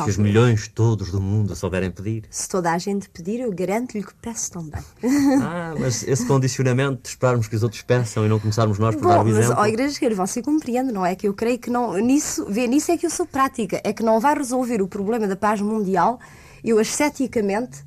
Se 0.05 0.09
os 0.09 0.15
Talvez. 0.15 0.17
milhões 0.17 0.67
todos 0.67 1.11
do 1.11 1.19
mundo 1.19 1.55
souberem 1.55 1.91
pedir. 1.91 2.23
Se 2.29 2.47
toda 2.47 2.71
a 2.71 2.77
gente 2.77 3.09
pedir, 3.09 3.39
eu 3.39 3.51
garanto-lhe 3.53 4.03
que 4.03 4.13
peço 4.15 4.51
também. 4.51 4.81
Ah, 5.41 5.73
mas 5.79 6.03
esse 6.03 6.25
condicionamento 6.25 7.03
de 7.03 7.09
esperarmos 7.09 7.47
que 7.47 7.55
os 7.55 7.63
outros 7.63 7.81
peçam 7.81 8.25
e 8.25 8.29
não 8.29 8.39
começarmos 8.39 8.79
nós 8.79 8.95
por 8.95 9.07
dar 9.07 9.17
Bom, 9.17 9.23
o 9.23 9.25
mas, 9.25 9.37
exemplo. 9.37 9.61
ó, 9.61 9.65
Igreja 9.65 9.97
você 10.15 10.41
compreende, 10.41 10.91
não 10.91 11.05
é? 11.05 11.15
Que 11.15 11.27
eu 11.27 11.33
creio 11.33 11.59
que 11.59 11.69
não, 11.69 11.97
nisso, 11.97 12.45
vê, 12.49 12.67
nisso 12.67 12.91
é 12.91 12.97
que 12.97 13.05
eu 13.05 13.09
sou 13.09 13.25
prática, 13.25 13.79
é 13.83 13.93
que 13.93 14.03
não 14.03 14.19
vai 14.19 14.35
resolver 14.35 14.81
o 14.81 14.87
problema 14.87 15.27
da 15.27 15.35
paz 15.35 15.61
mundial 15.61 16.19
eu 16.63 16.79
asceticamente 16.79 17.83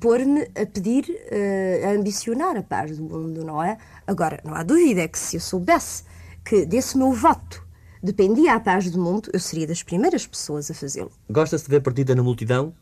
pôr-me 0.00 0.42
a 0.54 0.66
pedir, 0.66 1.04
eh, 1.30 1.82
a 1.84 1.90
ambicionar 1.90 2.56
a 2.56 2.62
paz 2.62 2.96
do 2.96 3.02
mundo, 3.02 3.44
não 3.44 3.62
é? 3.62 3.78
Agora, 4.06 4.40
não 4.44 4.54
há 4.54 4.62
dúvida 4.62 5.02
é 5.02 5.08
que 5.08 5.18
se 5.18 5.36
eu 5.36 5.40
soubesse 5.40 6.04
que 6.44 6.64
desse 6.64 6.96
meu 6.96 7.12
voto 7.12 7.66
dependia 8.02 8.54
a 8.54 8.60
paz 8.60 8.90
do 8.90 9.00
mundo, 9.00 9.30
eu 9.32 9.40
seria 9.40 9.66
das 9.66 9.82
primeiras 9.82 10.26
pessoas 10.26 10.70
a 10.70 10.74
fazê-lo. 10.74 11.10
Gosta-se 11.30 11.64
de 11.64 11.70
ver 11.70 11.80
perdida 11.80 12.14
na 12.14 12.22
multidão? 12.22 12.74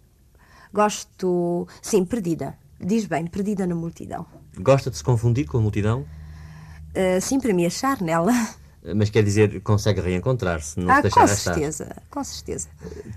Gosto, 0.73 1.67
sim, 1.81 2.05
perdida. 2.05 2.57
Diz 2.81 3.07
bem, 3.07 3.27
perdida 3.27 3.67
na 3.67 3.75
multidão. 3.75 4.27
Gosta 4.59 4.91
de 4.91 4.97
se 4.97 5.05
confundir 5.05 5.47
com 5.47 5.59
a 5.59 5.61
multidão? 5.61 6.05
Eh, 6.95 7.21
sim, 7.21 7.39
para 7.39 7.53
me 7.53 7.67
achar 7.67 8.01
nela. 8.01 8.33
Mas 8.95 9.11
quer 9.11 9.25
dizer, 9.25 9.61
consegue 9.63 10.01
reencontrar-se, 10.01 10.79
não 10.79 10.87
se 10.87 10.93
ah, 10.93 11.01
deixar 11.01 11.21
com 11.21 11.27
certeza, 11.27 11.97
com 12.09 12.25
certeza. 12.25 12.69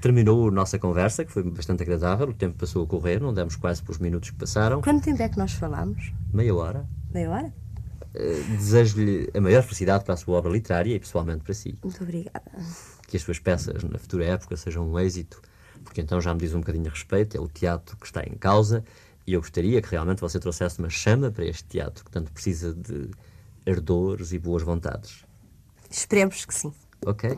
Terminou 0.01 0.47
a 0.47 0.51
nossa 0.51 0.79
conversa, 0.79 1.23
que 1.23 1.31
foi 1.31 1.43
bastante 1.43 1.83
agradável, 1.83 2.29
o 2.29 2.33
tempo 2.33 2.57
passou 2.57 2.83
a 2.83 2.87
correr, 2.87 3.21
não 3.21 3.33
demos 3.33 3.55
quase 3.55 3.83
pelos 3.83 3.99
minutos 3.99 4.31
que 4.31 4.37
passaram. 4.37 4.81
Quanto 4.81 5.03
tempo 5.03 5.21
é 5.21 5.29
que 5.29 5.37
nós 5.37 5.51
falamos? 5.53 6.11
Meia 6.33 6.55
hora. 6.55 6.87
Meia 7.13 7.29
hora? 7.29 7.53
Eh, 8.13 8.43
Desejo-lhe 8.57 9.29
a 9.33 9.41
maior 9.41 9.63
felicidade 9.63 10.03
para 10.03 10.13
a 10.13 10.17
sua 10.17 10.37
obra 10.37 10.51
literária 10.51 10.95
e 10.95 10.99
pessoalmente 10.99 11.43
para 11.43 11.53
si. 11.53 11.77
Muito 11.83 12.03
obrigada. 12.03 12.51
Que 13.07 13.17
as 13.17 13.23
suas 13.23 13.39
peças 13.39 13.83
na 13.83 13.97
futura 13.97 14.25
época 14.25 14.57
sejam 14.57 14.89
um 14.89 14.99
êxito, 14.99 15.41
porque 15.83 16.01
então 16.01 16.19
já 16.19 16.33
me 16.33 16.39
diz 16.39 16.53
um 16.53 16.59
bocadinho 16.59 16.87
a 16.87 16.89
respeito, 16.89 17.37
é 17.37 17.39
o 17.39 17.47
teatro 17.47 17.97
que 17.97 18.05
está 18.05 18.23
em 18.23 18.35
causa 18.35 18.83
e 19.25 19.33
eu 19.33 19.41
gostaria 19.41 19.81
que 19.81 19.91
realmente 19.91 20.21
você 20.21 20.39
trouxesse 20.39 20.79
uma 20.79 20.89
chama 20.89 21.29
para 21.29 21.45
este 21.45 21.63
teatro, 21.65 22.03
que 22.03 22.09
tanto 22.09 22.31
precisa 22.31 22.73
de 22.73 23.11
ardores 23.67 24.31
e 24.33 24.39
boas 24.39 24.63
vontades. 24.63 25.23
Esperemos 25.89 26.45
que 26.45 26.53
sim. 26.53 26.73
Ok? 27.05 27.37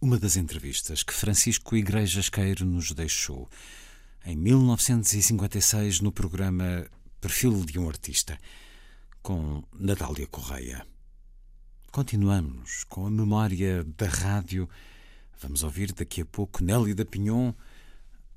Uma 0.00 0.18
das 0.18 0.36
entrevistas 0.36 1.02
que 1.02 1.12
Francisco 1.12 1.74
Igrejas 1.74 2.28
Queiro 2.28 2.64
nos 2.64 2.92
deixou 2.92 3.48
em 4.24 4.36
1956 4.36 6.00
no 6.00 6.12
programa 6.12 6.86
Perfil 7.20 7.64
de 7.64 7.78
um 7.78 7.88
Artista, 7.88 8.38
com 9.22 9.62
Natália 9.72 10.26
Correia. 10.26 10.86
Continuamos 11.90 12.84
com 12.84 13.06
a 13.06 13.10
memória 13.10 13.84
da 13.96 14.06
rádio. 14.06 14.68
Vamos 15.40 15.62
ouvir 15.62 15.92
daqui 15.92 16.22
a 16.22 16.26
pouco 16.26 16.62
Nelly 16.62 16.94
da 16.94 17.04
Pinhon 17.04 17.52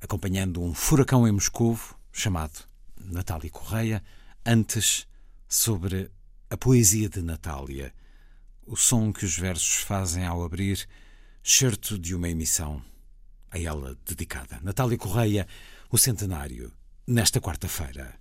acompanhando 0.02 0.62
um 0.62 0.74
furacão 0.74 1.28
em 1.28 1.32
Moscovo 1.32 1.96
chamado 2.12 2.66
Natália 3.00 3.50
Correia, 3.50 4.04
antes 4.46 5.08
sobre 5.48 6.12
A 6.50 6.58
poesia 6.58 7.08
de 7.08 7.22
Natália, 7.22 7.94
o 8.66 8.76
som 8.76 9.14
que 9.14 9.24
os 9.24 9.38
versos 9.38 9.76
fazem 9.76 10.26
ao 10.26 10.44
abrir, 10.44 10.88
certo 11.44 11.98
de 11.98 12.14
uma 12.14 12.28
emissão 12.28 12.84
a 13.50 13.60
ela 13.60 13.98
dedicada. 14.06 14.60
Natália 14.62 14.98
Correia, 14.98 15.48
o 15.90 15.98
centenário, 15.98 16.74
nesta 17.08 17.40
quarta-feira. 17.40 18.21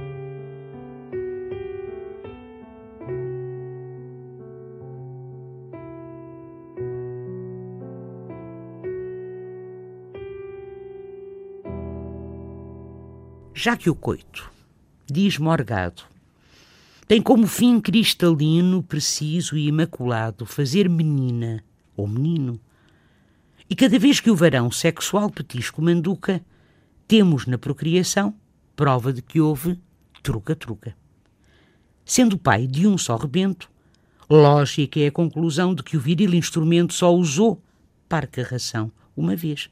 Já 13.63 13.77
que 13.77 13.91
o 13.91 13.93
coito, 13.93 14.51
diz 15.05 15.37
Morgado, 15.37 16.01
tem 17.07 17.21
como 17.21 17.45
fim 17.45 17.79
cristalino, 17.79 18.81
preciso 18.81 19.55
e 19.55 19.67
imaculado 19.67 20.47
fazer 20.47 20.89
menina 20.89 21.63
ou 21.95 22.07
menino, 22.07 22.59
e 23.69 23.75
cada 23.75 23.99
vez 23.99 24.19
que 24.19 24.31
o 24.31 24.35
varão 24.35 24.71
sexual 24.71 25.29
petisco 25.29 25.79
manduca, 25.79 26.43
temos 27.07 27.45
na 27.45 27.55
procriação 27.55 28.33
prova 28.75 29.13
de 29.13 29.21
que 29.21 29.39
houve 29.39 29.79
truca-truca. 30.23 30.95
Sendo 32.03 32.39
pai 32.39 32.65
de 32.65 32.87
um 32.87 32.97
só 32.97 33.15
rebento, 33.15 33.69
lógica 34.27 34.99
é 34.99 35.05
a 35.05 35.11
conclusão 35.11 35.75
de 35.75 35.83
que 35.83 35.95
o 35.95 36.01
viril 36.01 36.33
instrumento 36.33 36.95
só 36.95 37.13
usou 37.13 37.61
parca 38.09 38.41
ração 38.41 38.91
uma 39.15 39.35
vez. 39.35 39.69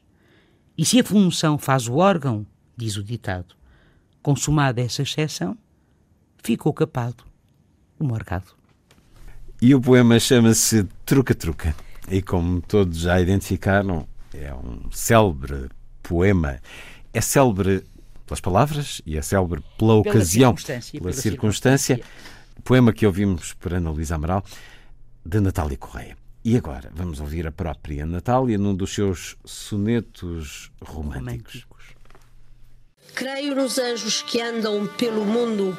E 0.78 0.84
se 0.84 1.00
a 1.00 1.04
função 1.04 1.58
faz 1.58 1.88
o 1.88 1.96
órgão, 1.96 2.46
diz 2.76 2.96
o 2.96 3.02
ditado, 3.02 3.58
consumada 4.22 4.80
essa 4.80 5.02
exceção, 5.02 5.56
ficou 6.42 6.72
capado 6.72 7.24
o 7.98 8.04
morgado. 8.04 8.46
E 9.60 9.74
o 9.74 9.80
poema 9.80 10.18
chama-se 10.18 10.84
Truca 11.04 11.34
Truca. 11.34 11.74
E 12.10 12.22
como 12.22 12.60
todos 12.62 13.00
já 13.00 13.20
identificaram, 13.20 14.08
é 14.32 14.52
um 14.54 14.90
célebre 14.90 15.68
poema. 16.02 16.58
É 17.12 17.20
célebre 17.20 17.84
pelas 18.26 18.40
palavras 18.40 19.02
e 19.04 19.18
é 19.18 19.22
célebre 19.22 19.60
pela, 19.78 20.02
Pela 20.02 20.14
ocasião, 20.14 20.56
circunstância, 20.56 20.92
pela, 20.92 21.10
pela 21.10 21.22
circunstância. 21.22 21.96
circunstância. 21.96 22.62
Poema 22.64 22.92
que 22.92 23.06
ouvimos 23.06 23.52
por 23.54 23.74
Ana 23.74 23.90
Luísa 23.90 24.14
Amaral, 24.14 24.44
de 25.24 25.40
Natália 25.40 25.76
Correia. 25.76 26.16
E 26.42 26.56
agora 26.56 26.90
vamos 26.94 27.20
ouvir 27.20 27.46
a 27.46 27.52
própria 27.52 28.06
Natália 28.06 28.56
num 28.56 28.74
dos 28.74 28.94
seus 28.94 29.36
sonetos 29.44 30.72
românticos. 30.80 31.20
Românticos. 31.20 31.84
Creio 33.14 33.54
nos 33.54 33.78
anjos 33.78 34.22
que 34.22 34.40
andam 34.40 34.86
pelo 34.86 35.24
mundo. 35.24 35.76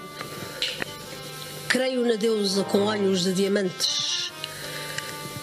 Creio 1.68 2.06
na 2.06 2.16
deusa 2.16 2.64
com 2.64 2.86
olhos 2.86 3.24
de 3.24 3.34
diamantes. 3.34 4.32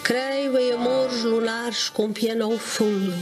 Creio 0.03 0.57
em 0.57 0.73
amores 0.73 1.23
lunares 1.23 1.89
com 1.89 2.13
piano 2.13 2.45
ao 2.45 2.57
fundo. 2.57 3.13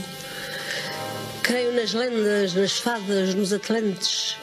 Creio 1.42 1.72
nas 1.72 1.92
lendas, 1.92 2.54
nas 2.54 2.78
fadas, 2.78 3.34
nos 3.34 3.52
atlantes. 3.52 4.36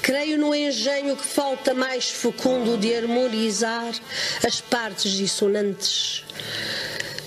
Creio 0.00 0.38
no 0.38 0.54
engenho 0.54 1.16
que 1.16 1.26
falta 1.26 1.74
mais 1.74 2.10
fecundo 2.10 2.76
de 2.76 2.94
harmonizar 2.94 3.92
as 4.46 4.60
partes 4.60 5.12
dissonantes. 5.12 6.24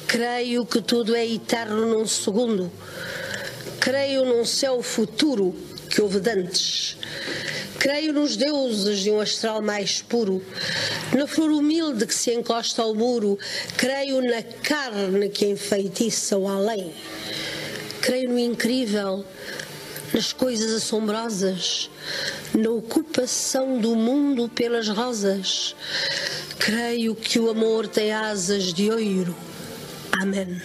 Creio 0.08 0.66
que 0.66 0.82
tudo 0.82 1.16
é 1.16 1.26
eterno 1.26 1.86
num 1.86 2.08
segundo. 2.08 2.72
Creio 3.80 4.26
num 4.26 4.46
céu 4.46 4.82
futuro 4.82 5.56
que 5.90 6.02
houve 6.02 6.20
dantes. 6.20 6.98
Creio 7.80 8.12
nos 8.12 8.36
deuses 8.36 9.00
de 9.00 9.12
um 9.12 9.20
astral 9.20 9.62
mais 9.62 10.02
puro, 10.02 10.44
na 11.16 11.28
flor 11.28 11.52
humilde 11.52 12.06
que 12.06 12.14
se 12.14 12.34
encosta 12.34 12.82
ao 12.82 12.96
muro. 12.96 13.38
Creio 13.78 14.22
na 14.22 14.42
carne 14.42 15.30
que 15.30 15.46
enfeitiça 15.46 16.38
o 16.38 16.48
além. 16.48 16.94
Creio 18.02 18.30
no 18.30 18.40
incrível, 18.40 19.24
nas 20.14 20.34
coisas 20.34 20.72
assombrosas, 20.74 21.90
na 22.54 22.70
ocupação 22.72 23.80
do 23.80 23.96
mundo 23.96 24.50
pelas 24.50 24.88
rosas. 24.88 25.76
Creio 26.58 27.16
que 27.16 27.40
o 27.40 27.50
amor 27.50 27.88
tem 27.88 28.12
asas 28.12 28.74
de 28.74 28.90
ouro. 28.90 29.36
Amém. 30.20 30.60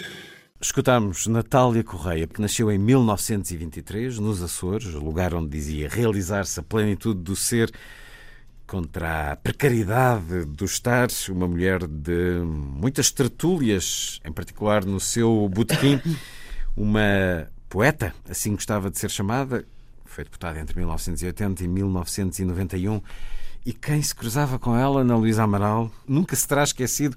Escutámos 0.64 1.26
Natália 1.26 1.82
Correia, 1.82 2.24
que 2.24 2.40
nasceu 2.40 2.70
em 2.70 2.78
1923, 2.78 4.20
nos 4.20 4.40
Açores, 4.40 4.94
lugar 4.94 5.34
onde 5.34 5.50
dizia 5.50 5.88
realizar-se 5.88 6.60
a 6.60 6.62
plenitude 6.62 7.20
do 7.20 7.34
ser 7.34 7.68
contra 8.64 9.32
a 9.32 9.36
precariedade 9.36 10.44
do 10.44 10.64
estar, 10.64 11.08
uma 11.30 11.48
mulher 11.48 11.84
de 11.84 12.42
muitas 12.44 13.10
tertúlias, 13.10 14.20
em 14.24 14.30
particular 14.30 14.84
no 14.84 15.00
seu 15.00 15.48
botequim, 15.52 16.00
uma 16.76 17.48
poeta, 17.68 18.14
assim 18.30 18.54
gostava 18.54 18.88
de 18.88 19.00
ser 19.00 19.10
chamada, 19.10 19.64
foi 20.04 20.22
deputada 20.22 20.60
entre 20.60 20.78
1980 20.78 21.64
e 21.64 21.66
1991, 21.66 23.02
e 23.66 23.72
quem 23.72 24.00
se 24.00 24.14
cruzava 24.14 24.60
com 24.60 24.76
ela, 24.76 25.00
Ana 25.00 25.16
Luísa 25.16 25.42
Amaral, 25.42 25.90
nunca 26.06 26.36
se 26.36 26.46
terá 26.46 26.62
esquecido, 26.62 27.16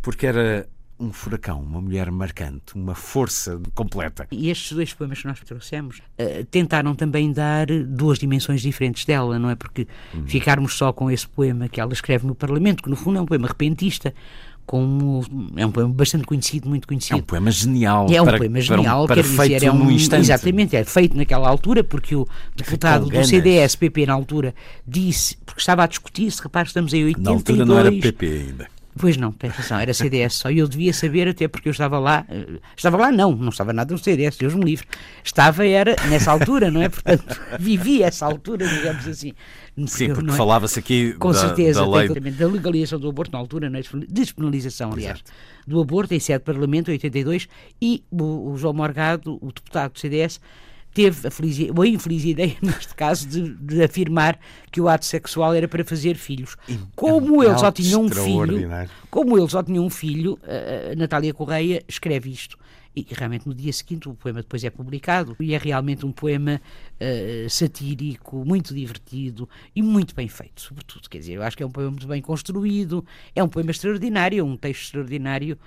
porque 0.00 0.28
era 0.28 0.68
um 0.98 1.12
furacão, 1.12 1.60
uma 1.60 1.80
mulher 1.80 2.10
marcante, 2.10 2.74
uma 2.74 2.94
força 2.94 3.60
completa. 3.74 4.26
E 4.30 4.48
estes 4.50 4.72
dois 4.72 4.92
poemas 4.92 5.20
que 5.20 5.26
nós 5.26 5.40
trouxemos 5.40 6.00
eh, 6.16 6.44
tentaram 6.50 6.94
também 6.94 7.32
dar 7.32 7.66
duas 7.66 8.18
dimensões 8.18 8.62
diferentes 8.62 9.04
dela, 9.04 9.38
não 9.38 9.50
é? 9.50 9.54
Porque 9.56 9.86
ficarmos 10.26 10.74
só 10.74 10.92
com 10.92 11.10
esse 11.10 11.26
poema 11.26 11.68
que 11.68 11.80
ela 11.80 11.92
escreve 11.92 12.26
no 12.26 12.34
Parlamento, 12.34 12.82
que 12.82 12.88
no 12.90 12.96
fundo 12.96 13.18
é 13.18 13.22
um 13.22 13.26
poema 13.26 13.48
repentista, 13.48 14.14
como 14.66 15.22
é 15.56 15.66
um 15.66 15.70
poema 15.70 15.92
bastante 15.92 16.24
conhecido, 16.24 16.68
muito 16.68 16.84
É 16.84 16.88
conhecido. 16.88 17.18
um 17.18 17.22
poema 17.22 17.50
genial. 17.50 18.06
É 18.10 18.22
um 18.22 18.24
para, 18.24 18.38
poema 18.38 18.52
para 18.54 18.62
genial, 18.62 19.06
para 19.06 19.16
quer 19.16 19.22
dizer, 19.22 19.62
é 19.64 19.70
um, 19.72 19.90
instante. 19.90 20.20
exatamente, 20.22 20.76
é 20.76 20.84
feito 20.84 21.16
naquela 21.16 21.48
altura, 21.48 21.84
porque 21.84 22.16
o 22.16 22.26
deputado 22.56 23.04
do 23.04 23.10
ganas. 23.10 23.28
CDS-PP 23.28 24.06
na 24.06 24.14
altura 24.14 24.54
disse, 24.86 25.36
porque 25.44 25.60
estava 25.60 25.84
a 25.84 25.86
discutir-se, 25.86 26.40
rapaz, 26.42 26.68
estamos 26.68 26.94
em 26.94 27.04
82... 27.04 27.24
Na 27.24 27.30
altura 27.32 27.64
não 27.66 27.78
era 27.78 27.92
PP 27.92 28.26
ainda. 28.26 28.73
Pois 28.96 29.16
não, 29.16 29.32
tem 29.32 29.50
razão, 29.50 29.78
era 29.80 29.92
CDS 29.92 30.34
só. 30.34 30.50
E 30.50 30.58
eu 30.58 30.68
devia 30.68 30.92
saber, 30.92 31.26
até 31.26 31.48
porque 31.48 31.68
eu 31.68 31.72
estava 31.72 31.98
lá. 31.98 32.24
eh, 32.28 32.60
Estava 32.76 32.96
lá, 32.96 33.10
não, 33.10 33.32
não 33.34 33.48
estava 33.48 33.72
nada 33.72 33.92
no 33.92 33.98
CDS, 33.98 34.36
Deus 34.36 34.54
me 34.54 34.64
livre. 34.64 34.86
Estava, 35.24 35.66
era 35.66 35.96
nessa 36.08 36.30
altura, 36.30 36.70
não 36.70 36.80
é? 36.80 36.88
Portanto, 36.88 37.24
vivi 37.58 38.02
essa 38.04 38.24
altura, 38.24 38.68
digamos 38.68 39.06
assim. 39.08 39.32
Sim, 39.86 40.14
porque 40.14 40.30
é? 40.30 40.34
falava-se 40.34 40.78
aqui 40.78 41.12
Com 41.14 41.32
da, 41.32 41.38
certeza, 41.38 41.80
da 41.80 41.88
lei. 41.88 42.08
da 42.08 42.46
legalização 42.46 43.00
do 43.00 43.08
aborto 43.08 43.32
na 43.32 43.38
altura, 43.38 43.68
na 43.68 43.80
despenalização, 44.08 44.92
aliás, 44.92 45.20
do 45.66 45.80
aborto 45.80 46.14
em 46.14 46.20
sede 46.20 46.38
de 46.38 46.44
Parlamento, 46.44 46.90
em 46.90 46.94
82, 46.94 47.48
e 47.82 48.04
o, 48.10 48.52
o 48.52 48.56
João 48.56 48.72
Morgado, 48.72 49.36
o 49.42 49.46
deputado 49.52 49.94
do 49.94 49.98
CDS, 49.98 50.40
teve 50.94 51.26
a, 51.26 51.30
feliz, 51.30 51.58
a 51.58 51.86
infeliz 51.86 52.24
ideia, 52.24 52.56
neste 52.62 52.94
caso, 52.94 53.28
de, 53.28 53.54
de 53.54 53.82
afirmar 53.82 54.38
que 54.70 54.80
o 54.80 54.88
ato 54.88 55.04
sexual 55.04 55.52
era 55.52 55.66
para 55.66 55.84
fazer 55.84 56.14
filhos. 56.14 56.56
Como 56.94 57.42
é 57.42 57.46
ele 57.46 57.58
só 57.58 57.72
tinha 57.72 57.98
um 57.98 58.08
filho, 58.08 58.70
como 59.10 59.36
ele 59.36 59.48
só 59.48 59.62
tinha 59.62 59.82
um 59.82 59.90
filho, 59.90 60.38
a 60.92 60.94
Natália 60.94 61.34
Correia 61.34 61.82
escreve 61.88 62.30
isto. 62.30 62.56
E 62.96 63.04
realmente 63.10 63.44
no 63.44 63.52
dia 63.52 63.72
seguinte 63.72 64.08
o 64.08 64.14
poema 64.14 64.40
depois 64.40 64.62
é 64.62 64.70
publicado 64.70 65.34
e 65.40 65.52
é 65.52 65.58
realmente 65.58 66.06
um 66.06 66.12
poema 66.12 66.62
eh, 67.00 67.44
satírico, 67.50 68.44
muito 68.44 68.72
divertido 68.72 69.48
e 69.74 69.82
muito 69.82 70.14
bem 70.14 70.28
feito, 70.28 70.60
sobretudo. 70.60 71.10
Quer 71.10 71.18
dizer, 71.18 71.32
eu 71.32 71.42
acho 71.42 71.56
que 71.56 71.64
é 71.64 71.66
um 71.66 71.72
poema 71.72 71.90
muito 71.90 72.06
bem 72.06 72.22
construído, 72.22 73.04
é 73.34 73.42
um 73.42 73.48
poema 73.48 73.72
extraordinário, 73.72 74.44
um 74.44 74.56
texto 74.56 74.82
extraordinário 74.82 75.58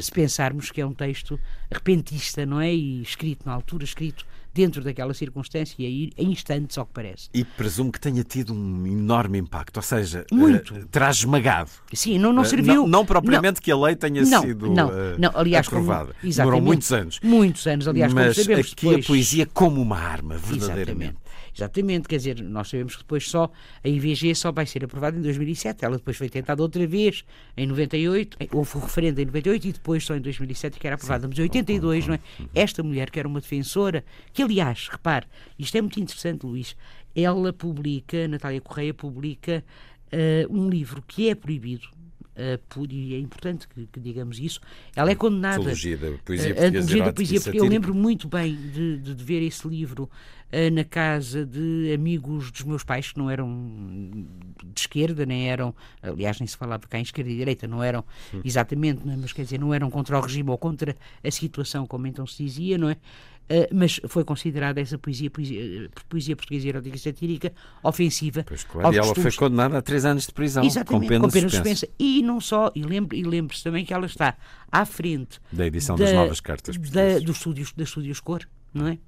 se 0.00 0.10
pensarmos 0.10 0.70
que 0.70 0.80
é 0.80 0.86
um 0.86 0.92
texto 0.92 1.38
repentista, 1.70 2.44
não 2.44 2.60
é? 2.60 2.72
E 2.72 3.02
escrito 3.02 3.46
na 3.46 3.52
altura, 3.52 3.84
escrito 3.84 4.26
dentro 4.54 4.82
daquela 4.82 5.12
circunstância 5.12 5.74
e 5.82 6.10
em 6.16 6.30
instantes, 6.30 6.78
ao 6.78 6.86
que 6.86 6.92
parece. 6.92 7.28
E 7.34 7.44
presumo 7.44 7.90
que 7.90 8.00
tenha 8.00 8.22
tido 8.22 8.54
um 8.54 8.86
enorme 8.86 9.38
impacto, 9.38 9.76
ou 9.78 9.82
seja, 9.82 10.24
Muito. 10.32 10.74
Uh, 10.74 10.86
terá 10.86 11.10
esmagado. 11.10 11.70
Sim, 11.92 12.18
não, 12.18 12.32
não 12.32 12.42
Uh, 12.42 12.46
serviu. 12.46 12.74
não, 12.74 12.86
não 12.86 13.04
propriamente 13.06 13.56
não, 13.56 13.62
que 13.62 13.72
a 13.72 13.76
lei 13.76 13.96
tenha 13.96 14.22
não, 14.22 14.42
sido 14.42 14.70
não, 14.70 14.88
uh, 14.88 15.18
não, 15.18 15.30
aliás, 15.34 15.66
aprovada. 15.66 16.14
Como, 16.14 16.28
exatamente, 16.28 16.36
Demorou 16.36 16.60
muitos 16.60 16.92
anos. 16.92 17.20
Muitos 17.22 17.66
anos, 17.66 17.88
aliás, 17.88 18.12
Mas 18.12 18.34
como 18.34 18.44
sabemos 18.44 18.72
aqui 18.72 18.86
depois, 18.86 19.04
a 19.04 19.08
poesia 19.08 19.46
como 19.52 19.82
uma 19.82 19.98
arma, 19.98 20.36
verdadeiramente. 20.36 20.84
Exatamente. 20.84 21.24
Exatamente, 21.56 22.08
quer 22.08 22.16
dizer, 22.16 22.42
nós 22.42 22.68
sabemos 22.68 22.96
que 22.96 23.02
depois 23.02 23.30
só 23.30 23.48
a 23.84 23.88
IVG 23.88 24.34
só 24.34 24.50
vai 24.50 24.66
ser 24.66 24.84
aprovada 24.84 25.16
em 25.16 25.22
2007. 25.22 25.84
Ela 25.84 25.96
depois 25.98 26.16
foi 26.16 26.28
tentada 26.28 26.60
outra 26.60 26.84
vez 26.84 27.24
em 27.56 27.64
98, 27.64 28.38
houve 28.52 28.76
o 28.76 28.80
referendo 28.80 29.20
em 29.20 29.26
98 29.26 29.68
e 29.68 29.72
depois 29.72 30.04
só 30.04 30.16
em 30.16 30.20
2007 30.20 30.80
que 30.80 30.86
era 30.86 30.96
aprovada. 30.96 31.28
Mas 31.28 31.38
em 31.38 31.42
82, 31.42 32.08
não 32.08 32.14
é? 32.14 32.20
Esta 32.54 32.82
mulher 32.82 33.08
que 33.08 33.20
era 33.20 33.28
uma 33.28 33.40
defensora, 33.40 34.04
que 34.32 34.42
aliás, 34.44 34.88
repare, 34.90 35.26
isto 35.58 35.76
é 35.76 35.80
muito 35.80 36.00
interessante, 36.00 36.46
Luís, 36.46 36.76
ela 37.14 37.52
publica, 37.52 38.28
Natália 38.28 38.60
Correia 38.60 38.92
publica 38.92 39.64
uh, 40.12 40.56
um 40.56 40.68
livro 40.68 41.02
que 41.06 41.28
é 41.28 41.34
proibido 41.34 41.88
Uh, 42.34 42.58
por, 42.68 42.90
e 42.90 43.14
é 43.14 43.18
importante 43.20 43.68
que, 43.68 43.86
que, 43.86 44.00
digamos 44.00 44.40
isso, 44.40 44.60
ela 44.96 45.08
é 45.08 45.14
condenada. 45.14 45.58
Antologia 45.58 45.96
da 45.96 46.10
poesia 46.24 46.66
antologia 46.66 47.04
da 47.04 47.12
poesia, 47.12 47.40
porque 47.40 47.60
eu 47.60 47.64
lembro 47.64 47.94
muito 47.94 48.26
bem 48.26 48.56
de, 48.56 48.98
de, 48.98 49.14
de 49.14 49.24
ver 49.24 49.40
esse 49.40 49.68
livro 49.68 50.10
uh, 50.50 50.74
na 50.74 50.82
casa 50.82 51.46
de 51.46 51.92
amigos 51.94 52.50
dos 52.50 52.62
meus 52.64 52.82
pais, 52.82 53.12
que 53.12 53.18
não 53.20 53.30
eram 53.30 54.26
de 54.64 54.80
esquerda, 54.80 55.24
nem 55.24 55.48
eram, 55.48 55.72
aliás, 56.02 56.40
nem 56.40 56.46
se 56.48 56.56
falava 56.56 56.82
cá 56.88 56.98
em 56.98 57.02
esquerda 57.02 57.30
e 57.30 57.36
direita, 57.36 57.68
não 57.68 57.80
eram 57.80 58.04
hum. 58.34 58.40
exatamente, 58.44 59.06
não 59.06 59.12
é? 59.12 59.16
mas 59.16 59.32
quer 59.32 59.44
dizer, 59.44 59.60
não 59.60 59.72
eram 59.72 59.88
contra 59.88 60.18
o 60.18 60.20
regime 60.20 60.50
ou 60.50 60.58
contra 60.58 60.96
a 61.22 61.30
situação, 61.30 61.86
como 61.86 62.08
então 62.08 62.26
se 62.26 62.42
dizia, 62.42 62.76
não 62.76 62.88
é? 62.88 62.96
Uh, 63.44 63.68
mas 63.74 64.00
foi 64.08 64.24
considerada 64.24 64.80
essa 64.80 64.96
poesia, 64.96 65.30
poesia, 65.30 65.90
poesia 66.08 66.34
portuguesa 66.34 66.68
erótica 66.68 66.96
e 66.96 66.98
satírica 66.98 67.52
ofensiva. 67.82 68.42
Pois 68.46 68.64
claro, 68.64 68.94
e 68.94 68.98
ela 68.98 69.14
foi 69.14 69.32
condenada 69.32 69.78
a 69.78 69.82
três 69.82 70.06
anos 70.06 70.26
de 70.26 70.32
prisão, 70.32 70.64
Exatamente, 70.64 71.02
com 71.02 71.06
pena, 71.06 71.24
com 71.26 71.30
pena 71.30 71.48
suspensa. 71.50 71.86
E 71.98 72.22
não 72.22 72.40
só, 72.40 72.72
e 72.74 72.82
lembre-se 72.82 73.22
lembre 73.28 73.56
também 73.62 73.84
que 73.84 73.92
ela 73.92 74.06
está 74.06 74.34
à 74.72 74.86
frente 74.86 75.38
da 75.52 75.66
edição 75.66 75.94
da, 75.94 76.04
das 76.04 76.14
novas 76.14 76.40
cartas 76.40 76.78
da, 76.78 77.18
dos 77.18 77.36
estúdios, 77.36 77.72
da 77.72 77.84
Estúdios 77.84 78.20
Cor, 78.20 78.48
não 78.72 78.88
é? 78.88 78.98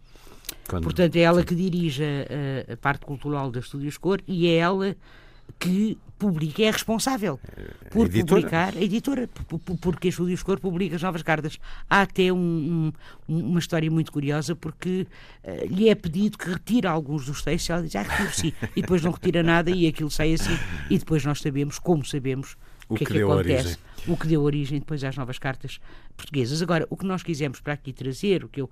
Quando... 0.68 0.84
Portanto, 0.84 1.16
é 1.16 1.20
ela 1.20 1.42
que 1.42 1.54
dirige 1.54 2.02
a, 2.04 2.74
a, 2.74 2.76
parte 2.76 3.06
cultural 3.06 3.50
da 3.50 3.60
Estúdios 3.60 3.96
Cor 3.96 4.20
e 4.26 4.48
é 4.48 4.56
ela 4.56 4.96
que 5.58 5.98
publica, 6.18 6.62
é 6.62 6.70
responsável 6.70 7.38
por 7.90 8.06
editora. 8.06 8.40
publicar, 8.40 8.76
a 8.76 8.80
editora, 8.80 9.28
porque 9.80 10.08
a 10.08 10.10
Estúdios 10.10 10.42
Cor 10.42 10.58
publica 10.58 10.96
as 10.96 11.02
novas 11.02 11.22
cartas. 11.22 11.58
Há 11.88 12.02
até 12.02 12.32
um, 12.32 12.92
um, 13.28 13.38
uma 13.38 13.58
história 13.58 13.90
muito 13.90 14.10
curiosa, 14.10 14.54
porque 14.54 15.06
uh, 15.44 15.66
lhe 15.66 15.88
é 15.88 15.94
pedido 15.94 16.38
que 16.38 16.48
retire 16.48 16.86
alguns 16.86 17.26
dos 17.26 17.42
textos, 17.42 17.70
ela 17.70 17.82
diz, 17.82 17.94
ah, 17.96 18.02
retiro 18.02 18.34
sim, 18.34 18.52
e 18.74 18.80
depois 18.80 19.02
não 19.02 19.12
retira 19.12 19.42
nada 19.42 19.70
e 19.70 19.86
aquilo 19.86 20.10
sai 20.10 20.32
assim, 20.32 20.56
e 20.90 20.98
depois 20.98 21.24
nós 21.24 21.40
sabemos, 21.40 21.78
como 21.78 22.04
sabemos, 22.04 22.56
o 22.88 22.94
que, 22.94 23.04
que, 23.04 23.04
é 23.04 23.06
que 23.06 23.18
deu 23.18 23.32
acontece, 23.32 23.66
origem. 23.66 23.78
o 24.06 24.16
que 24.16 24.26
deu 24.26 24.42
origem 24.42 24.78
depois 24.78 25.02
às 25.02 25.16
novas 25.16 25.38
cartas 25.38 25.80
portuguesas. 26.16 26.62
Agora, 26.62 26.86
o 26.88 26.96
que 26.96 27.04
nós 27.04 27.22
quisemos 27.22 27.60
para 27.60 27.72
aqui 27.72 27.92
trazer, 27.92 28.44
o 28.44 28.48
que 28.48 28.60
eu 28.60 28.70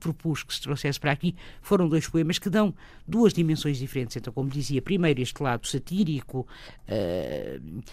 propus 0.00 0.42
que 0.42 0.52
se 0.52 0.60
trouxesse 0.60 0.98
para 0.98 1.12
aqui, 1.12 1.34
foram 1.62 1.88
dois 1.88 2.08
poemas 2.08 2.38
que 2.38 2.50
dão 2.50 2.74
duas 3.06 3.32
dimensões 3.32 3.78
diferentes. 3.78 4.16
Então, 4.16 4.32
como 4.32 4.50
dizia, 4.50 4.82
primeiro 4.82 5.20
este 5.20 5.42
lado 5.42 5.66
satírico, 5.66 6.46
uh, 6.88 7.88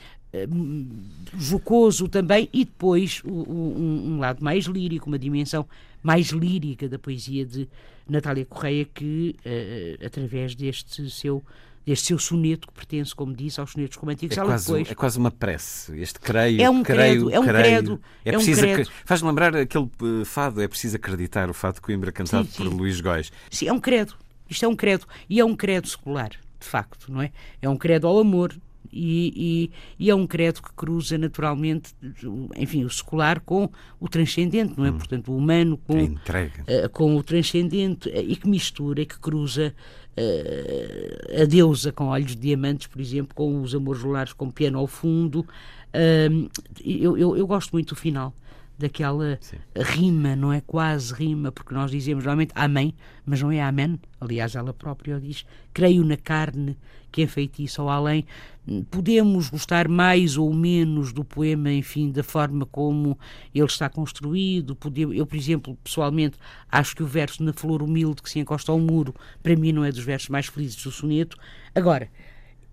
jocoso 1.38 2.08
também, 2.08 2.50
e 2.52 2.66
depois 2.66 3.22
um, 3.24 4.14
um 4.14 4.20
lado 4.20 4.43
mais 4.43 4.66
lírico, 4.66 5.08
uma 5.08 5.20
dimensão 5.20 5.68
mais 6.02 6.30
lírica 6.30 6.89
da 6.89 7.00
poesia 7.00 7.46
de 7.46 7.70
Natália 8.08 8.46
Correia, 8.46 8.86
que, 8.86 9.36
uh, 9.46 10.06
através 10.06 10.56
deste 10.56 11.10
seu 11.10 11.43
deste 11.86 12.07
seu 12.07 12.17
soneto 12.17 12.67
que 12.67 12.73
pertence, 12.73 13.13
como 13.13 13.33
disse, 13.36 13.59
aos 13.59 13.71
sonetos 13.71 13.97
românticos. 13.97 14.38
É, 14.38 14.41
quase, 14.43 14.65
depois... 14.65 14.91
é 14.91 14.95
quase 14.95 15.17
uma 15.19 15.31
prece. 15.31 15.99
Este 15.99 16.19
creio, 16.19 16.61
É 16.61 16.69
um 16.69 16.81
creio, 16.81 17.25
credo, 17.27 17.31
é 17.31 17.39
um 17.39 17.43
creio. 17.43 17.63
credo, 17.63 18.01
É 18.25 18.33
é 18.33 18.38
um 18.38 18.43
credo. 18.43 18.89
Faz-me 19.05 19.27
lembrar 19.27 19.55
aquele 19.55 19.89
uh, 20.01 20.25
fado, 20.25 20.61
é 20.61 20.67
preciso 20.67 20.95
acreditar, 20.95 21.49
o 21.49 21.53
fado 21.53 21.75
de 21.75 21.81
Coimbra 21.81 22.11
cantado 22.11 22.47
Sim, 22.47 22.51
por 22.57 22.69
sim. 22.69 22.75
Luís 22.77 22.99
Góis. 23.01 23.31
Sim, 23.51 23.67
é 23.67 23.73
um 23.73 23.79
credo. 23.79 24.15
Isto 24.49 24.65
é 24.65 24.67
um 24.67 24.75
credo. 24.75 25.05
E 25.29 25.39
é 25.39 25.45
um 25.45 25.55
credo 25.55 25.88
secular, 25.88 26.29
de 26.29 26.67
facto, 26.67 27.11
não 27.11 27.21
é? 27.21 27.31
É 27.61 27.69
um 27.69 27.77
credo 27.77 28.07
ao 28.07 28.17
amor. 28.19 28.55
E, 28.91 29.69
e- 29.99 30.05
e 30.05 30.09
é 30.09 30.15
um 30.15 30.25
credo 30.27 30.61
que 30.61 30.71
cruza 30.73 31.17
naturalmente, 31.17 31.93
enfim, 32.57 32.83
o 32.83 32.89
secular 32.89 33.39
com 33.41 33.69
o 33.99 34.07
transcendente, 34.09 34.73
não 34.77 34.86
é? 34.86 34.91
Portanto, 34.91 35.31
o 35.31 35.38
humano 35.38 35.77
com, 35.77 35.97
eh, 36.67 36.88
com 36.89 37.15
o 37.15 37.23
transcendente 37.23 38.09
eh, 38.09 38.21
e 38.23 38.36
que 38.36 38.47
mistura 38.47 39.01
e 39.01 39.05
que 39.05 39.19
cruza 39.19 39.73
eh, 40.17 41.41
a 41.41 41.45
deusa 41.45 41.91
com 41.91 42.05
olhos 42.07 42.31
de 42.36 42.41
diamantes, 42.41 42.88
por 42.88 43.01
exemplo, 43.01 43.33
com 43.36 43.61
os 43.61 43.73
amores 43.75 44.01
lunares 44.01 44.33
com 44.33 44.49
piano 44.49 44.79
ao 44.79 44.88
fundo. 44.88 45.45
Ahm, 45.93 46.47
eu, 46.83 47.17
eu, 47.17 47.38
eu 47.38 47.47
gosto 47.47 47.71
muito 47.71 47.89
do 47.93 47.95
final 47.99 48.33
daquela 48.78 49.39
rima, 49.76 50.36
não 50.36 50.51
é 50.51 50.61
quase 50.61 51.13
rima, 51.13 51.51
porque 51.51 51.73
nós 51.73 51.91
dizemos 51.91 52.23
normalmente 52.23 52.51
amém, 52.55 52.93
mas 53.26 53.41
não 53.41 53.51
é 53.51 53.61
amém. 53.61 53.99
Aliás, 54.19 54.55
ela 54.55 54.73
própria 54.73 55.19
diz: 55.19 55.45
creio 55.73 56.03
na 56.03 56.17
carne 56.17 56.78
que 57.11 57.21
enfeitiça 57.21 57.82
ao 57.82 57.89
além. 57.89 58.26
Podemos 58.89 59.49
gostar 59.49 59.88
mais 59.88 60.38
ou 60.38 60.53
menos 60.53 61.13
do 61.13 61.23
poema, 61.23 61.71
enfim, 61.71 62.11
da 62.11 62.23
forma 62.23 62.65
como 62.65 63.17
ele 63.53 63.65
está 63.65 63.88
construído. 63.88 64.78
Eu, 65.13 65.26
por 65.26 65.38
exemplo, 65.38 65.78
pessoalmente, 65.84 66.38
acho 66.69 66.95
que 66.95 67.03
o 67.03 67.07
verso 67.07 67.43
na 67.43 67.53
flor 67.53 67.82
humilde 67.82 68.21
que 68.21 68.30
se 68.30 68.39
encosta 68.39 68.71
ao 68.71 68.80
muro, 68.80 69.13
para 69.41 69.55
mim, 69.55 69.71
não 69.71 69.86
é 69.86 69.91
dos 69.91 70.03
versos 70.03 70.30
mais 70.30 70.47
felizes 70.47 70.84
do 70.84 70.91
soneto. 70.91 71.38
Agora, 71.73 72.09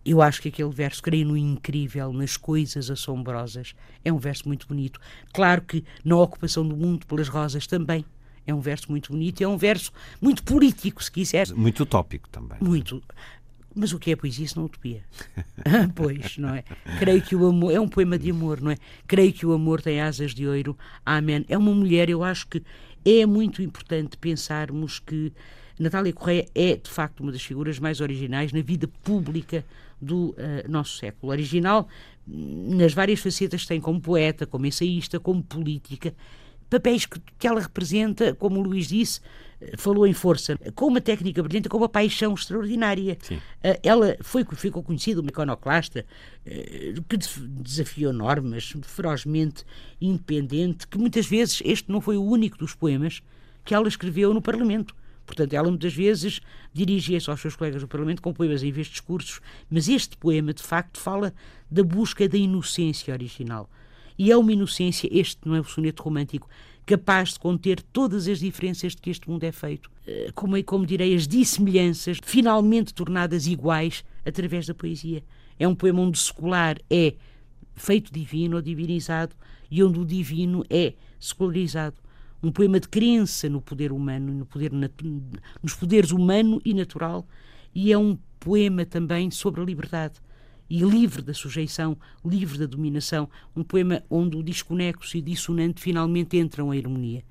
eu 0.05 0.21
acho 0.21 0.43
que 0.43 0.49
aquele 0.49 0.71
verso, 0.71 1.03
creio 1.03 1.27
no 1.27 1.37
incrível, 1.37 2.13
nas 2.13 2.37
coisas 2.37 2.91
assombrosas, 2.91 3.75
é 4.05 4.13
um 4.13 4.19
verso 4.19 4.49
muito 4.49 4.67
bonito. 4.67 5.01
Claro 5.33 5.63
que 5.63 5.85
na 6.05 6.17
ocupação 6.17 6.67
do 6.67 6.77
mundo 6.77 7.07
pelas 7.07 7.29
rosas 7.29 7.67
também 7.67 8.05
é 8.47 8.53
um 8.53 8.61
verso 8.61 8.91
muito 8.91 9.13
bonito, 9.13 9.43
é 9.43 9.47
um 9.47 9.57
verso 9.57 9.93
muito 10.21 10.43
político, 10.43 11.03
se 11.03 11.11
quiser. 11.11 11.49
Muito 11.55 11.85
utópico 11.85 12.29
também. 12.29 12.59
Muito. 12.61 13.03
Mas 13.75 13.93
o 13.93 13.99
que 13.99 14.11
é 14.11 14.17
poesia 14.17 14.47
se 14.47 14.57
não 14.57 14.65
utopia? 14.65 15.03
Ah, 15.65 15.89
pois, 15.95 16.37
não 16.39 16.53
é? 16.53 16.65
Creio 16.99 17.23
que 17.23 17.37
o 17.37 17.47
amor. 17.47 17.73
É 17.73 17.79
um 17.79 17.87
poema 17.87 18.19
de 18.19 18.31
amor, 18.31 18.61
não 18.61 18.73
é? 18.73 18.77
Creio 19.07 19.33
que 19.33 19.47
o 19.47 19.53
amor 19.53 19.81
tem 19.81 20.01
asas 20.01 20.35
de 20.35 20.47
ouro. 20.47 20.77
Amém. 21.07 21.45
É 21.49 21.57
uma 21.57 21.73
mulher, 21.73 22.11
eu 22.11 22.25
acho 22.25 22.49
que 22.49 22.63
é 23.05 23.25
muito 23.25 23.63
importante 23.63 24.17
pensarmos 24.17 24.99
que 24.99 25.33
Natália 25.79 26.13
Correia 26.13 26.47
é, 26.55 26.77
de 26.77 26.91
facto, 26.91 27.21
uma 27.21 27.31
das 27.31 27.43
figuras 27.43 27.79
mais 27.79 28.01
originais 28.01 28.53
na 28.53 28.61
vida 28.61 28.89
pública 29.05 29.65
do 30.03 30.35
eh, 30.37 30.67
nosso 30.69 30.99
século. 30.99 31.33
Original 31.33 31.89
nas 32.27 32.93
várias 32.93 33.21
facetas 33.21 33.63
que 33.63 33.69
tem, 33.69 33.81
como 33.81 34.01
poeta, 34.01 34.47
como 34.47 34.67
ensaísta, 34.67 35.19
como 35.19 35.43
política 35.43 36.15
papéis 36.73 37.05
que, 37.05 37.21
que 37.39 37.47
ela 37.47 37.61
representa, 37.61 38.35
como 38.35 38.59
o 38.61 38.63
Luís 38.63 38.89
disse, 38.89 39.21
eh, 39.61 39.77
falou 39.77 40.07
em 40.07 40.15
força, 40.15 40.57
com 40.75 40.87
uma 40.87 41.03
técnica 41.03 41.43
brilhante, 41.43 41.69
com 41.69 41.77
uma 41.77 41.89
paixão 41.89 42.33
extraordinária. 42.33 43.19
Eh, 43.63 43.81
Ela 43.83 44.17
foi, 44.23 44.43
ficou 44.55 44.83
conhecida, 44.83 45.21
uma 45.21 45.29
iconoclasta, 45.29 46.07
que 47.09 47.17
desafiou 47.63 48.13
normas, 48.13 48.73
ferozmente 48.83 49.65
independente, 50.01 50.89
que 50.89 50.99
muitas 50.99 51.27
vezes 51.27 51.63
este 51.65 51.93
não 51.93 52.01
foi 52.01 52.17
o 52.17 52.25
único 52.25 52.57
dos 52.57 52.75
poemas 52.75 53.21
que 53.65 53.75
ela 53.75 53.87
escreveu 53.87 54.33
no 54.33 54.41
Parlamento. 54.41 54.95
Portanto, 55.27 55.53
ela 55.55 55.69
muitas 55.69 55.95
vezes 55.95 56.41
dirigia-se 56.73 57.31
aos 57.31 57.41
seus 57.41 57.57
colegas 57.57 57.83
do 57.83 57.89
Parlamento 57.89 58.23
com 58.23 58.33
poemas 58.33 58.63
em 58.63 58.73
vez 58.73 58.87
de 58.87 58.95
discursos, 58.95 59.41
mas 59.71 59.89
este 59.89 60.17
poema, 60.17 60.53
de 60.53 60.63
facto, 60.63 60.99
fala 60.99 61.33
da 61.71 61.83
busca 61.83 62.29
da 62.29 62.37
inocência 62.37 63.13
original. 63.15 63.69
E 64.19 64.31
é 64.31 64.37
uma 64.37 64.53
inocência, 64.53 65.09
este 65.11 65.39
não 65.45 65.55
é 65.55 65.61
o 65.61 65.65
soneto 65.65 66.03
romântico, 66.03 66.49
capaz 66.85 67.35
de 67.35 67.39
conter 67.39 67.81
todas 67.81 68.27
as 68.29 68.41
diferenças 68.41 68.95
de 68.95 69.01
que 69.01 69.11
este 69.11 69.29
mundo 69.29 69.45
é 69.45 69.53
feito. 69.53 69.91
Eh, 70.07 70.31
Como, 70.35 70.63
como 70.65 70.85
direi, 70.85 71.15
as 71.15 71.27
dissemelhanças 71.27 72.19
finalmente 72.23 72.93
tornadas 72.93 73.47
iguais 73.47 74.05
através 74.25 74.67
da 74.67 74.75
poesia. 74.75 75.23
É 75.59 75.67
um 75.67 75.75
poema 75.75 76.01
onde 76.01 76.19
o 76.19 76.21
secular 76.21 76.77
é 76.91 77.15
feito 77.75 78.13
divino 78.13 78.57
ou 78.57 78.63
divinizado 78.63 79.35
e 79.71 79.83
onde 79.83 79.99
o 79.99 80.05
divino 80.05 80.65
é 80.69 80.95
secularizado. 81.19 81.97
Um 82.43 82.51
poema 82.51 82.81
de 82.81 82.89
crença 82.89 83.49
no 83.49 83.61
poder 83.61 83.93
humano, 83.93 84.33
no 84.35 84.45
poder 84.45 84.73
nos 85.63 85.75
poderes 85.75 86.11
humano 86.11 86.61
e 86.65 86.75
natural, 86.75 87.27
e 87.75 87.93
é 87.93 87.99
um 87.99 88.19
poema 88.41 88.85
também 88.85 89.31
sobre 89.31 89.61
a 89.61 89.65
liberdade 89.65 90.21
e 90.69 90.81
livre 90.81 91.23
da 91.23 91.35
sujeição, 91.35 91.97
livre 92.25 92.59
da 92.59 92.67
dominação, 92.67 93.29
um 93.55 93.63
poema 93.63 94.03
onde 94.09 94.37
o 94.37 94.43
desconexo 94.43 95.17
e 95.17 95.21
o 95.21 95.23
dissonante 95.23 95.81
finalmente 95.81 96.37
entram 96.37 96.73
em 96.73 96.79
harmonia. 96.79 97.23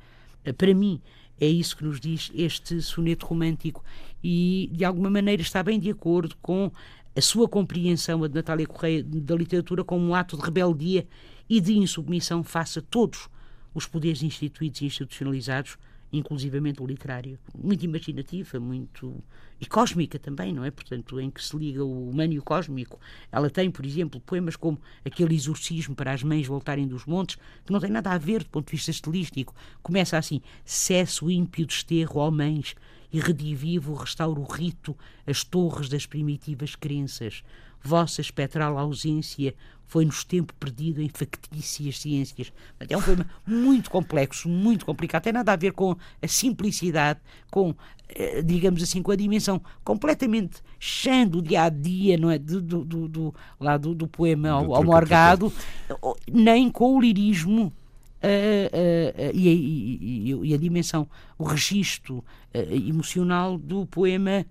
Eh, 0.43 0.53
Para 0.53 0.73
mim, 0.73 1.01
é 1.39 1.47
isso 1.47 1.75
que 1.75 1.83
nos 1.83 1.99
diz 1.99 2.31
este 2.35 2.81
soneto 2.81 3.25
romântico 3.25 3.83
e, 4.23 4.69
de 4.71 4.85
alguma 4.85 5.09
maneira, 5.09 5.41
está 5.41 5.63
bem 5.63 5.79
de 5.79 5.89
acordo 5.89 6.35
com 6.41 6.71
a 7.15 7.21
sua 7.21 7.49
compreensão, 7.49 8.23
a 8.23 8.27
de 8.27 8.35
Natália 8.35 8.67
Correia, 8.67 9.03
da 9.03 9.35
literatura 9.35 9.83
como 9.83 10.05
um 10.05 10.15
ato 10.15 10.37
de 10.37 10.43
rebeldia 10.43 11.07
e 11.49 11.59
de 11.59 11.77
insubmissão 11.77 12.43
face 12.43 12.79
a 12.79 12.81
todos 12.81 13.27
os 13.73 13.85
poderes 13.85 14.21
instituídos 14.21 14.81
e 14.81 14.85
institucionalizados, 14.85 15.77
inclusivamente 16.11 16.81
o 16.81 16.85
literário. 16.85 17.39
Muito 17.57 17.83
imaginativa, 17.85 18.59
muito. 18.59 19.23
e 19.59 19.65
cósmica 19.65 20.19
também, 20.19 20.53
não 20.53 20.65
é? 20.65 20.71
Portanto, 20.71 21.19
em 21.19 21.31
que 21.31 21.43
se 21.43 21.55
liga 21.55 21.83
o 21.83 22.09
humano 22.09 22.33
e 22.33 22.39
o 22.39 22.43
cósmico. 22.43 22.99
Ela 23.31 23.49
tem, 23.49 23.71
por 23.71 23.85
exemplo, 23.85 24.19
poemas 24.19 24.55
como 24.55 24.79
aquele 25.05 25.35
exorcismo 25.35 25.95
para 25.95 26.11
as 26.11 26.23
mães 26.23 26.47
voltarem 26.47 26.87
dos 26.87 27.05
montes, 27.05 27.37
que 27.65 27.71
não 27.71 27.79
tem 27.79 27.89
nada 27.89 28.11
a 28.11 28.17
ver 28.17 28.43
do 28.43 28.49
ponto 28.49 28.65
de 28.65 28.71
vista 28.71 28.91
estilístico. 28.91 29.55
Começa 29.81 30.17
assim: 30.17 30.41
cesse 30.65 31.23
o 31.23 31.31
ímpio 31.31 31.65
desterro, 31.65 32.19
ó 32.19 32.29
mães, 32.29 32.75
e 33.11 33.19
redivivo, 33.19 33.93
restauro 33.93 34.41
o 34.41 34.45
rito, 34.45 34.97
as 35.25 35.43
torres 35.43 35.89
das 35.89 36.05
primitivas 36.05 36.75
crenças. 36.75 37.43
Vossa 37.83 38.21
espectral 38.21 38.77
ausência 38.77 39.55
foi-nos 39.91 40.23
tempo 40.23 40.53
perdido 40.53 41.01
em 41.01 41.09
factícias 41.09 41.99
ciências. 41.99 42.53
É 42.89 42.95
um 42.95 43.01
poema 43.01 43.25
muito 43.45 43.89
complexo, 43.89 44.47
muito 44.47 44.85
complicado, 44.85 45.23
tem 45.23 45.33
nada 45.33 45.51
a 45.51 45.55
ver 45.57 45.73
com 45.73 45.97
a 46.21 46.27
simplicidade, 46.29 47.19
com, 47.51 47.75
eh, 48.07 48.41
digamos 48.41 48.81
assim, 48.81 49.01
com 49.01 49.11
a 49.11 49.17
dimensão 49.17 49.61
completamente 49.83 50.61
chã 50.79 51.27
do 51.27 51.41
dia 51.41 51.63
a 51.63 51.69
dia, 51.69 52.17
não 52.17 52.31
é? 52.31 52.39
Do, 52.39 52.61
do, 52.61 52.85
do, 52.85 53.07
do 53.09 53.35
lá 53.59 53.75
do, 53.75 53.93
do 53.93 54.07
poema 54.07 54.51
ao, 54.51 54.75
ao 54.75 54.81
Morgado, 54.81 55.51
nem 56.31 56.71
com 56.71 56.95
o 56.95 57.01
lirismo 57.01 57.73
Uh, 58.23 58.69
uh, 58.69 59.29
uh, 59.29 59.31
e, 59.33 59.49
e, 59.49 60.29
e, 60.29 60.49
e, 60.49 60.53
a 60.53 60.57
dimensão, 60.57 61.09
o 61.39 61.43
registro 61.43 62.23
emocional 62.53 63.57
do 63.57 63.87
poema 63.87 64.45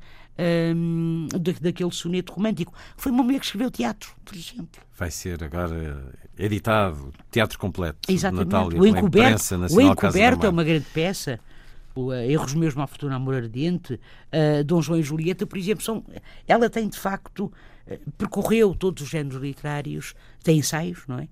um, 0.74 1.28
daquele 1.60 1.90
soneto 1.90 2.32
romântico. 2.32 2.72
Foi 2.96 3.12
uma 3.12 3.22
mulher 3.22 3.40
que 3.40 3.46
escreveu 3.46 3.70
teatro, 3.70 4.12
por 4.24 4.36
exemplo. 4.36 4.80
Vai 4.96 5.10
ser 5.10 5.42
agora 5.42 6.12
editado, 6.38 7.12
teatro 7.30 7.58
completo. 7.58 7.98
Exatamente. 8.08 8.52
Natália, 8.52 8.80
o 8.80 8.86
Encoberto, 8.86 9.54
o 9.74 9.80
Encoberto 9.80 10.46
é 10.46 10.48
uma 10.48 10.64
grande 10.64 10.86
peça. 10.92 11.40
O, 11.94 12.12
Erros 12.14 12.54
Meus, 12.54 12.74
Uma 12.74 12.86
Fortuna, 12.86 13.16
Amor 13.16 13.34
Ardente, 13.34 13.98
Dom 14.64 14.80
João 14.80 15.00
e 15.00 15.02
Julieta, 15.02 15.44
por 15.44 15.58
exemplo, 15.58 15.84
são, 15.84 16.04
ela 16.46 16.70
tem 16.70 16.88
de 16.88 16.96
facto, 16.96 17.52
percorreu 18.16 18.74
todos 18.76 19.02
os 19.02 19.08
géneros 19.08 19.42
literários, 19.42 20.14
tem 20.42 20.58
ensaios, 20.58 21.02
não 21.08 21.18
é? 21.18 21.28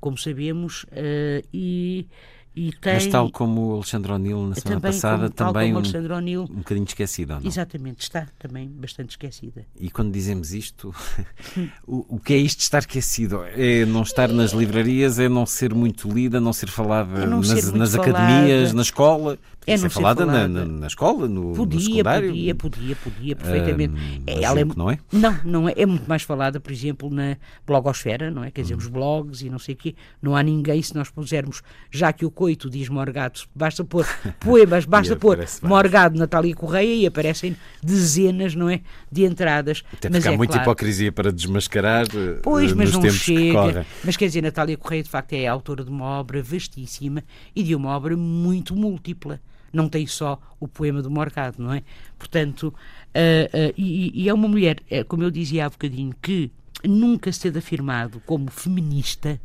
como 0.00 0.16
sabemos, 0.16 0.84
uh, 0.84 1.46
e, 1.52 2.08
e 2.54 2.72
tem... 2.72 2.94
Mas 2.94 3.06
tal 3.06 3.30
como 3.30 3.68
o 3.68 3.74
Alexandre 3.74 4.12
O'Neill 4.12 4.46
na 4.48 4.54
semana 4.56 4.80
também 4.80 4.92
passada, 4.92 5.18
como, 5.18 5.52
também 5.52 5.74
um, 5.74 6.42
um 6.42 6.56
bocadinho 6.56 6.84
esquecida, 6.84 7.38
não? 7.38 7.46
Exatamente, 7.46 8.02
está 8.02 8.26
também 8.38 8.68
bastante 8.68 9.10
esquecida. 9.10 9.64
E 9.78 9.88
quando 9.88 10.12
dizemos 10.12 10.52
isto, 10.52 10.94
o, 11.86 12.16
o 12.16 12.18
que 12.18 12.34
é 12.34 12.36
isto 12.38 12.60
estar 12.60 12.78
esquecido? 12.80 13.44
É 13.44 13.84
não 13.86 14.02
estar 14.02 14.28
nas 14.28 14.52
livrarias, 14.52 15.18
é 15.18 15.28
não 15.28 15.46
ser 15.46 15.72
muito 15.72 16.08
lida, 16.08 16.40
não 16.40 16.52
ser 16.52 16.68
falada 16.68 17.22
É 17.22 17.26
não 17.26 17.38
nas, 17.38 17.48
ser 17.48 17.72
nas 17.72 17.94
falada. 17.94 18.18
academias, 18.18 18.72
na 18.72 18.82
escola. 18.82 19.38
É 19.66 19.72
Podia 19.72 19.82
não 19.82 19.90
ser 19.90 19.94
falada 19.94 20.24
na, 20.26 20.32
falada. 20.32 20.48
na, 20.48 20.64
na 20.64 20.86
escola, 20.86 21.28
no, 21.28 21.50
no 21.50 21.54
Podia, 21.54 21.80
secundário. 21.80 22.28
podia, 22.28 22.54
podia, 22.54 22.96
podia, 22.96 23.36
perfeitamente. 23.36 23.94
É, 24.26 24.34
mas 24.34 24.42
ela 24.44 24.60
é, 24.60 24.64
não 24.64 24.90
é? 24.90 24.98
Não, 25.12 25.38
não 25.44 25.68
é. 25.68 25.74
É 25.76 25.84
muito 25.86 26.08
mais 26.08 26.22
falada, 26.22 26.58
por 26.58 26.72
exemplo, 26.72 27.10
na 27.10 27.36
blogosfera, 27.66 28.30
não 28.30 28.42
é? 28.42 28.50
Quer 28.50 28.62
dizer, 28.62 28.74
Uhum. 28.74 28.80
os 28.80 28.86
blogs 28.88 29.42
e 29.42 29.50
não 29.50 29.58
sei 29.58 29.74
o 29.74 29.78
quê. 29.78 29.94
Não 30.22 30.34
há 30.34 30.42
ninguém, 30.42 30.80
se 30.82 30.94
nós 30.94 31.10
pusermos, 31.10 31.62
já 31.90 32.10
que 32.12 32.24
o 32.24 32.30
coito 32.30 32.70
diz 32.70 32.88
Morgado, 32.88 33.40
basta 33.54 33.84
pôr 33.84 34.06
poemas, 34.40 34.84
basta 34.86 35.14
pôr. 35.14 35.38
Morgado, 35.62 36.18
Natália 36.18 36.54
Correia 36.54 36.94
e 36.94 37.06
aparecem 37.06 37.54
dezenas, 37.82 38.54
não 38.54 38.68
é? 38.70 38.80
De 39.12 39.24
entradas. 39.24 39.84
Até 39.92 40.08
mas 40.08 40.18
porque 40.18 40.28
há 40.28 40.32
é 40.32 40.36
muita 40.36 40.52
claro, 40.54 40.70
hipocrisia 40.70 41.12
para 41.12 41.30
desmascarar 41.30 42.06
eh, 42.06 42.40
Pois, 42.42 42.72
mas 42.72 42.92
não 42.92 43.08
chega. 43.10 43.86
Mas 44.04 44.16
quer 44.16 44.26
dizer, 44.26 44.42
Natália 44.42 44.76
Correia 44.76 45.02
de 45.02 45.10
facto 45.10 45.34
é 45.34 45.46
autora 45.46 45.84
de 45.84 45.90
uma 45.90 46.04
obra 46.06 46.42
vastíssima 46.42 47.22
e 47.54 47.62
de 47.62 47.74
uma 47.74 47.90
obra 47.90 48.16
muito 48.16 48.74
múltipla. 48.74 49.38
Não 49.72 49.88
tem 49.88 50.06
só 50.06 50.40
o 50.58 50.66
poema 50.66 51.00
do 51.00 51.10
Morgado, 51.10 51.62
não 51.62 51.72
é? 51.72 51.82
Portanto, 52.18 52.74
ah, 53.14 53.48
ah, 53.52 53.72
e, 53.76 54.22
e 54.22 54.28
é 54.28 54.34
uma 54.34 54.48
mulher, 54.48 54.80
eh, 54.90 55.04
como 55.04 55.22
eu 55.22 55.30
dizia 55.30 55.66
há 55.66 55.70
bocadinho, 55.70 56.14
que 56.20 56.50
nunca 56.84 57.30
se 57.32 57.40
teve 57.40 57.58
afirmado 57.58 58.20
como 58.26 58.50
feminista, 58.50 59.40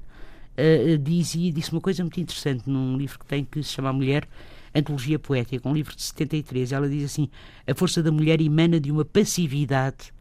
ah, 0.58 0.98
dizia, 1.00 1.52
disse 1.52 1.72
uma 1.72 1.82
coisa 1.82 2.04
muito 2.04 2.20
interessante 2.20 2.70
num 2.70 2.98
livro 2.98 3.20
que 3.20 3.26
tem 3.26 3.44
que 3.44 3.62
se 3.64 3.70
chama 3.70 3.90
A 3.90 3.94
Mulher, 3.94 4.28
Antologia 4.74 5.18
Poética, 5.18 5.68
um 5.68 5.74
livro 5.74 5.96
de 5.96 6.02
73. 6.02 6.72
Ela 6.72 6.90
diz 6.90 7.06
assim: 7.06 7.30
a 7.66 7.74
força 7.74 8.04
da 8.04 8.12
mulher 8.12 8.42
emana 8.42 8.80
de 8.80 8.92
uma 8.92 9.06
passividade 9.06 10.14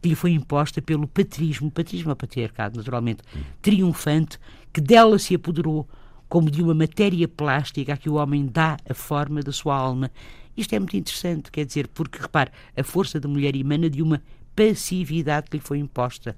que 0.00 0.08
lhe 0.08 0.14
foi 0.14 0.30
imposta 0.32 0.80
pelo 0.80 1.06
patrismo, 1.06 1.70
patrismo 1.70 2.10
é 2.10 2.12
o 2.12 2.16
patriarcado, 2.16 2.76
naturalmente, 2.78 3.22
triunfante, 3.60 4.38
que 4.72 4.80
dela 4.80 5.18
se 5.18 5.34
apoderou 5.34 5.88
como 6.28 6.50
de 6.50 6.62
uma 6.62 6.74
matéria 6.74 7.26
plástica 7.26 7.94
a 7.94 7.96
que 7.96 8.08
o 8.08 8.14
homem 8.14 8.46
dá 8.46 8.76
a 8.88 8.94
forma 8.94 9.40
da 9.42 9.52
sua 9.52 9.76
alma. 9.76 10.10
Isto 10.56 10.74
é 10.74 10.78
muito 10.78 10.96
interessante, 10.96 11.50
quer 11.50 11.64
dizer, 11.64 11.88
porque, 11.88 12.18
repare, 12.20 12.50
a 12.76 12.82
força 12.82 13.20
da 13.20 13.28
mulher 13.28 13.54
emana 13.54 13.88
de 13.88 14.02
uma 14.02 14.22
passividade 14.54 15.48
que 15.50 15.56
lhe 15.56 15.62
foi 15.62 15.78
imposta. 15.78 16.36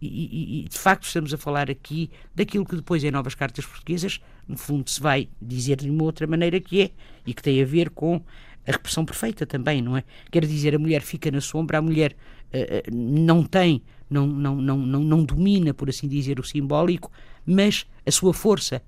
E, 0.00 0.64
e- 0.64 0.68
de 0.68 0.78
facto 0.78 1.04
estamos 1.04 1.34
a 1.34 1.38
falar 1.38 1.70
aqui 1.70 2.10
daquilo 2.34 2.64
que 2.64 2.76
depois 2.76 3.02
em 3.02 3.10
novas 3.10 3.34
cartas 3.34 3.66
portuguesas, 3.66 4.20
no 4.46 4.56
fundo, 4.56 4.88
se 4.88 5.00
vai 5.00 5.28
dizer 5.42 5.76
de 5.76 5.90
uma 5.90 6.04
outra 6.04 6.26
maneira 6.26 6.60
que 6.60 6.82
é, 6.82 6.90
e 7.26 7.34
que 7.34 7.42
tem 7.42 7.60
a 7.60 7.66
ver 7.66 7.90
com 7.90 8.22
a 8.66 8.70
repressão 8.72 9.04
perfeita 9.04 9.44
também, 9.44 9.82
não 9.82 9.96
é? 9.96 10.04
Quer 10.30 10.44
dizer, 10.44 10.74
a 10.74 10.78
mulher 10.78 11.02
fica 11.02 11.30
na 11.30 11.40
sombra, 11.40 11.78
a 11.78 11.82
mulher 11.82 12.16
eh, 12.52 12.82
não 12.92 13.42
tem, 13.42 13.82
não, 14.08 14.26
não, 14.26 14.56
não, 14.56 14.78
não, 14.78 15.00
não 15.00 15.24
domina, 15.24 15.74
por 15.74 15.88
assim 15.88 16.06
dizer, 16.06 16.38
o 16.38 16.44
simbólico, 16.44 17.10
mas 17.44 17.86
a 18.06 18.10
sua 18.10 18.32
força 18.32 18.82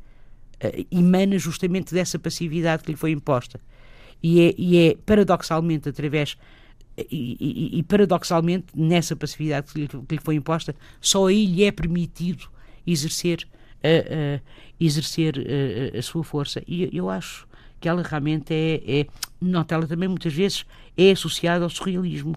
eh, 0.60 0.84
emana 0.90 1.38
justamente 1.38 1.94
dessa 1.94 2.18
passividade 2.18 2.82
que 2.82 2.90
lhe 2.90 2.96
foi 2.96 3.10
imposta. 3.12 3.60
E 4.22 4.40
é, 4.40 4.54
e 4.58 4.78
é 4.78 4.96
paradoxalmente 5.06 5.88
através 5.88 6.36
e, 7.10 7.36
e- 7.40 7.78
e, 7.78 7.82
paradoxalmente 7.82 8.66
nessa 8.74 9.16
passividade 9.16 9.72
que 9.72 9.80
lhe, 9.80 9.88
que 9.88 10.14
lhe 10.16 10.20
foi 10.22 10.34
imposta 10.34 10.74
só 11.00 11.26
aí 11.28 11.46
lhe 11.46 11.64
é 11.64 11.72
permitido 11.72 12.48
exercer 12.86 13.46
eh, 13.82 14.04
eh, 14.10 14.40
exercer 14.78 15.38
eh, 15.38 15.96
a 15.98 16.02
sua 16.02 16.22
força 16.22 16.62
e 16.66 16.94
eu 16.94 17.08
acho 17.08 17.46
que 17.80 17.88
ela 17.88 18.02
realmente 18.02 18.52
é, 18.52 18.82
é 19.00 19.06
nota 19.40 19.74
ela 19.74 19.86
também 19.86 20.08
muitas 20.08 20.34
vezes 20.34 20.66
é 20.96 21.12
associada 21.12 21.64
ao 21.64 21.70
surrealismo 21.70 22.34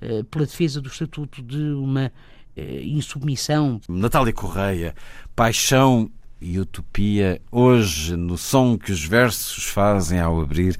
eh, 0.00 0.24
pela 0.28 0.46
defesa 0.46 0.80
do 0.80 0.88
estatuto 0.88 1.40
de 1.42 1.60
uma 1.74 2.10
eh, 2.56 2.82
insubmissão 2.82 3.80
Natália 3.88 4.32
Correia, 4.32 4.94
Paixão 5.36 6.10
e 6.40 6.58
Utopia, 6.58 7.40
hoje 7.50 8.16
no 8.16 8.38
som 8.38 8.78
que 8.78 8.92
os 8.92 9.04
versos 9.04 9.64
fazem 9.64 10.18
ao 10.18 10.40
abrir. 10.40 10.76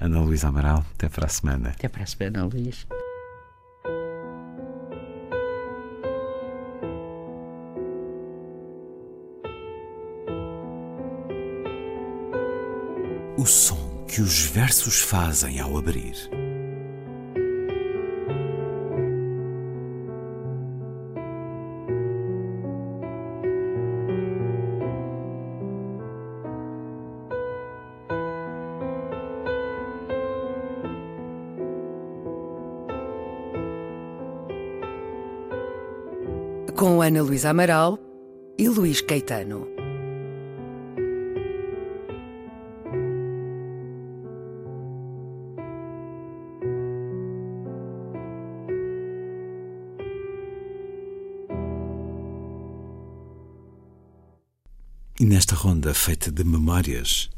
Ana 0.00 0.20
Luísa 0.20 0.48
Amaral, 0.48 0.84
até 0.94 1.08
para 1.08 1.26
a 1.26 1.28
semana. 1.28 1.70
até 1.70 1.88
para 1.88 2.02
a 2.02 2.06
semana 2.06 2.44
Luís 2.44 2.86
O 13.38 13.44
som 13.44 14.04
que 14.08 14.20
os 14.20 14.46
versos 14.46 15.00
fazem 15.00 15.60
ao 15.60 15.76
abrir. 15.76 16.45
Ana 37.06 37.22
Luísa 37.22 37.50
Amaral 37.50 38.00
e 38.58 38.68
Luís 38.68 39.00
Caetano. 39.00 39.68
E 55.20 55.24
nesta 55.24 55.54
ronda 55.54 55.94
feita 55.94 56.32
de 56.32 56.42
memórias 56.42 57.30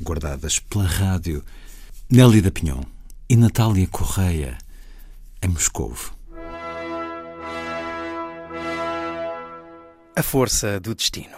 guardadas 0.00 0.60
pela 0.60 0.86
rádio, 0.86 1.42
Nélida 2.08 2.52
Pinhon 2.52 2.84
e 3.28 3.34
Natália 3.34 3.88
Correia 3.88 4.56
em 5.42 5.48
Moscovo. 5.48 6.21
A 10.22 10.24
força 10.24 10.78
do 10.78 10.94
destino. 10.94 11.36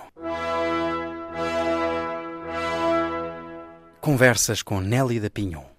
Conversas 3.99 4.63
com 4.63 4.79
Nélida 4.79 5.31
Pinhon. 5.31 5.74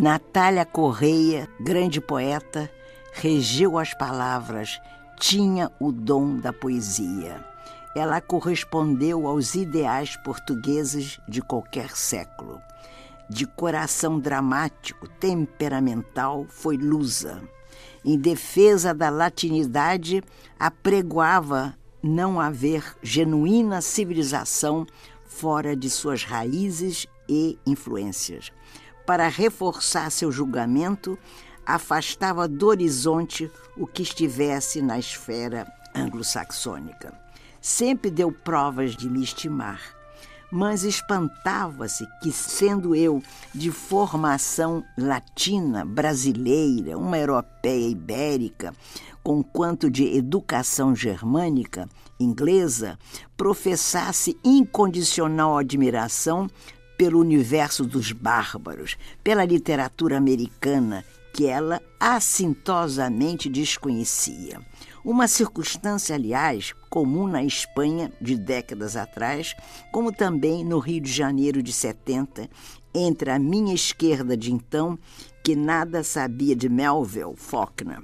Natália 0.00 0.64
Correia, 0.64 1.48
grande 1.58 2.00
poeta, 2.00 2.70
regeu 3.12 3.76
as 3.76 3.92
palavras, 3.94 4.80
tinha 5.18 5.72
o 5.80 5.90
dom 5.90 6.36
da 6.36 6.52
poesia. 6.52 7.44
Ela 7.96 8.20
correspondeu 8.20 9.26
aos 9.26 9.56
ideais 9.56 10.16
portugueses 10.18 11.18
de 11.28 11.42
qualquer 11.42 11.96
século. 11.96 12.60
De 13.28 13.44
coração 13.44 14.20
dramático, 14.20 15.08
temperamental, 15.18 16.46
foi 16.48 16.76
lusa. 16.76 17.42
Em 18.04 18.16
defesa 18.16 18.94
da 18.94 19.10
latinidade, 19.10 20.22
apregoava 20.60 21.74
não 22.00 22.40
haver 22.40 22.84
genuína 23.02 23.80
civilização 23.80 24.86
fora 25.24 25.74
de 25.74 25.90
suas 25.90 26.22
raízes 26.22 27.04
e 27.28 27.58
influências. 27.66 28.52
Para 29.08 29.26
reforçar 29.26 30.10
seu 30.10 30.30
julgamento, 30.30 31.18
afastava 31.64 32.46
do 32.46 32.66
horizonte 32.66 33.50
o 33.74 33.86
que 33.86 34.02
estivesse 34.02 34.82
na 34.82 34.98
esfera 34.98 35.66
anglo-saxônica. 35.94 37.18
Sempre 37.58 38.10
deu 38.10 38.30
provas 38.30 38.94
de 38.94 39.08
me 39.08 39.24
estimar, 39.24 39.80
mas 40.52 40.84
espantava-se 40.84 42.06
que, 42.22 42.30
sendo 42.30 42.94
eu 42.94 43.22
de 43.54 43.70
formação 43.70 44.84
latina, 44.98 45.86
brasileira, 45.86 46.98
uma 46.98 47.16
europeia 47.16 47.88
ibérica, 47.88 48.74
com 49.22 49.42
quanto 49.42 49.90
de 49.90 50.04
educação 50.18 50.94
germânica, 50.94 51.88
inglesa, 52.20 52.98
professasse 53.38 54.38
incondicional 54.44 55.56
admiração 55.56 56.46
pelo 56.98 57.20
universo 57.20 57.84
dos 57.84 58.10
bárbaros, 58.10 58.96
pela 59.22 59.44
literatura 59.44 60.18
americana, 60.18 61.04
que 61.32 61.46
ela 61.46 61.80
assintosamente 62.00 63.48
desconhecia. 63.48 64.60
Uma 65.04 65.28
circunstância, 65.28 66.16
aliás, 66.16 66.74
comum 66.90 67.28
na 67.28 67.44
Espanha 67.44 68.12
de 68.20 68.36
décadas 68.36 68.96
atrás, 68.96 69.54
como 69.92 70.12
também 70.12 70.64
no 70.64 70.80
Rio 70.80 71.00
de 71.00 71.12
Janeiro 71.12 71.62
de 71.62 71.72
70, 71.72 72.50
entre 72.92 73.30
a 73.30 73.38
minha 73.38 73.72
esquerda 73.72 74.36
de 74.36 74.52
então, 74.52 74.98
que 75.44 75.54
nada 75.54 76.02
sabia 76.02 76.56
de 76.56 76.68
Melville 76.68 77.36
Faulkner. 77.36 78.02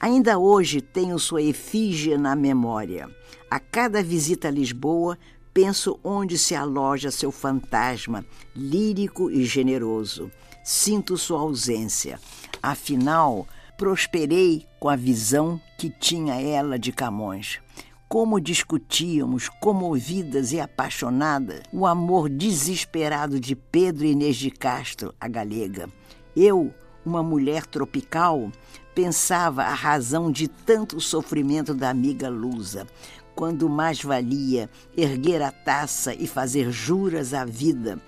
Ainda 0.00 0.38
hoje 0.38 0.80
tenho 0.80 1.18
sua 1.18 1.40
efígie 1.40 2.18
na 2.18 2.34
memória. 2.34 3.08
A 3.48 3.60
cada 3.60 4.02
visita 4.02 4.48
a 4.48 4.50
Lisboa, 4.50 5.16
penso 5.54 6.00
onde 6.02 6.36
se 6.36 6.56
aloja 6.56 7.12
seu 7.12 7.30
fantasma, 7.30 8.26
lírico 8.54 9.30
e 9.30 9.44
generoso. 9.44 10.30
Sinto 10.64 11.16
sua 11.16 11.38
ausência. 11.38 12.18
Afinal, 12.60 13.46
prosperei 13.78 14.66
com 14.80 14.88
a 14.88 14.96
visão 14.96 15.60
que 15.78 15.88
tinha 15.88 16.40
ela 16.40 16.78
de 16.78 16.90
Camões. 16.90 17.60
Como 18.08 18.40
discutíamos, 18.40 19.48
comovidas 19.48 20.52
e 20.52 20.60
apaixonadas, 20.60 21.62
o 21.72 21.86
amor 21.86 22.28
desesperado 22.28 23.38
de 23.38 23.54
Pedro 23.54 24.04
Inês 24.04 24.36
de 24.36 24.50
Castro, 24.50 25.14
a 25.20 25.28
galega. 25.28 25.88
Eu, 26.36 26.72
uma 27.04 27.22
mulher 27.22 27.66
tropical, 27.66 28.50
pensava 28.94 29.64
a 29.64 29.74
razão 29.74 30.30
de 30.30 30.48
tanto 30.48 31.00
sofrimento 31.00 31.74
da 31.74 31.90
amiga 31.90 32.28
Lusa, 32.28 32.86
quando 33.34 33.68
mais 33.68 34.02
valia 34.02 34.70
erguer 34.96 35.42
a 35.42 35.50
taça 35.50 36.14
e 36.14 36.26
fazer 36.26 36.70
juras 36.70 37.34
à 37.34 37.44
vida, 37.44 38.00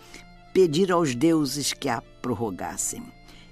pedir 0.52 0.92
aos 0.92 1.14
deuses 1.14 1.72
que 1.72 1.88
a 1.88 2.00
prorrogassem. 2.22 3.02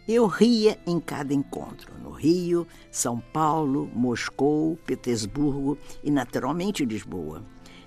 Eu 0.06 0.26
ria 0.26 0.78
em 0.86 1.00
cada 1.00 1.32
encontro, 1.32 1.92
no 2.02 2.10
Rio, 2.10 2.66
São 2.90 3.18
Paulo, 3.18 3.90
Moscou, 3.94 4.76
Petersburgo 4.84 5.78
e, 6.02 6.10
naturalmente, 6.10 6.84
Lisboa. 6.84 7.42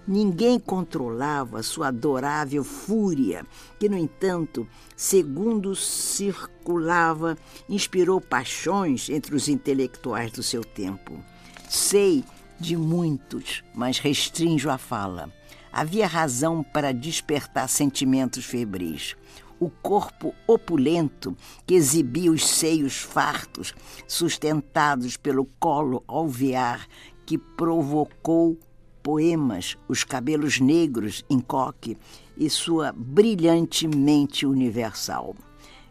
Ninguém 0.08 0.60
controlava 0.60 1.62
sua 1.62 1.90
adorável 1.90 2.64
fúria, 2.64 3.46
que, 3.80 3.90
no 3.90 3.98
entanto, 3.98 4.68
segundo 4.96 5.76
circulava, 5.76 7.38
inspirou 7.70 8.20
paixões 8.20 9.10
entre 9.10 9.36
os 9.36 9.48
intelectuais 9.48 10.32
do 10.32 10.42
seu 10.42 10.64
tempo. 10.64 11.24
Sei 11.70 12.24
de 12.60 12.76
muitos, 12.76 13.64
mas 13.74 14.00
restringo 14.00 14.70
a 14.70 14.78
fala. 14.78 15.32
Havia 15.72 16.08
razão 16.08 16.64
para 16.64 16.94
despertar 16.94 17.70
sentimentos 17.70 18.46
febris. 18.46 19.16
O 19.60 19.70
corpo 19.70 20.34
opulento 20.48 21.36
que 21.66 21.74
exibia 21.74 22.32
os 22.32 22.48
seios 22.48 22.98
fartos, 22.98 23.74
sustentados 24.08 25.18
pelo 25.18 25.46
colo 25.60 26.04
alvear, 26.08 26.88
que 27.26 27.38
provocou 27.38 28.58
poemas, 29.02 29.78
os 29.88 30.04
cabelos 30.04 30.60
negros 30.60 31.24
em 31.30 31.40
coque 31.40 31.98
e 32.36 32.50
sua 32.50 32.92
brilhante 32.92 33.88
mente 33.88 34.46
universal. 34.46 35.36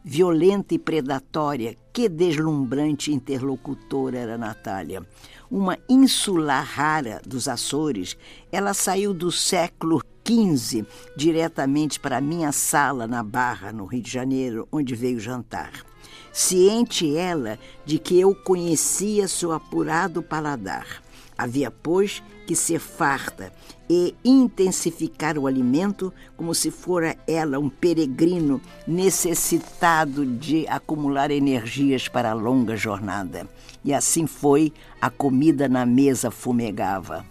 Violenta 0.04 0.74
e 0.74 0.78
predatória, 0.78 1.76
que 1.92 2.08
deslumbrante 2.08 3.12
interlocutora 3.12 4.18
era 4.18 4.38
Natália. 4.38 5.02
Uma 5.50 5.78
insular 5.88 6.64
rara 6.64 7.20
dos 7.24 7.48
Açores, 7.48 8.16
ela 8.50 8.74
saiu 8.74 9.14
do 9.14 9.30
século 9.30 10.02
XV 10.26 10.84
diretamente 11.16 12.00
para 12.00 12.20
minha 12.20 12.50
sala 12.52 13.06
na 13.06 13.22
Barra, 13.22 13.72
no 13.72 13.86
Rio 13.86 14.02
de 14.02 14.10
Janeiro, 14.10 14.66
onde 14.72 14.94
veio 14.94 15.20
jantar. 15.20 15.72
Ciente 16.32 17.16
ela 17.16 17.58
de 17.84 17.98
que 17.98 18.18
eu 18.18 18.34
conhecia 18.34 19.28
seu 19.28 19.52
apurado 19.52 20.22
paladar 20.22 21.06
Havia, 21.38 21.70
pois, 21.70 22.22
que 22.46 22.54
ser 22.54 22.78
farta 22.78 23.52
e 23.88 24.14
intensificar 24.24 25.38
o 25.38 25.46
alimento 25.46 26.12
como 26.36 26.54
se 26.54 26.70
fora 26.70 27.16
ela 27.26 27.58
um 27.58 27.68
peregrino 27.68 28.60
necessitado 28.86 30.24
de 30.24 30.66
acumular 30.68 31.30
energias 31.30 32.08
para 32.08 32.30
a 32.30 32.34
longa 32.34 32.76
jornada. 32.76 33.48
E 33.84 33.92
assim 33.92 34.26
foi, 34.26 34.72
a 35.00 35.10
comida 35.10 35.68
na 35.68 35.84
mesa 35.84 36.30
fumegava. 36.30 37.24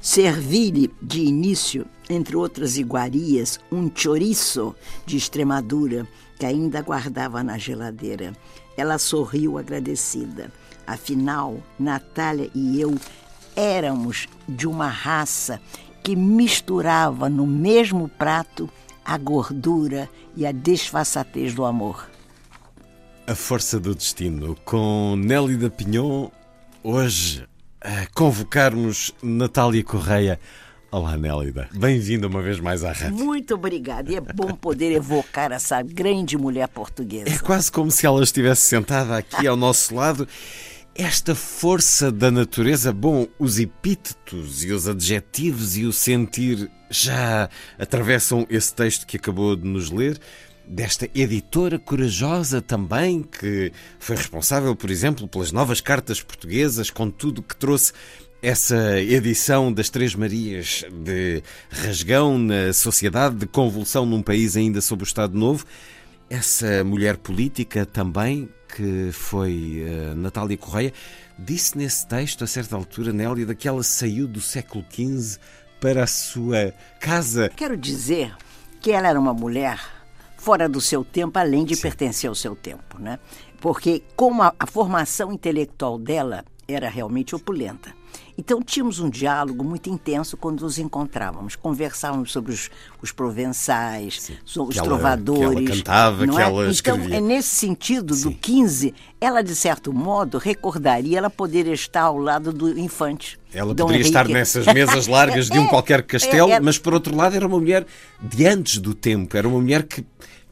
Servi-lhe 0.00 0.90
de 1.02 1.20
início, 1.20 1.86
entre 2.08 2.36
outras 2.36 2.78
iguarias, 2.78 3.58
um 3.70 3.90
chouriço 3.92 4.74
de 5.04 5.16
Extremadura 5.16 6.06
que 6.38 6.46
ainda 6.46 6.80
guardava 6.82 7.42
na 7.42 7.58
geladeira. 7.58 8.32
Ela 8.76 8.96
sorriu 8.96 9.58
agradecida. 9.58 10.52
Afinal, 10.86 11.58
Natália 11.78 12.48
e 12.54 12.80
eu 12.80 12.94
éramos 13.58 14.28
de 14.48 14.68
uma 14.68 14.86
raça 14.86 15.60
que 16.00 16.14
misturava 16.14 17.28
no 17.28 17.44
mesmo 17.44 18.08
prato 18.08 18.70
a 19.04 19.18
gordura 19.18 20.08
e 20.36 20.46
a 20.46 20.52
desfaçatez 20.52 21.54
do 21.54 21.64
amor. 21.64 22.08
A 23.26 23.34
Força 23.34 23.80
do 23.80 23.94
Destino, 23.94 24.56
com 24.64 25.16
Nélida 25.18 25.68
Pinhon, 25.68 26.28
hoje 26.84 27.44
a 27.80 28.06
convocarmos 28.14 29.12
Natália 29.20 29.82
Correia. 29.82 30.38
Olá, 30.90 31.16
Nélida. 31.16 31.68
Bem-vinda 31.74 32.28
uma 32.28 32.40
vez 32.40 32.60
mais 32.60 32.84
à 32.84 32.92
rádio. 32.92 33.16
Muito 33.16 33.54
obrigada. 33.54 34.10
E 34.10 34.16
é 34.16 34.20
bom 34.20 34.54
poder 34.54 34.92
evocar 34.92 35.50
essa 35.50 35.82
grande 35.82 36.38
mulher 36.38 36.68
portuguesa. 36.68 37.28
É 37.28 37.38
quase 37.38 37.70
como 37.72 37.90
se 37.90 38.06
ela 38.06 38.22
estivesse 38.22 38.62
sentada 38.62 39.16
aqui 39.16 39.46
ao 39.46 39.56
nosso 39.56 39.94
lado 39.94 40.26
esta 40.98 41.32
força 41.32 42.10
da 42.10 42.28
natureza, 42.28 42.92
bom, 42.92 43.28
os 43.38 43.60
epítetos 43.60 44.64
e 44.64 44.72
os 44.72 44.88
adjetivos 44.88 45.76
e 45.76 45.84
o 45.84 45.92
sentir 45.92 46.68
já 46.90 47.48
atravessam 47.78 48.44
esse 48.50 48.74
texto 48.74 49.06
que 49.06 49.16
acabou 49.16 49.54
de 49.54 49.64
nos 49.64 49.92
ler, 49.92 50.18
desta 50.66 51.08
editora 51.14 51.78
corajosa 51.78 52.60
também, 52.60 53.22
que 53.22 53.72
foi 54.00 54.16
responsável, 54.16 54.74
por 54.74 54.90
exemplo, 54.90 55.28
pelas 55.28 55.52
novas 55.52 55.80
cartas 55.80 56.20
portuguesas, 56.20 56.90
com 56.90 57.08
tudo 57.08 57.44
que 57.44 57.56
trouxe 57.56 57.92
essa 58.42 59.00
edição 59.00 59.72
das 59.72 59.88
Três 59.88 60.16
Marias 60.16 60.84
de 61.04 61.42
rasgão 61.70 62.38
na 62.38 62.72
sociedade, 62.72 63.36
de 63.36 63.46
convulsão 63.46 64.04
num 64.04 64.22
país 64.22 64.56
ainda 64.56 64.80
sob 64.80 65.04
o 65.04 65.06
Estado 65.06 65.38
Novo. 65.38 65.64
Essa 66.30 66.84
mulher 66.84 67.16
política 67.16 67.86
também 67.86 68.48
que 68.68 69.10
foi 69.12 69.82
uh, 69.82 70.14
Natália 70.14 70.56
Correia, 70.56 70.92
disse 71.38 71.76
nesse 71.76 72.06
texto, 72.06 72.44
a 72.44 72.46
certa 72.46 72.76
altura, 72.76 73.12
Nélia, 73.12 73.54
que 73.54 73.66
ela 73.66 73.82
saiu 73.82 74.28
do 74.28 74.40
século 74.40 74.84
XV 74.90 75.38
para 75.80 76.04
a 76.04 76.06
sua 76.06 76.74
casa. 77.00 77.48
Quero 77.56 77.76
dizer 77.76 78.36
que 78.80 78.92
ela 78.92 79.08
era 79.08 79.18
uma 79.18 79.32
mulher 79.32 79.80
fora 80.36 80.68
do 80.68 80.80
seu 80.80 81.04
tempo, 81.04 81.38
além 81.38 81.64
de 81.64 81.74
Sim. 81.74 81.82
pertencer 81.82 82.28
ao 82.28 82.34
seu 82.34 82.54
tempo, 82.54 83.00
né? 83.00 83.18
Porque 83.60 84.02
como 84.14 84.42
a, 84.42 84.54
a 84.58 84.66
formação 84.66 85.32
intelectual 85.32 85.98
dela 85.98 86.44
era 86.68 86.88
realmente 86.88 87.34
opulenta 87.34 87.97
Então 88.40 88.62
tínhamos 88.62 89.00
um 89.00 89.10
diálogo 89.10 89.64
muito 89.64 89.90
intenso 89.90 90.36
quando 90.36 90.60
nos 90.62 90.78
encontrávamos. 90.78 91.56
Conversávamos 91.56 92.30
sobre 92.30 92.52
os, 92.52 92.70
os 93.02 93.10
provençais, 93.10 94.30
sobre 94.44 94.72
os 94.74 94.78
ela- 94.78 94.86
trovadores. 94.86 95.40
que 95.40 95.66
ela 95.66 95.76
cantava, 95.76 96.24
não 96.26 96.34
que 96.36 96.40
é? 96.40 96.44
ela 96.44 96.60
Então, 96.60 96.70
escrevia. 96.70 97.16
é 97.16 97.20
nesse 97.20 97.56
sentido 97.56 98.14
do 98.14 98.30
15, 98.32 98.94
ela, 99.20 99.42
de 99.42 99.56
certo 99.56 99.92
modo, 99.92 100.38
recordaria, 100.38 101.18
ela 101.18 101.28
poderia 101.30 101.74
estar 101.74 102.02
ao 102.02 102.16
lado 102.16 102.52
do 102.52 102.78
infante. 102.78 103.38
Ela 103.52 103.74
Dom 103.74 103.86
poderia 103.86 104.06
estar 104.06 104.20
Henrique. 104.20 104.34
nessas 104.38 104.66
mesas 104.72 105.06
largas 105.08 105.48
de 105.50 105.58
um 105.58 105.64
É, 105.68 105.68
qualquer 105.68 106.02
castelo, 106.04 106.50
é, 106.50 106.54
é. 106.54 106.60
mas 106.60 106.78
por 106.78 106.94
outro 106.94 107.16
lado 107.16 107.34
era 107.34 107.46
uma 107.46 107.58
mulher 107.58 107.84
de 108.22 108.46
antes 108.46 108.78
do 108.78 108.94
tempo, 108.94 109.36
era 109.36 109.48
uma 109.48 109.58
mulher 109.60 109.82
que 109.82 110.04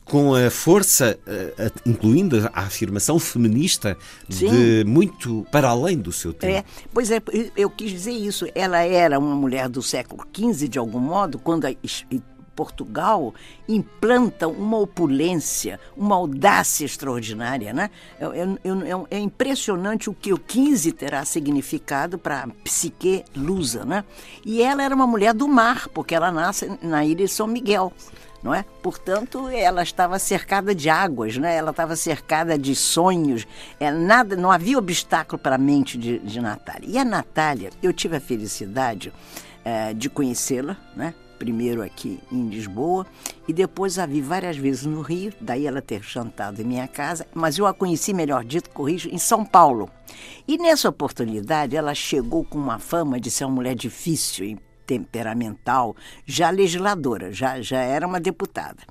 com 0.07 0.35
a 0.35 0.49
força, 0.51 1.19
eh, 1.27 1.71
incluindo 1.85 2.49
a 2.55 2.61
afirmação 2.63 3.19
feminista, 3.19 3.99
de 4.29 4.49
Sim. 4.49 4.85
muito 4.85 5.45
para 5.51 5.69
além 5.69 5.99
do 5.99 6.13
seu 6.13 6.33
tempo. 6.33 6.53
É, 6.55 6.65
pois 6.95 7.11
é, 7.11 7.21
eu- 7.57 7.69
quis 7.69 7.91
dizer 7.91 8.13
isso. 8.13 8.47
Ela 8.55 8.83
era 8.83 9.19
uma 9.19 9.35
mulher 9.35 9.69
do 9.69 9.83
século 9.83 10.25
XV, 10.33 10.69
de 10.69 10.79
algum 10.79 11.01
modo, 11.01 11.39
quando 11.41 11.67
a 11.67 11.73
Portugal 12.55 13.35
implanta 13.69 14.49
uma 14.49 14.79
opulência, 14.79 15.79
uma 15.97 16.15
audácia 16.17 16.87
extraordinária. 16.87 17.73
Né? 17.75 17.91
Eu- 18.19 18.33
eu- 18.65 19.07
é 19.11 19.19
impressionante 19.19 20.09
o 20.09 20.15
que 20.15 20.33
o 20.33 20.39
XV 20.39 20.93
terá 20.93 21.25
significado 21.25 22.17
para 22.17 22.45
a 22.45 22.49
psique 22.65 23.25
lusa. 23.37 23.85
Né? 23.85 24.05
E 24.45 24.63
ela 24.63 24.83
era 24.83 24.95
uma 24.95 25.07
mulher 25.07 25.35
do 25.35 25.47
mar, 25.47 25.89
porque 25.89 26.15
ela 26.15 26.31
nasce 26.33 26.71
na 26.81 27.05
ilha 27.05 27.27
de 27.27 27.29
São 27.29 27.47
Miguel 27.47 27.93
não 28.47 28.55
é? 28.55 28.65
Portanto, 28.81 29.49
ela 29.49 29.83
estava 29.83 30.21
cercada 30.21 30.73
de 30.73 30.89
águas, 30.89 31.37
né? 31.37 31.57
Ela 31.57 31.73
estava 31.73 31.97
cercada 31.97 32.57
de 32.57 32.77
sonhos. 32.77 33.45
É, 33.81 33.91
nada, 33.91 34.37
não 34.37 34.53
havia 34.53 34.79
obstáculo 34.79 35.37
para 35.37 35.57
a 35.57 35.59
mente 35.59 35.99
de, 35.99 36.21
de 36.21 36.41
Natália. 36.41 36.89
E 36.89 36.97
a 36.97 37.05
Natália, 37.05 37.71
eu 37.83 37.93
tive 37.93 38.17
a 38.17 38.21
felicidade 38.21 39.13
eh, 39.65 39.93
de 39.95 40.09
conhecê-la, 40.09 40.77
né? 40.95 41.13
Primeiro 41.41 41.83
aqui 41.83 42.21
em 42.31 42.49
Lisboa 42.49 43.05
e 43.49 43.53
depois 43.53 43.99
a 43.99 44.07
vi 44.07 44.23
várias 44.23 44.57
vezes 44.57 44.87
no 44.87 45.03
Rio, 45.03 45.33
daí 45.41 45.67
ela 45.67 45.83
ter 45.83 46.01
jantado 46.03 46.63
em 46.63 46.65
minha 46.65 46.87
casa, 46.87 47.27
mas 47.35 47.59
eu 47.59 47.67
a 47.67 47.75
conheci, 47.75 48.15
melhor 48.15 48.45
dito, 48.45 48.71
corrijo, 48.71 49.09
em 49.11 49.19
São 49.19 49.45
Paulo. 49.45 49.91
E 50.47 50.57
nessa 50.57 50.89
oportunidade 50.89 51.77
ela 51.77 51.95
chegou 51.95 52.45
com 52.45 52.57
uma 52.57 52.79
fama 52.79 53.19
de 53.21 53.29
ser 53.31 53.45
uma 53.45 53.57
mulher 53.57 53.75
difícil, 53.75 54.57
temperamental, 54.87 55.97
já 56.25 56.51
legisladora, 56.51 57.33
já, 57.33 57.61
já 57.61 57.81
era 57.81 58.07
uma 58.07 58.21
deputada. 58.21 58.83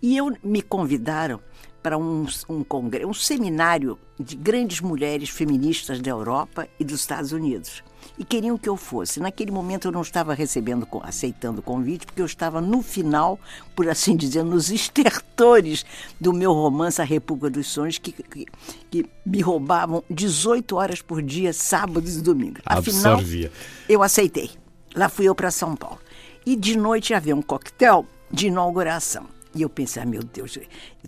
E 0.00 0.16
eu 0.16 0.36
me 0.44 0.62
convidaram 0.62 1.40
para 1.82 1.96
um, 1.96 2.26
um, 2.48 2.64
um 3.06 3.14
seminário 3.14 3.98
de 4.18 4.36
grandes 4.36 4.80
mulheres 4.80 5.30
feministas 5.30 6.00
da 6.00 6.10
Europa 6.10 6.68
e 6.78 6.84
dos 6.84 7.00
Estados 7.00 7.32
Unidos. 7.32 7.82
E 8.18 8.24
queriam 8.24 8.58
que 8.58 8.68
eu 8.68 8.76
fosse. 8.76 9.20
Naquele 9.20 9.50
momento 9.50 9.86
eu 9.86 9.92
não 9.92 10.02
estava 10.02 10.34
recebendo, 10.34 10.86
aceitando 11.02 11.60
o 11.60 11.62
convite, 11.62 12.04
porque 12.04 12.20
eu 12.20 12.26
estava 12.26 12.60
no 12.60 12.82
final, 12.82 13.38
por 13.76 13.88
assim 13.88 14.16
dizer, 14.16 14.42
nos 14.42 14.70
estertores 14.72 15.84
do 16.20 16.32
meu 16.32 16.52
romance 16.52 17.00
A 17.00 17.04
República 17.04 17.50
dos 17.50 17.68
Sonhos, 17.68 17.98
que, 17.98 18.12
que, 18.12 18.46
que 18.90 19.06
me 19.24 19.40
roubavam 19.40 20.02
18 20.10 20.76
horas 20.76 21.00
por 21.00 21.22
dia, 21.22 21.52
sábados 21.52 22.16
e 22.16 22.20
domingos. 22.20 22.60
Afinal, 22.66 23.14
Absorvia. 23.14 23.52
eu 23.88 24.02
aceitei. 24.02 24.50
Lá 24.94 25.08
fui 25.08 25.26
eu 25.26 25.34
para 25.34 25.50
São 25.50 25.76
Paulo. 25.76 25.98
E 26.44 26.56
de 26.56 26.76
noite 26.76 27.14
havia 27.14 27.36
um 27.36 27.42
coquetel 27.42 28.06
de 28.30 28.46
inauguração. 28.48 29.26
E 29.54 29.62
eu 29.62 29.68
pensei, 29.68 30.02
ah, 30.02 30.06
meu 30.06 30.22
Deus, 30.22 30.58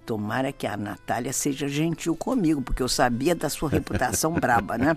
tomara 0.07 0.51
que 0.51 0.67
a 0.67 0.77
Natália 0.77 1.33
seja 1.33 1.69
gentil 1.69 2.17
comigo, 2.17 2.63
porque 2.63 2.83
eu 2.83 2.89
sabia 2.89 3.35
da 3.35 3.49
sua 3.49 3.69
reputação 3.69 4.33
braba, 4.41 4.77
né? 4.79 4.97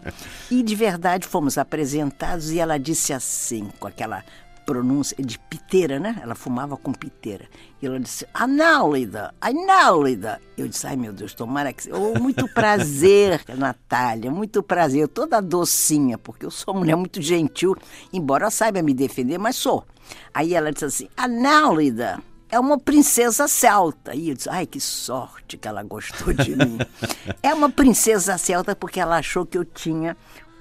E 0.49 0.63
de 0.63 0.75
verdade 0.75 1.27
fomos 1.27 1.57
apresentados 1.57 2.51
e 2.51 2.59
ela 2.59 2.79
disse 2.79 3.13
assim, 3.13 3.69
com 3.79 3.87
aquela 3.87 4.23
pronúncia 4.65 5.15
de 5.23 5.37
piteira, 5.37 5.99
né? 5.99 6.19
Ela 6.21 6.35
fumava 6.35 6.75
com 6.77 6.91
piteira. 6.91 7.45
E 7.81 7.85
ela 7.85 7.99
disse, 7.99 8.25
Análida, 8.33 9.33
Análida. 9.39 10.41
Eu 10.57 10.67
disse, 10.67 10.87
ai 10.87 10.95
meu 10.95 11.13
Deus, 11.13 11.33
tomara 11.33 11.71
que... 11.73 11.91
Oh, 11.91 12.19
muito 12.19 12.47
prazer, 12.53 13.41
Natália, 13.57 14.31
muito 14.31 14.63
prazer. 14.63 15.01
Eu 15.01 15.07
toda 15.07 15.41
docinha, 15.41 16.17
porque 16.17 16.45
eu 16.45 16.51
sou 16.51 16.73
uma 16.73 16.81
mulher 16.81 16.95
muito 16.95 17.21
gentil, 17.21 17.75
embora 18.11 18.49
saiba 18.49 18.81
me 18.81 18.93
defender, 18.93 19.37
mas 19.37 19.55
sou. 19.55 19.85
Aí 20.33 20.53
ela 20.53 20.71
disse 20.71 20.85
assim, 20.85 21.09
Análida, 21.15 22.19
é 22.53 22.59
uma 22.59 22.77
princesa 22.77 23.47
celta. 23.47 24.13
E 24.13 24.29
eu 24.29 24.35
disse, 24.35 24.47
ai, 24.47 24.67
que 24.67 24.79
sorte 24.79 25.57
que 25.57 25.67
ela 25.67 25.81
gostou 25.81 26.31
de 26.33 26.55
mim. 26.55 26.77
é 27.41 27.51
uma 27.51 27.69
princesa 27.69 28.37
celta 28.37 28.75
porque 28.75 28.99
ela 28.99 29.17
achou 29.17 29.43
que 29.43 29.57
eu 29.57 29.65
tinha 29.65 30.15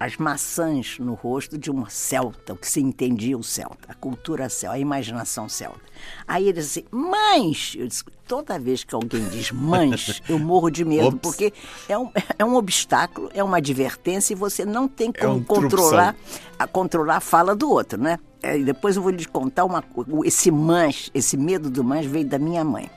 as 0.04 0.16
maçãs 0.16 0.98
no 0.98 1.14
rosto 1.14 1.56
de 1.56 1.70
uma 1.70 1.88
celta, 1.88 2.52
o 2.52 2.56
que 2.56 2.68
se 2.68 2.80
entendia 2.80 3.38
o 3.38 3.42
celta, 3.42 3.88
a 3.88 3.94
cultura 3.94 4.48
celta, 4.48 4.76
a 4.76 4.78
imaginação 4.78 5.48
celta. 5.48 5.80
Aí 6.26 6.44
ele 6.48 6.60
disse, 6.60 6.84
mães! 6.90 7.74
Eu 7.78 7.86
disse, 7.86 8.02
toda 8.26 8.58
vez 8.58 8.82
que 8.82 8.94
alguém 8.94 9.24
diz 9.28 9.52
mães, 9.52 10.20
eu 10.28 10.38
morro 10.38 10.70
de 10.70 10.84
medo, 10.84 11.08
Ops. 11.08 11.20
porque 11.22 11.52
é 11.88 11.96
um, 11.96 12.10
é 12.38 12.44
um 12.44 12.56
obstáculo, 12.56 13.30
é 13.32 13.44
uma 13.44 13.58
advertência 13.58 14.32
e 14.32 14.36
você 14.36 14.64
não 14.64 14.88
tem 14.88 15.10
É 15.14 15.20
como 15.20 15.36
um 15.36 15.44
controlar, 15.44 16.16
a 16.58 16.66
controlar 16.66 17.16
a 17.18 17.20
fala 17.20 17.54
do 17.54 17.70
outro, 17.70 18.00
né? 18.00 18.18
É, 18.42 18.58
e 18.58 18.64
depois 18.64 18.96
eu 18.96 19.02
vou 19.02 19.12
lhe 19.12 19.24
contar 19.24 19.64
uma 19.64 19.82
co- 19.82 20.04
esse 20.24 20.50
mães, 20.50 21.10
esse 21.14 21.36
medo 21.36 21.70
do 21.70 21.84
mães 21.84 22.06
veio 22.06 22.26
da 22.26 22.38
minha 22.40 22.64
mãe. 22.64 22.90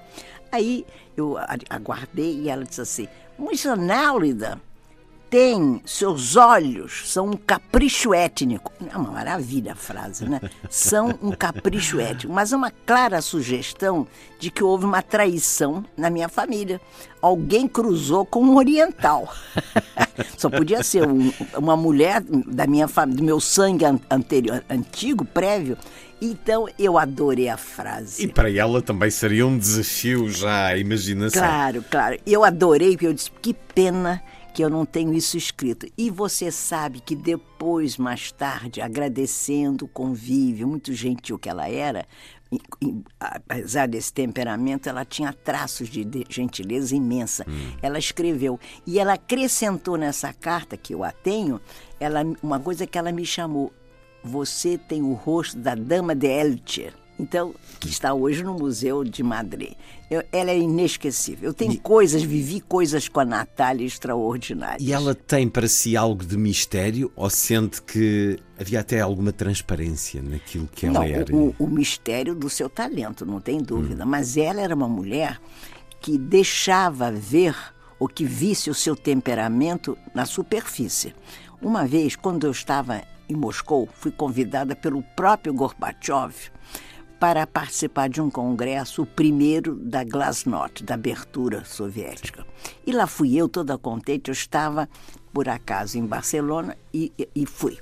Aí 0.51 0.83
eu 1.15 1.37
aguardei 1.69 2.39
e 2.41 2.49
ela 2.49 2.63
disse 2.65 2.81
assim, 2.81 3.07
Moça 3.37 3.75
Nálida, 3.75 4.59
tem, 5.35 5.81
seus 5.85 6.37
olhos 6.37 7.11
são 7.11 7.27
um 7.31 7.33
capricho 7.33 8.13
étnico. 8.13 8.71
É 8.89 8.95
uma 8.95 9.11
maravilha 9.11 9.73
a 9.73 9.75
frase, 9.75 10.23
né? 10.23 10.39
São 10.69 11.13
um 11.21 11.31
capricho 11.31 11.99
étnico, 11.99 12.31
mas 12.33 12.53
é 12.53 12.55
uma 12.55 12.71
clara 12.71 13.21
sugestão 13.21 14.07
de 14.39 14.49
que 14.49 14.63
houve 14.63 14.85
uma 14.85 15.01
traição 15.01 15.83
na 15.97 16.09
minha 16.09 16.29
família. 16.29 16.79
Alguém 17.21 17.67
cruzou 17.67 18.25
com 18.25 18.41
um 18.43 18.55
oriental. 18.55 19.27
Só 20.37 20.49
podia 20.49 20.81
ser 20.83 21.05
um- 21.05 21.33
uma 21.57 21.75
mulher 21.75 22.21
da 22.21 22.65
minha 22.65 22.87
família, 22.87 23.17
do 23.17 23.23
meu 23.25 23.41
sangue 23.41 23.83
an- 23.83 23.99
anterior, 24.09 24.63
antigo, 24.69 25.25
prévio. 25.25 25.77
Então 26.21 26.65
eu 26.79 26.97
adorei 26.97 27.49
a 27.49 27.57
frase. 27.57 28.23
E 28.23 28.27
para 28.29 28.49
ela 28.49 28.81
também 28.81 29.11
seria 29.11 29.45
um 29.45 29.57
desafio 29.57 30.29
já 30.31 30.67
a 30.67 30.77
imaginação. 30.77 31.41
Claro, 31.41 31.83
claro. 31.91 32.17
Eu 32.25 32.45
adorei, 32.45 32.91
porque 32.91 33.07
eu 33.07 33.13
disse, 33.13 33.29
que 33.41 33.53
pena 33.53 34.23
que 34.55 34.63
eu 34.63 34.69
não 34.69 34.85
tenho 34.85 35.13
isso 35.13 35.35
escrito. 35.35 35.85
E 35.97 36.09
você 36.09 36.49
sabe 36.49 37.01
que 37.01 37.13
depois, 37.13 37.97
mais 37.97 38.31
tarde, 38.31 38.79
agradecendo 38.79 39.83
o 39.83 39.87
convívio, 39.89 40.65
muito 40.65 40.93
gentil 40.93 41.37
que 41.37 41.49
ela 41.49 41.67
era, 41.67 42.05
apesar 43.19 43.85
desse 43.85 44.13
temperamento, 44.13 44.87
ela 44.87 45.03
tinha 45.03 45.33
traços 45.33 45.89
de, 45.89 46.07
gentileza 46.29 46.95
imensa. 46.95 47.45
Ela 47.81 47.99
escreveu. 47.99 48.57
E 48.87 48.97
ela 48.97 49.15
acrescentou 49.15 49.97
nessa 49.97 50.31
carta, 50.31 50.77
que 50.77 50.95
eu 50.95 51.03
a 51.03 51.11
tenho, 51.11 51.59
ela, 51.99 52.21
uma 52.41 52.57
coisa 52.57 52.87
que 52.87 52.97
ela 52.97 53.11
me 53.11 53.25
chamou. 53.25 53.73
Você 54.23 54.77
tem 54.77 55.01
o 55.01 55.11
rosto 55.11 55.57
da 55.57 55.75
Dama 55.75 56.15
de 56.15 56.27
Elche. 56.27 56.93
Então, 57.19 57.53
que 57.79 57.89
está 57.89 58.13
hoje 58.13 58.41
no 58.41 58.53
Museu 58.53 59.03
de 59.03 59.21
Madrid. 59.21 59.73
Eu- 60.09 60.23
ela 60.31 60.51
é 60.51 60.57
inesquecível. 60.57 61.49
Eu 61.49 61.53
tenho 61.53 61.79
coisas, 61.79 62.21
vivi 62.21 62.61
coisas 62.61 63.07
com 63.07 63.19
a 63.19 63.25
Natália 63.25 63.85
extraordinárias. 63.85 64.81
E 64.81 64.91
ela 64.93 65.15
tem 65.15 65.49
para 65.49 65.67
si 65.67 65.97
algo 65.97 66.23
de 66.23 66.37
mistério 66.37 67.11
ou 67.15 67.29
sente 67.29 67.81
que 67.81 68.37
havia 68.59 68.81
até 68.81 68.99
alguma 69.01 69.31
transparência 69.31 70.21
naquilo 70.21 70.67
que 70.67 70.85
ela 70.85 70.99
não, 70.99 71.03
era? 71.03 71.35
o, 71.35 71.55
o 71.57 71.67
mistério 71.67 72.35
do 72.35 72.49
seu 72.49 72.69
talento, 72.69 73.25
não 73.25 73.41
tem 73.41 73.57
dúvida. 73.61 74.05
Mas 74.05 74.37
ela 74.37 74.61
era 74.61 74.75
uma 74.75 74.87
mulher 74.87 75.39
que 75.99 76.17
deixava 76.17 77.11
ver 77.11 77.55
ou 77.99 78.07
que 78.07 78.25
visse 78.25 78.69
o 78.69 78.73
seu 78.75 78.95
temperamento 78.95 79.97
na 80.13 80.25
superfície. 80.25 81.15
Uma 81.61 81.87
vez, 81.87 82.15
quando 82.15 82.45
eu 82.45 82.51
estava 82.51 83.01
em 83.27 83.35
Moscou, 83.35 83.89
fui 83.91 84.11
convidada 84.11 84.75
pelo 84.75 85.01
próprio 85.15 85.53
Gorbachev 85.53 86.35
para 87.19 87.47
participar 87.47 88.09
de 88.09 88.21
um 88.21 88.29
congresso, 88.29 89.03
o 89.03 89.05
primeiro 89.05 89.75
da 89.75 90.03
Glasnost, 90.03 90.83
da 90.83 90.95
abertura 90.95 91.63
soviética. 91.63 92.45
E 92.85 92.91
lá 92.91 93.07
fui 93.07 93.35
eu, 93.35 93.47
toda 93.47 93.77
contente, 93.77 94.29
eu 94.29 94.33
estava, 94.33 94.89
por 95.33 95.47
acaso, 95.47 95.97
em 95.97 96.05
Barcelona 96.05 96.77
e, 96.93 97.11
e- 97.35 97.45
fui. 97.45 97.77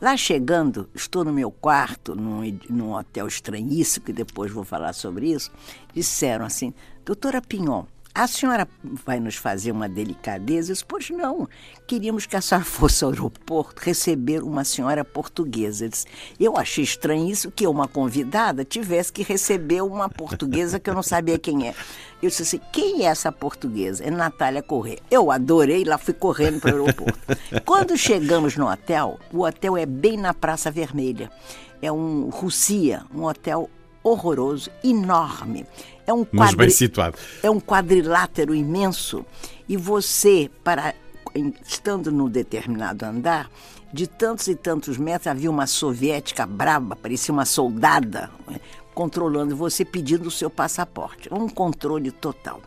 Lá 0.00 0.16
chegando, 0.16 0.88
estou 0.94 1.24
no 1.24 1.32
meu 1.32 1.50
quarto, 1.50 2.14
num, 2.14 2.40
num 2.70 2.94
hotel 2.94 3.26
estranhíssimo, 3.26 4.06
que 4.06 4.12
depois 4.14 4.50
vou 4.50 4.64
falar 4.64 4.94
sobre 4.94 5.30
isso, 5.30 5.52
disseram 5.92 6.46
assim, 6.46 6.72
doutora 7.04 7.42
Pinhon, 7.42 7.84
a 8.14 8.26
senhora 8.26 8.68
vai 8.82 9.20
nos 9.20 9.36
fazer 9.36 9.70
uma 9.70 9.88
delicadeza? 9.88 10.70
Eu 10.70 10.74
disse, 10.74 10.84
pois 10.84 11.10
não. 11.10 11.48
Queríamos 11.86 12.26
que 12.26 12.36
a 12.36 12.40
senhora 12.40 12.64
fosse 12.66 13.04
ao 13.04 13.10
aeroporto 13.10 13.82
receber 13.82 14.42
uma 14.42 14.64
senhora 14.64 15.04
portuguesa. 15.04 15.84
Eu, 15.84 15.88
disse, 15.88 16.06
eu 16.38 16.56
achei 16.56 16.82
estranho 16.82 17.28
isso, 17.28 17.50
que 17.50 17.66
uma 17.66 17.86
convidada 17.86 18.64
tivesse 18.64 19.12
que 19.12 19.22
receber 19.22 19.82
uma 19.82 20.08
portuguesa 20.08 20.80
que 20.80 20.90
eu 20.90 20.94
não 20.94 21.02
sabia 21.02 21.38
quem 21.38 21.68
é. 21.68 21.74
Eu 22.22 22.28
disse 22.28 22.42
assim, 22.42 22.60
quem 22.72 23.06
é 23.06 23.08
essa 23.08 23.30
portuguesa? 23.30 24.04
É 24.04 24.10
Natália 24.10 24.62
Corrêa. 24.62 24.98
Eu 25.10 25.30
adorei, 25.30 25.84
lá 25.84 25.96
fui 25.96 26.14
correndo 26.14 26.60
para 26.60 26.76
o 26.76 26.80
aeroporto. 26.80 27.18
Quando 27.64 27.96
chegamos 27.96 28.56
no 28.56 28.70
hotel, 28.70 29.18
o 29.32 29.44
hotel 29.44 29.76
é 29.76 29.86
bem 29.86 30.16
na 30.16 30.34
Praça 30.34 30.70
Vermelha. 30.70 31.30
É 31.80 31.90
um 31.90 32.28
Russia, 32.28 33.04
um 33.14 33.24
hotel 33.24 33.70
horroroso, 34.02 34.70
enorme. 34.82 35.66
É 36.06 36.12
um 36.12 36.26
Mas 36.32 36.54
bem 36.54 36.70
situado. 36.70 37.16
É 37.42 37.50
um 37.50 37.60
quadrilátero 37.60 38.54
imenso 38.54 39.24
e 39.68 39.76
você, 39.76 40.50
para 40.64 40.94
estando 41.64 42.10
num 42.10 42.28
determinado 42.28 43.04
andar, 43.04 43.50
de 43.92 44.06
tantos 44.06 44.48
e 44.48 44.54
tantos 44.54 44.98
metros 44.98 45.26
havia 45.26 45.50
uma 45.50 45.66
soviética 45.66 46.46
braba, 46.46 46.96
parecia 46.96 47.32
uma 47.32 47.44
soldada, 47.44 48.30
né, 48.48 48.60
controlando 48.94 49.56
você, 49.56 49.84
pedindo 49.84 50.28
o 50.28 50.30
seu 50.30 50.50
passaporte. 50.50 51.32
Um 51.32 51.48
controle 51.48 52.10
total. 52.10 52.60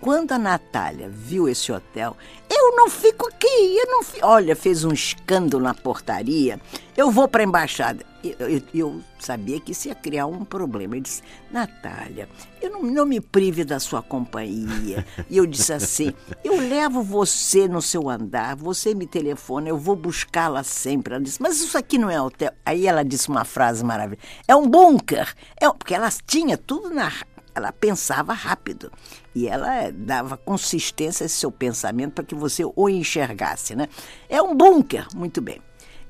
Quando 0.00 0.32
a 0.32 0.38
Natália 0.38 1.08
viu 1.08 1.48
esse 1.48 1.72
hotel, 1.72 2.16
eu 2.50 2.76
não 2.76 2.90
fico 2.90 3.26
aqui, 3.28 3.46
eu 3.46 3.86
não 3.86 4.02
fico. 4.02 4.26
Olha, 4.26 4.54
fez 4.54 4.84
um 4.84 4.92
escândalo 4.92 5.62
na 5.62 5.74
portaria. 5.74 6.60
Eu 6.96 7.10
vou 7.10 7.26
para 7.26 7.42
a 7.42 7.46
embaixada. 7.46 8.04
Eu, 8.28 8.62
eu, 8.72 9.00
sabia 9.18 9.60
que 9.60 9.72
isso 9.72 9.88
ia 9.88 9.94
criar 9.94 10.26
um 10.26 10.44
problema. 10.44 10.94
Ele 10.94 11.02
disse, 11.02 11.22
Natália, 11.50 12.28
eu 12.60 12.70
não, 12.70 12.82
não 12.82 13.06
me 13.06 13.20
prive 13.20 13.64
da 13.64 13.78
sua 13.78 14.02
companhia. 14.02 15.06
E 15.28 15.36
eu 15.36 15.46
disse 15.46 15.72
assim: 15.72 16.12
eu 16.42 16.56
levo 16.56 17.02
você 17.02 17.68
no 17.68 17.82
seu 17.82 18.08
andar, 18.08 18.56
você 18.56 18.94
me 18.94 19.06
telefona, 19.06 19.68
eu 19.68 19.78
vou 19.78 19.96
buscá-la 19.96 20.62
sempre. 20.62 21.14
Ela 21.14 21.22
disse, 21.22 21.42
mas 21.42 21.60
isso 21.60 21.76
aqui 21.76 21.98
não 21.98 22.10
é 22.10 22.20
hotel. 22.20 22.52
Aí 22.64 22.86
ela 22.86 23.04
disse 23.04 23.28
uma 23.28 23.44
frase 23.44 23.84
maravilhosa: 23.84 24.26
é 24.48 24.54
um 24.54 24.68
bunker. 24.68 25.34
É, 25.60 25.68
porque 25.70 25.94
ela 25.94 26.10
tinha 26.26 26.56
tudo 26.56 26.90
na 26.90 27.10
ela 27.54 27.72
pensava 27.72 28.32
rápido 28.32 28.90
e 29.34 29.46
ela 29.46 29.90
dava 29.92 30.36
consistência 30.36 31.24
ao 31.24 31.28
seu 31.28 31.52
pensamento 31.52 32.12
para 32.12 32.24
que 32.24 32.34
você 32.34 32.64
o 32.64 32.88
enxergasse, 32.88 33.76
né? 33.76 33.88
É 34.28 34.42
um 34.42 34.56
bunker, 34.56 35.06
muito 35.14 35.40
bem. 35.40 35.60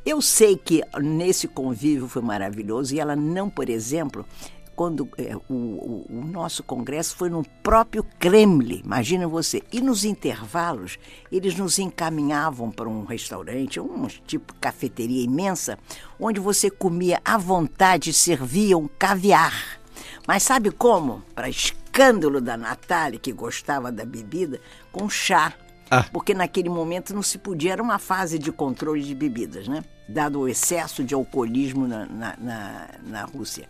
Eu 0.04 0.20
sei 0.20 0.56
que 0.56 0.82
nesse 1.00 1.48
convívio 1.48 2.06
foi 2.08 2.20
maravilhoso 2.20 2.94
e 2.94 3.00
ela 3.00 3.16
não, 3.16 3.48
por 3.48 3.70
exemplo, 3.70 4.26
quando 4.74 5.08
é, 5.16 5.34
o, 5.48 5.54
o, 5.54 6.06
o, 6.10 6.24
nosso 6.24 6.62
congresso 6.62 7.16
foi 7.16 7.30
no 7.30 7.42
próprio 7.62 8.04
Kremlin, 8.18 8.82
imagina 8.84 9.26
você. 9.26 9.62
E 9.72 9.80
nos 9.80 10.04
intervalos, 10.04 10.98
eles 11.30 11.56
nos 11.56 11.78
encaminhavam 11.78 12.70
para 12.70 12.88
um 12.88 13.04
restaurante, 13.04 13.80
um 13.80 14.06
tipo 14.26 14.54
cafeteria 14.60 15.24
imensa, 15.24 15.78
onde 16.20 16.38
você 16.38 16.70
comia 16.70 17.20
à 17.24 17.38
vontade, 17.38 18.12
serviam 18.12 18.88
caviar. 18.98 19.80
Mas 20.26 20.42
sabe 20.42 20.70
como? 20.70 21.22
Para 21.34 21.48
escândalo 21.48 22.40
da 22.40 22.56
Natália, 22.56 23.18
que 23.18 23.32
gostava 23.32 23.90
da 23.90 24.04
bebida, 24.04 24.60
com 24.92 25.08
chá. 25.08 25.54
Ah. 25.90 26.04
Porque 26.12 26.34
naquele 26.34 26.68
momento 26.68 27.14
não 27.14 27.22
se 27.22 27.38
podia, 27.38 27.72
era 27.72 27.82
uma 27.82 27.98
fase 27.98 28.38
de 28.38 28.50
controle 28.50 29.02
de 29.02 29.14
bebidas, 29.14 29.68
né? 29.68 29.84
Dado 30.08 30.40
o 30.40 30.48
excesso 30.48 31.02
de 31.02 31.14
alcoolismo 31.14 31.88
na, 31.88 32.06
na, 32.06 32.36
na, 32.38 32.88
na 33.06 33.24
Rússia. 33.24 33.66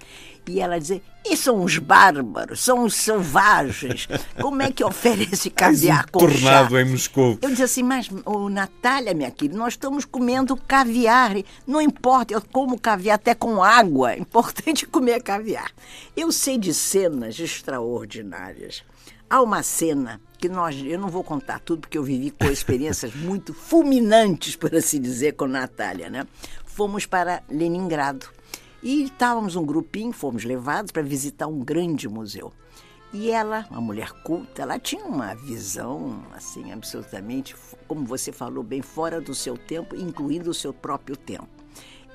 E 0.47 0.61
ela 0.61 0.78
dizia: 0.78 1.01
e 1.24 1.37
são 1.37 1.62
os 1.62 1.78
bárbaros, 1.78 2.61
são 2.61 2.85
os 2.85 2.95
selvagens. 2.95 4.07
Como 4.41 4.61
é 4.61 4.70
que 4.70 4.85
oferece 4.85 5.49
caviar 5.51 6.11
com 6.11 6.18
tornado 6.18 6.74
chá? 6.74 6.82
em 6.82 6.85
Moscou. 6.85 7.39
Eu 7.41 7.49
disse 7.49 7.62
assim, 7.62 7.82
mas 7.82 8.11
oh, 8.26 8.51
Natália, 8.51 9.14
minha 9.14 9.30
querida, 9.30 9.57
nós 9.57 9.72
estamos 9.72 10.05
comendo 10.05 10.55
caviar. 10.55 11.35
Não 11.66 11.80
importa, 11.80 12.35
eu 12.35 12.43
como 12.53 12.78
caviar 12.78 13.14
até 13.14 13.35
com 13.35 13.62
água. 13.62 14.12
É 14.12 14.18
importante 14.18 14.85
comer 14.89 15.22
caviar. 15.22 15.70
Eu 16.14 16.30
sei 16.30 16.59
de 16.59 16.74
cenas 16.74 17.39
extraordinárias. 17.41 18.82
Há 19.35 19.43
uma 19.43 19.64
cena 19.64 20.20
que 20.39 20.49
nós, 20.49 20.80
eu 20.80 20.97
não 20.97 21.09
vou 21.09 21.24
contar 21.24 21.59
tudo 21.59 21.80
porque 21.80 21.99
eu 21.99 22.05
vivi 22.05 22.30
com 22.30 22.45
experiências 22.45 23.12
muito 23.18 23.53
fulminantes, 23.53 24.55
por 24.55 24.72
assim 24.72 25.01
dizer, 25.01 25.32
com 25.32 25.49
Natália, 25.49 26.09
né? 26.09 26.24
Fomos 26.64 27.05
para 27.05 27.43
Leningrado 27.51 28.28
e 28.80 29.03
estávamos 29.03 29.57
um 29.57 29.66
grupinho, 29.66 30.12
fomos 30.12 30.45
levados 30.45 30.93
para 30.93 31.03
visitar 31.03 31.49
um 31.49 31.64
grande 31.64 32.09
museu. 32.09 32.53
E 33.12 33.28
ela, 33.28 33.66
uma 33.72 33.80
mulher 33.80 34.12
culta, 34.22 34.62
ela 34.62 34.78
tinha 34.78 35.05
uma 35.05 35.35
visão, 35.35 36.22
assim, 36.32 36.70
absolutamente, 36.70 37.57
como 37.89 38.07
você 38.07 38.30
falou 38.30 38.62
bem, 38.62 38.82
fora 38.82 39.20
do 39.20 39.35
seu 39.35 39.59
tempo, 39.59 39.97
incluindo 39.97 40.49
o 40.49 40.55
seu 40.55 40.72
próprio 40.72 41.16
tempo. 41.16 41.63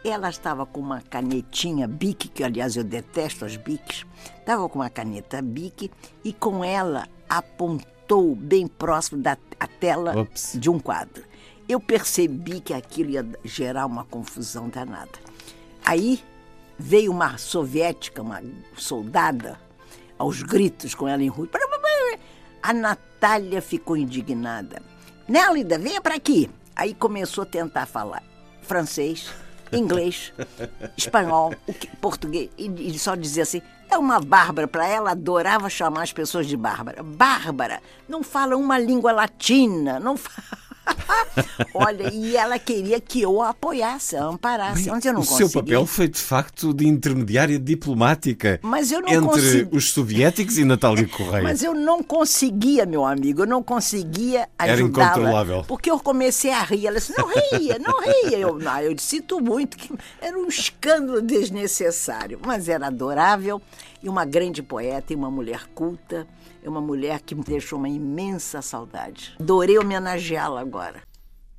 Ela 0.03 0.29
estava 0.29 0.65
com 0.65 0.79
uma 0.79 1.01
canetinha 1.01 1.87
Bic, 1.87 2.29
que 2.29 2.43
aliás 2.43 2.75
eu 2.75 2.83
detesto 2.83 3.45
as 3.45 3.57
Bics, 3.57 4.05
estava 4.37 4.67
com 4.69 4.79
uma 4.79 4.89
caneta 4.89 5.41
Bic 5.41 5.91
e 6.23 6.31
com 6.31 6.63
ela 6.63 7.07
apontou 7.27 8.35
bem 8.35 8.67
próximo 8.67 9.21
da 9.21 9.37
tela 9.79 10.17
Ops. 10.21 10.57
de 10.57 10.69
um 10.69 10.79
quadro. 10.79 11.23
Eu 11.67 11.79
percebi 11.79 12.61
que 12.61 12.73
aquilo 12.73 13.11
ia 13.11 13.25
gerar 13.43 13.85
uma 13.85 14.03
confusão 14.05 14.69
danada. 14.69 15.19
Aí 15.85 16.23
veio 16.77 17.11
uma 17.11 17.37
soviética, 17.37 18.21
uma 18.21 18.41
soldada, 18.75 19.59
aos 20.17 20.41
gritos 20.41 20.95
com 20.95 21.07
ela 21.07 21.21
em 21.21 21.27
russo. 21.27 21.51
A 22.61 22.73
Natália 22.73 23.61
ficou 23.61 23.95
indignada. 23.95 24.81
Nélida, 25.27 25.77
venha 25.77 26.01
para 26.01 26.15
aqui. 26.15 26.49
Aí 26.75 26.93
começou 26.93 27.43
a 27.43 27.47
tentar 27.47 27.85
falar 27.85 28.23
francês, 28.61 29.33
inglês, 29.77 30.33
espanhol, 30.97 31.53
português, 32.01 32.49
e, 32.57 32.97
só 32.97 33.15
dizia 33.15 33.43
assim: 33.43 33.61
é 33.89 33.97
uma 33.97 34.19
bárbara. 34.19 34.67
Para 34.67 34.87
ela, 34.87 35.11
adorava 35.11 35.69
chamar 35.69 36.03
as 36.03 36.13
pessoas 36.13 36.47
de 36.47 36.55
bárbara. 36.55 37.03
Bárbara, 37.03 37.81
não 38.07 38.23
fala 38.23 38.55
uma 38.55 38.77
língua 38.77 39.11
latina, 39.11 39.99
não 39.99 40.17
fala. 40.17 40.59
Olha, 41.73 42.13
e 42.13 42.35
ela 42.35 42.57
queria 42.59 42.99
que 42.99 43.21
eu 43.21 43.41
a 43.41 43.49
apoiasse, 43.49 44.15
a 44.15 44.25
amparasse. 44.25 44.89
Bem, 44.89 44.99
eu 45.03 45.13
não 45.13 45.21
o 45.21 45.25
seu 45.25 45.49
papel 45.49 45.85
foi 45.85 46.07
de 46.07 46.19
facto 46.19 46.73
de 46.73 46.87
intermediária 46.87 47.59
diplomática 47.59 48.59
Mas 48.61 48.91
eu 48.91 49.01
não 49.01 49.09
entre 49.09 49.27
consegui... 49.27 49.75
os 49.75 49.91
soviéticos 49.91 50.57
e 50.57 50.65
Natália 50.65 51.07
Correia. 51.07 51.43
Mas 51.43 51.63
eu 51.63 51.73
não 51.73 52.03
conseguia, 52.03 52.85
meu 52.85 53.05
amigo, 53.05 53.43
eu 53.43 53.47
não 53.47 53.61
conseguia 53.63 54.47
ajudá-la. 54.57 54.71
Era 54.71 54.81
incontrolável. 54.81 55.63
Porque 55.67 55.89
eu 55.89 55.99
comecei 55.99 56.51
a 56.51 56.63
rir. 56.63 56.87
Ela 56.87 56.99
disse: 56.99 57.13
não 57.17 57.27
ria, 57.27 57.79
não 57.79 57.99
ria. 58.01 58.37
Eu, 58.37 58.57
não, 58.57 58.79
eu 58.79 58.97
sinto 58.97 59.39
muito, 59.39 59.77
que 59.77 59.93
era 60.21 60.37
um 60.37 60.47
escândalo 60.47 61.21
desnecessário, 61.21 62.39
mas 62.45 62.69
era 62.69 62.87
adorável 62.87 63.61
e 64.01 64.09
uma 64.09 64.25
grande 64.25 64.63
poeta 64.63 65.13
e 65.13 65.15
uma 65.15 65.29
mulher 65.29 65.67
culta 65.73 66.27
é 66.63 66.69
uma 66.69 66.81
mulher 66.81 67.21
que 67.21 67.35
me 67.35 67.43
deixou 67.43 67.79
uma 67.79 67.89
imensa 67.89 68.61
saudade. 68.61 69.35
Adorei 69.39 69.77
homenageá-la 69.77 70.61
agora. 70.61 71.01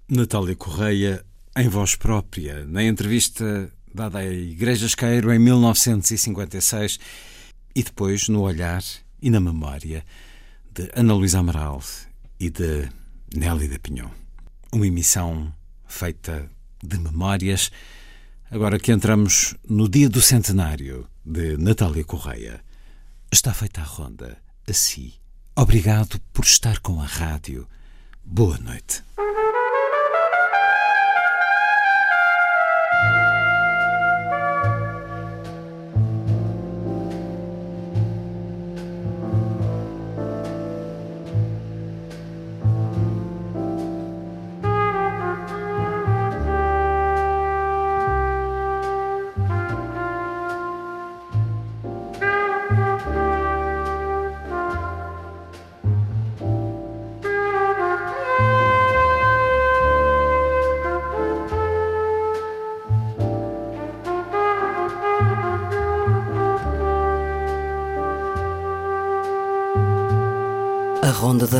Natália 0.08 0.56
Correia, 0.56 1.24
em 1.56 1.68
voz 1.68 1.94
própria, 1.94 2.64
na 2.64 2.82
entrevista 2.82 3.70
dada 3.94 4.18
à 4.18 4.26
Igreja 4.26 4.86
Esqueiro 4.86 5.32
em 5.32 5.38
1956 5.38 6.98
e 7.74 7.82
depois 7.82 8.28
no 8.28 8.42
olhar 8.42 8.82
e 9.22 9.30
na 9.30 9.40
memória 9.40 10.04
de 10.72 10.90
Ana 10.94 11.14
Luísa 11.14 11.40
Amaral 11.40 11.82
e 12.38 12.50
de 12.50 12.88
Nélida 13.34 13.78
Pinhon. 13.78 14.10
Uma 14.72 14.86
emissão 14.86 15.52
feita 15.86 16.48
de 16.82 16.98
memórias, 16.98 17.70
agora 18.50 18.78
que 18.78 18.92
entramos 18.92 19.54
no 19.68 19.88
dia 19.88 20.08
do 20.08 20.20
centenário 20.20 21.08
de 21.24 21.56
Natália 21.56 22.04
Correia. 22.04 22.60
Está 23.32 23.52
feita 23.52 23.80
a 23.80 23.84
ronda 23.84 24.38
a 24.70 24.74
si. 24.74 25.14
Obrigado 25.56 26.20
por 26.32 26.44
estar 26.44 26.78
com 26.78 27.00
a 27.02 27.06
rádio. 27.06 27.68
Boa 28.24 28.56
noite. 28.58 29.02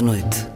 Da 0.00 0.06
Noite. 0.06 0.49